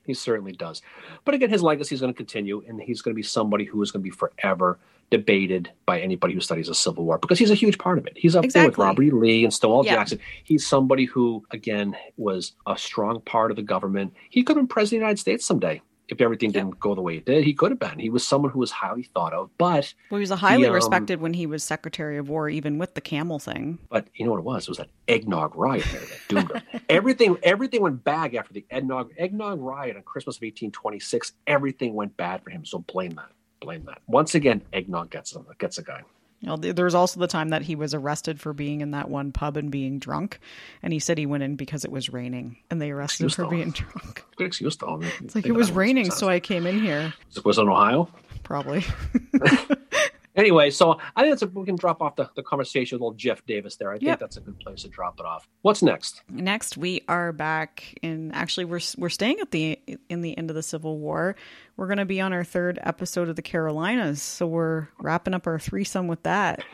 He 0.07 0.13
certainly 0.15 0.53
does. 0.53 0.83
But 1.25 1.35
again, 1.35 1.49
his 1.49 1.63
legacy 1.63 1.95
is 1.95 2.03
going 2.03 2.13
to 2.13 2.17
continue, 2.17 2.63
and 2.69 2.79
he's 2.79 3.01
going 3.01 3.15
to 3.15 3.17
be 3.17 3.23
somebody 3.23 3.65
who 3.65 3.81
is 3.83 3.91
going 3.91 4.03
to 4.03 4.05
be 4.05 4.15
forever 4.15 4.79
debated 5.11 5.71
by 5.87 6.01
anybody 6.01 6.35
who 6.35 6.41
studies 6.41 6.67
the 6.69 6.75
Civil 6.75 7.05
War 7.05 7.19
because 7.19 7.39
he's 7.39 7.51
a 7.51 7.55
huge 7.55 7.79
part 7.79 7.99
of 7.99 8.07
it. 8.07 8.15
He's 8.17 8.35
up 8.37 8.45
there 8.49 8.67
with 8.67 8.79
Robert 8.79 9.03
E. 9.03 9.11
Lee 9.11 9.45
and 9.45 9.53
Stonewall 9.53 9.85
Yeah. 9.85 9.95
Jackson. 9.97 10.19
He's 10.45 10.67
somebody 10.67 11.05
who, 11.05 11.45
again, 11.51 11.97
was 12.17 12.53
a 12.67 12.77
strong 12.77 13.21
part 13.21 13.51
of 13.51 13.57
the 13.57 13.63
government. 13.63 14.15
He 14.31 14.43
could 14.43 14.57
have 14.57 14.63
been 14.63 14.69
president 14.69 14.97
of 14.99 15.01
the 15.01 15.05
United 15.07 15.19
States 15.21 15.45
someday 15.45 15.83
if 16.09 16.21
everything 16.21 16.51
Yeah. 16.51 16.61
didn't 16.65 16.81
go 16.81 16.95
the 16.95 17.01
way 17.01 17.17
it 17.17 17.25
did. 17.25 17.45
He 17.45 17.55
could 17.55 17.71
have 17.71 17.79
been. 17.79 17.99
He 17.99 18.11
was 18.11 18.27
someone 18.27 18.51
who 18.51 18.59
was 18.59 18.71
highly 18.71 19.05
thought 19.05 19.33
of. 19.33 19.51
But 19.57 19.95
Well, 20.11 20.19
he 20.19 20.23
was 20.23 20.31
a 20.31 20.37
highly 20.37 20.67
um, 20.67 20.75
respected 20.75 21.21
when 21.21 21.33
he 21.33 21.47
was 21.47 21.65
Secretary 21.65 22.19
of 22.19 22.29
War, 22.29 22.49
even 22.51 22.77
with 22.79 22.95
the 22.95 23.01
camel 23.01 23.39
thing. 23.39 23.79
but 23.89 24.07
you 24.15 24.25
know 24.27 24.33
what 24.33 24.39
it 24.41 24.45
was? 24.45 24.65
It 24.65 24.69
was 24.71 24.79
that 24.79 24.89
eggnog 25.09 25.55
riot 25.57 25.85
there 25.93 26.01
that 26.01 26.19
doomed 26.29 26.53
him. 26.53 26.81
everything 26.89 27.37
everything 27.43 27.81
went 27.83 28.05
bad 28.05 28.35
after 28.35 28.53
the 28.53 28.65
eggnog 28.71 29.13
eggnog 29.17 29.61
riot 29.61 29.97
on 29.97 30.03
Christmas 30.03 30.37
of 30.37 30.43
1826. 30.43 31.33
Everything 31.47 31.95
went 31.95 32.17
bad 32.17 32.43
for 32.43 32.51
him. 32.51 32.65
So 32.67 32.79
blame 32.81 33.15
that. 33.15 33.31
Blame 33.65 33.85
that. 33.87 33.99
Once 34.07 34.35
again, 34.35 34.63
eggnog 34.73 35.11
gets 35.11 35.35
him. 35.35 35.47
Gets 35.59 35.79
a 35.79 35.83
guy. 35.83 36.03
You 36.41 36.49
know, 36.49 36.57
there 36.57 36.85
was 36.85 36.95
also 36.95 37.21
the 37.21 37.27
time 37.27 37.49
that 37.51 37.63
he 37.63 37.75
was 37.75 37.95
arrested 37.95 38.39
for 38.39 38.53
being 38.53 38.83
in 38.83 38.91
that 38.91 39.09
one 39.09 39.33
pub 39.33 39.57
and 39.57 39.71
being 39.71 39.99
drunk, 39.99 40.41
and 40.83 40.93
he 40.93 40.99
said 40.99 41.17
he 41.17 41.25
went 41.25 41.43
in 41.43 41.57
because 41.57 41.87
it 41.87 41.91
was 41.91 42.11
raining, 42.11 42.59
and 42.71 42.83
they 42.83 42.91
arrested 42.91 43.25
him 43.25 43.31
for 43.31 43.47
being 43.47 43.71
drunk. 43.71 44.23
Good 44.37 44.49
excuse. 44.49 44.77
I 44.87 44.97
mean, 44.97 45.11
It's 45.23 45.35
like 45.35 45.47
it 45.47 45.53
was 45.53 45.73
raining, 45.73 46.11
so 46.11 46.29
I 46.29 46.41
came 46.41 46.67
in 46.67 46.81
here. 46.81 47.15
was 47.45 47.57
it 47.57 47.63
in 47.63 47.69
Ohio. 47.71 48.11
Probably. 48.43 48.85
Anyway, 50.37 50.69
so 50.71 50.99
I 51.15 51.23
think 51.23 51.33
that's 51.33 51.43
a, 51.43 51.47
we 51.47 51.65
can 51.65 51.77
drop 51.77 52.03
off 52.03 52.17
the, 52.17 52.29
the 52.35 52.43
conversation 52.43 52.97
with 52.97 53.03
old 53.03 53.17
Jeff 53.17 53.45
Davis 53.47 53.77
there. 53.77 53.91
I 53.91 53.95
think 53.95 54.05
Yep. 54.09 54.19
that's 54.19 54.37
a 54.37 54.41
good 54.41 54.59
place 54.59 54.83
to 54.83 54.89
drop 54.89 55.21
it 55.21 55.27
off. 55.27 55.47
What's 55.63 55.81
next? 55.83 56.23
Next, 56.29 56.77
we 56.77 57.03
are 57.09 57.33
back 57.33 57.97
in. 58.03 58.33
Actually, 58.33 58.65
we're 58.65 58.81
we're 58.99 59.09
staying 59.11 59.39
at 59.41 59.53
the 59.53 59.79
in 60.09 60.23
the 60.23 60.37
end 60.37 60.51
of 60.51 60.57
the 60.57 60.63
Civil 60.63 60.99
War. 60.99 61.37
We're 61.77 61.87
going 61.87 61.99
to 61.99 62.05
be 62.05 62.21
on 62.21 62.33
our 62.33 62.43
third 62.45 62.79
episode 62.83 63.29
of 63.29 63.37
the 63.37 63.43
Carolinas, 63.43 64.21
so 64.23 64.47
we're 64.47 64.89
wrapping 64.99 65.35
up 65.35 65.47
our 65.47 65.59
threesome 65.59 66.09
with 66.09 66.23
that. 66.25 66.65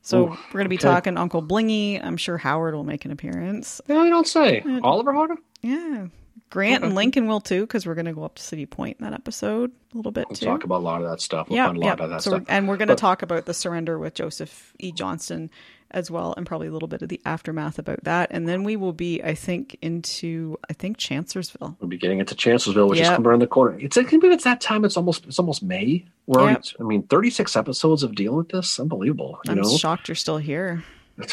So 0.00 0.20
Ooh, 0.24 0.28
we're 0.30 0.52
going 0.52 0.64
to 0.64 0.68
be 0.70 0.76
okay. 0.76 0.82
talking 0.88 1.18
Uncle 1.18 1.42
Blingy. 1.42 2.02
I'm 2.02 2.16
sure 2.16 2.38
Howard 2.38 2.74
will 2.74 2.84
make 2.84 3.04
an 3.04 3.10
appearance. 3.10 3.80
No, 3.88 4.02
you 4.04 4.10
don't 4.10 4.26
say. 4.26 4.62
Oliver 4.82 5.12
Harder? 5.12 5.36
Yeah, 5.60 6.06
Grant 6.50 6.84
and 6.84 6.94
Lincoln 6.94 7.26
will 7.26 7.40
too, 7.40 7.62
because 7.62 7.86
we're 7.86 7.94
going 7.94 8.06
to 8.06 8.12
go 8.12 8.24
up 8.24 8.36
to 8.36 8.42
City 8.42 8.66
Point 8.66 8.98
in 9.00 9.04
that 9.04 9.14
episode 9.14 9.70
a 9.92 9.96
little 9.96 10.12
bit 10.12 10.26
We'll 10.28 10.36
too. 10.36 10.46
talk 10.46 10.64
about 10.64 10.78
a 10.78 10.84
lot 10.84 11.02
of 11.02 11.10
that 11.10 11.20
stuff. 11.20 11.48
We'll 11.48 11.56
yeah, 11.56 11.66
find 11.66 11.76
a 11.78 11.80
lot 11.80 11.98
yeah. 12.00 12.06
that 12.06 12.22
so 12.22 12.30
stuff. 12.30 12.40
we're- 12.40 12.56
and 12.56 12.68
we're 12.68 12.76
going 12.76 12.88
to 12.88 12.94
talk 12.94 13.22
about 13.22 13.46
the 13.46 13.54
surrender 13.54 13.98
with 13.98 14.14
Joseph 14.14 14.72
E. 14.78 14.92
Johnston 14.92 15.50
as 15.90 16.10
well, 16.10 16.34
and 16.36 16.46
probably 16.46 16.68
a 16.68 16.70
little 16.70 16.88
bit 16.88 17.00
of 17.02 17.08
the 17.08 17.20
aftermath 17.24 17.78
about 17.78 18.04
that. 18.04 18.28
And 18.30 18.46
then 18.46 18.62
we 18.62 18.76
will 18.76 18.92
be, 18.92 19.22
I 19.22 19.34
think, 19.34 19.76
into 19.80 20.58
I 20.68 20.74
think 20.74 20.98
Chancellorsville. 20.98 21.76
We'll 21.80 21.88
be 21.88 21.96
getting 21.96 22.18
into 22.18 22.34
Chancellorsville, 22.34 22.88
which 22.88 23.00
is 23.00 23.08
coming 23.08 23.26
around 23.26 23.40
the 23.40 23.46
corner. 23.46 23.78
It's 23.80 23.96
it 23.96 24.08
can 24.08 24.20
it's 24.24 24.44
that 24.44 24.60
time. 24.60 24.84
It's 24.84 24.96
almost 24.96 25.26
it's 25.26 25.38
almost 25.38 25.62
May. 25.62 26.04
We're 26.26 26.42
already, 26.42 26.60
I 26.78 26.82
mean, 26.82 27.02
thirty 27.04 27.30
six 27.30 27.56
episodes 27.56 28.02
of 28.02 28.14
dealing 28.14 28.36
with 28.36 28.50
this. 28.50 28.78
Unbelievable. 28.78 29.38
You 29.46 29.52
I'm 29.52 29.60
know, 29.62 29.76
shocked 29.76 30.08
you're 30.08 30.14
still 30.14 30.38
here. 30.38 30.84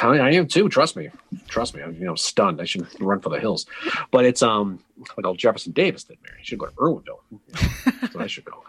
I 0.01 0.32
am 0.32 0.47
too. 0.47 0.68
Trust 0.70 0.95
me. 0.95 1.09
Trust 1.47 1.76
me. 1.76 1.84
I'm 1.84 1.93
you 1.95 2.05
know 2.05 2.16
stunned. 2.16 2.59
I 2.59 2.66
should 2.66 2.88
run 2.99 3.20
for 3.20 3.30
the 3.30 3.39
hills. 3.39 3.66
But 4.09 4.26
it's 4.26 4.41
um 4.41 4.80
like 5.18 5.26
old 5.26 5.38
Jefferson 5.38 5.74
Davis 5.74 6.04
did 6.04 6.18
marry. 6.24 6.36
Mary. 6.36 6.43
should 6.43 6.60
go 6.60 6.68
to 6.68 6.72
Irwinville. 6.74 8.12
so 8.12 8.20
I 8.20 8.28
should 8.28 8.46
go. 8.46 8.64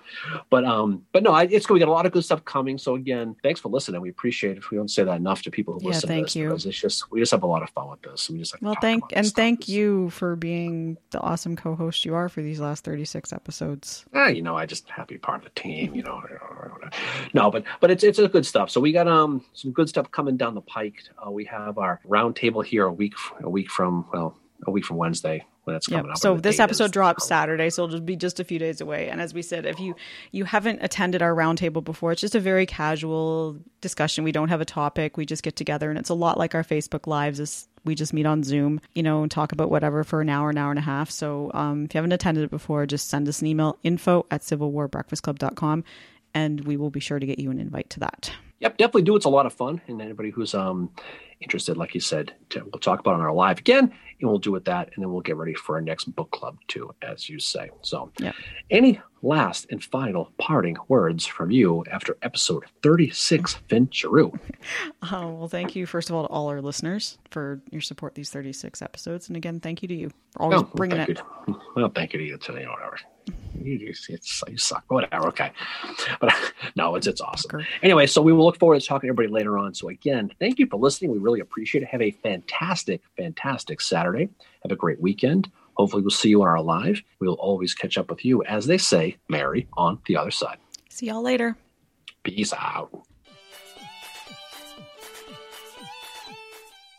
But 0.50 0.64
um, 0.64 1.04
but 1.12 1.22
no, 1.22 1.32
I, 1.32 1.44
it's 1.44 1.66
good. 1.66 1.74
We 1.74 1.80
got 1.80 1.88
a 1.88 1.92
lot 1.92 2.06
of 2.06 2.12
good 2.12 2.24
stuff 2.24 2.44
coming. 2.44 2.78
So 2.78 2.94
again, 2.94 3.36
thanks 3.42 3.60
for 3.60 3.68
listening. 3.68 4.00
We 4.00 4.10
appreciate 4.10 4.56
it. 4.56 4.70
We 4.70 4.76
don't 4.76 4.90
say 4.90 5.04
that 5.04 5.16
enough 5.16 5.42
to 5.42 5.50
people 5.50 5.74
who 5.74 5.80
yeah, 5.82 5.88
listen. 5.88 6.08
Thank 6.08 6.28
to 6.30 6.48
this 6.50 6.64
you. 6.64 6.70
It's 6.70 6.80
just 6.80 7.10
we 7.10 7.20
just 7.20 7.32
have 7.32 7.42
a 7.42 7.46
lot 7.46 7.62
of 7.62 7.70
fun 7.70 7.90
with 7.90 8.02
this. 8.02 8.28
We 8.30 8.38
just 8.38 8.54
like 8.54 8.62
well, 8.62 8.76
thank 8.80 9.04
and 9.12 9.26
thank 9.32 9.62
stuff. 9.62 9.68
you 9.74 10.10
for 10.10 10.36
being 10.36 10.96
the 11.10 11.20
awesome 11.20 11.56
co-host 11.56 12.04
you 12.04 12.14
are 12.14 12.28
for 12.28 12.42
these 12.42 12.60
last 12.60 12.84
thirty 12.84 13.04
six 13.04 13.32
episodes. 13.32 14.04
Ah, 14.14 14.28
you 14.28 14.42
know, 14.42 14.56
I 14.56 14.66
just 14.66 14.88
happy 14.88 15.18
part 15.18 15.44
of 15.44 15.54
the 15.54 15.60
team. 15.60 15.94
You 15.94 16.02
know, 16.02 16.22
no, 17.34 17.50
but 17.50 17.64
but 17.80 17.90
it's 17.90 18.04
it's 18.04 18.18
a 18.18 18.28
good 18.28 18.46
stuff. 18.46 18.70
So 18.70 18.80
we 18.80 18.92
got 18.92 19.08
um 19.08 19.44
some 19.52 19.72
good 19.72 19.88
stuff 19.88 20.10
coming 20.10 20.36
down 20.36 20.54
the 20.54 20.60
pike. 20.60 21.02
Uh, 21.24 21.30
we 21.30 21.44
have 21.44 21.78
our 21.78 22.00
roundtable 22.06 22.64
here 22.64 22.84
a 22.86 22.92
week 22.92 23.14
a 23.40 23.50
week 23.50 23.70
from 23.70 24.06
well 24.12 24.36
a 24.66 24.70
week 24.70 24.84
from 24.84 24.96
Wednesday 24.96 25.44
when 25.66 25.74
it's 25.74 25.88
coming 25.88 26.04
yep. 26.04 26.12
up. 26.12 26.18
So 26.18 26.36
this 26.36 26.60
episode 26.60 26.92
drops 26.92 27.26
Saturday, 27.26 27.70
so 27.70 27.84
it'll 27.84 27.96
just 27.96 28.06
be 28.06 28.14
just 28.14 28.38
a 28.38 28.44
few 28.44 28.58
days 28.58 28.80
away. 28.80 29.08
And 29.08 29.20
as 29.20 29.34
we 29.34 29.42
said, 29.42 29.66
if 29.66 29.80
you 29.80 29.96
you 30.30 30.44
haven't 30.44 30.78
attended 30.80 31.22
our 31.22 31.34
roundtable 31.34 31.82
before, 31.82 32.12
it's 32.12 32.20
just 32.20 32.36
a 32.36 32.40
very 32.40 32.66
casual 32.66 33.58
discussion. 33.80 34.22
We 34.22 34.30
don't 34.30 34.48
have 34.48 34.60
a 34.60 34.64
topic. 34.64 35.16
We 35.16 35.26
just 35.26 35.42
get 35.42 35.56
together, 35.56 35.90
and 35.90 35.98
it's 35.98 36.08
a 36.08 36.14
lot 36.14 36.38
like 36.38 36.54
our 36.54 36.62
Facebook 36.62 37.08
lives. 37.08 37.40
Is 37.40 37.68
we 37.84 37.96
just 37.96 38.12
meet 38.12 38.26
on 38.26 38.44
Zoom, 38.44 38.80
you 38.94 39.02
know, 39.02 39.22
and 39.22 39.30
talk 39.30 39.50
about 39.50 39.70
whatever 39.70 40.04
for 40.04 40.20
an 40.20 40.28
hour, 40.28 40.50
an 40.50 40.58
hour 40.58 40.70
and 40.70 40.78
a 40.78 40.82
half. 40.82 41.10
So 41.10 41.50
um, 41.52 41.84
if 41.84 41.94
you 41.94 41.98
haven't 41.98 42.12
attended 42.12 42.44
it 42.44 42.50
before, 42.50 42.86
just 42.86 43.08
send 43.08 43.28
us 43.28 43.40
an 43.40 43.48
email 43.48 43.76
info 43.82 44.24
at 44.30 44.42
civilwarbreakfastclub.com 44.42 45.84
and 46.34 46.66
we 46.66 46.76
will 46.76 46.90
be 46.90 47.00
sure 47.00 47.18
to 47.18 47.26
get 47.26 47.38
you 47.38 47.50
an 47.50 47.58
invite 47.58 47.88
to 47.90 48.00
that. 48.00 48.30
Yep, 48.60 48.78
definitely 48.78 49.02
do. 49.02 49.16
It's 49.16 49.26
a 49.26 49.30
lot 49.30 49.46
of 49.46 49.52
fun. 49.52 49.80
And 49.86 50.00
anybody 50.00 50.30
who's 50.30 50.54
um, 50.54 50.90
interested, 51.40 51.76
like 51.76 51.94
you 51.94 52.00
said, 52.00 52.32
to, 52.50 52.60
we'll 52.60 52.80
talk 52.80 53.00
about 53.00 53.14
on 53.14 53.20
our 53.20 53.32
live 53.32 53.58
again, 53.58 53.92
and 54.20 54.30
we'll 54.30 54.38
do 54.38 54.50
with 54.50 54.64
that, 54.64 54.90
and 54.94 55.02
then 55.02 55.12
we'll 55.12 55.20
get 55.20 55.36
ready 55.36 55.54
for 55.54 55.76
our 55.76 55.82
next 55.82 56.04
book 56.16 56.30
club 56.30 56.58
too, 56.68 56.94
as 57.02 57.28
you 57.28 57.38
say. 57.38 57.70
So, 57.82 58.10
yeah. 58.18 58.32
any 58.70 59.00
last 59.22 59.66
and 59.70 59.82
final 59.82 60.32
parting 60.38 60.76
words 60.88 61.26
from 61.26 61.50
you 61.50 61.84
after 61.90 62.16
episode 62.22 62.64
36, 62.82 63.58
Fincheroo? 63.68 64.38
Oh, 65.12 65.28
well, 65.34 65.48
thank 65.48 65.76
you, 65.76 65.84
first 65.84 66.08
of 66.08 66.16
all, 66.16 66.26
to 66.26 66.28
all 66.28 66.48
our 66.48 66.62
listeners 66.62 67.18
for 67.30 67.60
your 67.70 67.82
support 67.82 68.14
these 68.14 68.30
36 68.30 68.80
episodes. 68.80 69.28
And 69.28 69.36
again, 69.36 69.60
thank 69.60 69.82
you 69.82 69.88
to 69.88 69.94
you 69.94 70.10
for 70.30 70.42
always 70.42 70.60
oh, 70.60 70.70
bringing 70.74 70.98
it. 70.98 71.08
You. 71.46 71.60
Well, 71.74 71.92
thank 71.94 72.14
you 72.14 72.18
to 72.20 72.24
you, 72.24 72.38
too 72.38 72.54
today, 72.54 72.66
whatever. 72.66 72.98
You, 73.66 73.78
you, 73.78 74.18
you 74.48 74.56
suck, 74.56 74.84
whatever. 74.88 75.26
Okay. 75.28 75.50
But 76.20 76.32
no, 76.76 76.94
it's, 76.94 77.06
it's 77.06 77.20
awesome. 77.20 77.66
Anyway, 77.82 78.06
so 78.06 78.22
we 78.22 78.32
will 78.32 78.44
look 78.44 78.58
forward 78.58 78.80
to 78.80 78.86
talking 78.86 79.08
to 79.08 79.12
everybody 79.12 79.28
later 79.28 79.58
on. 79.58 79.74
So, 79.74 79.88
again, 79.88 80.30
thank 80.38 80.58
you 80.58 80.66
for 80.66 80.78
listening. 80.78 81.10
We 81.10 81.18
really 81.18 81.40
appreciate 81.40 81.82
it. 81.82 81.88
Have 81.88 82.02
a 82.02 82.12
fantastic, 82.12 83.00
fantastic 83.16 83.80
Saturday. 83.80 84.28
Have 84.62 84.72
a 84.72 84.76
great 84.76 85.00
weekend. 85.00 85.50
Hopefully, 85.74 86.02
we'll 86.02 86.10
see 86.10 86.30
you 86.30 86.42
on 86.42 86.48
our 86.48 86.62
live. 86.62 87.02
We'll 87.20 87.34
always 87.34 87.74
catch 87.74 87.98
up 87.98 88.08
with 88.08 88.24
you, 88.24 88.42
as 88.44 88.66
they 88.66 88.78
say, 88.78 89.16
Mary, 89.28 89.66
on 89.76 89.98
the 90.06 90.16
other 90.16 90.30
side. 90.30 90.58
See 90.88 91.06
y'all 91.06 91.22
later. 91.22 91.56
Peace 92.22 92.52
out. 92.52 93.06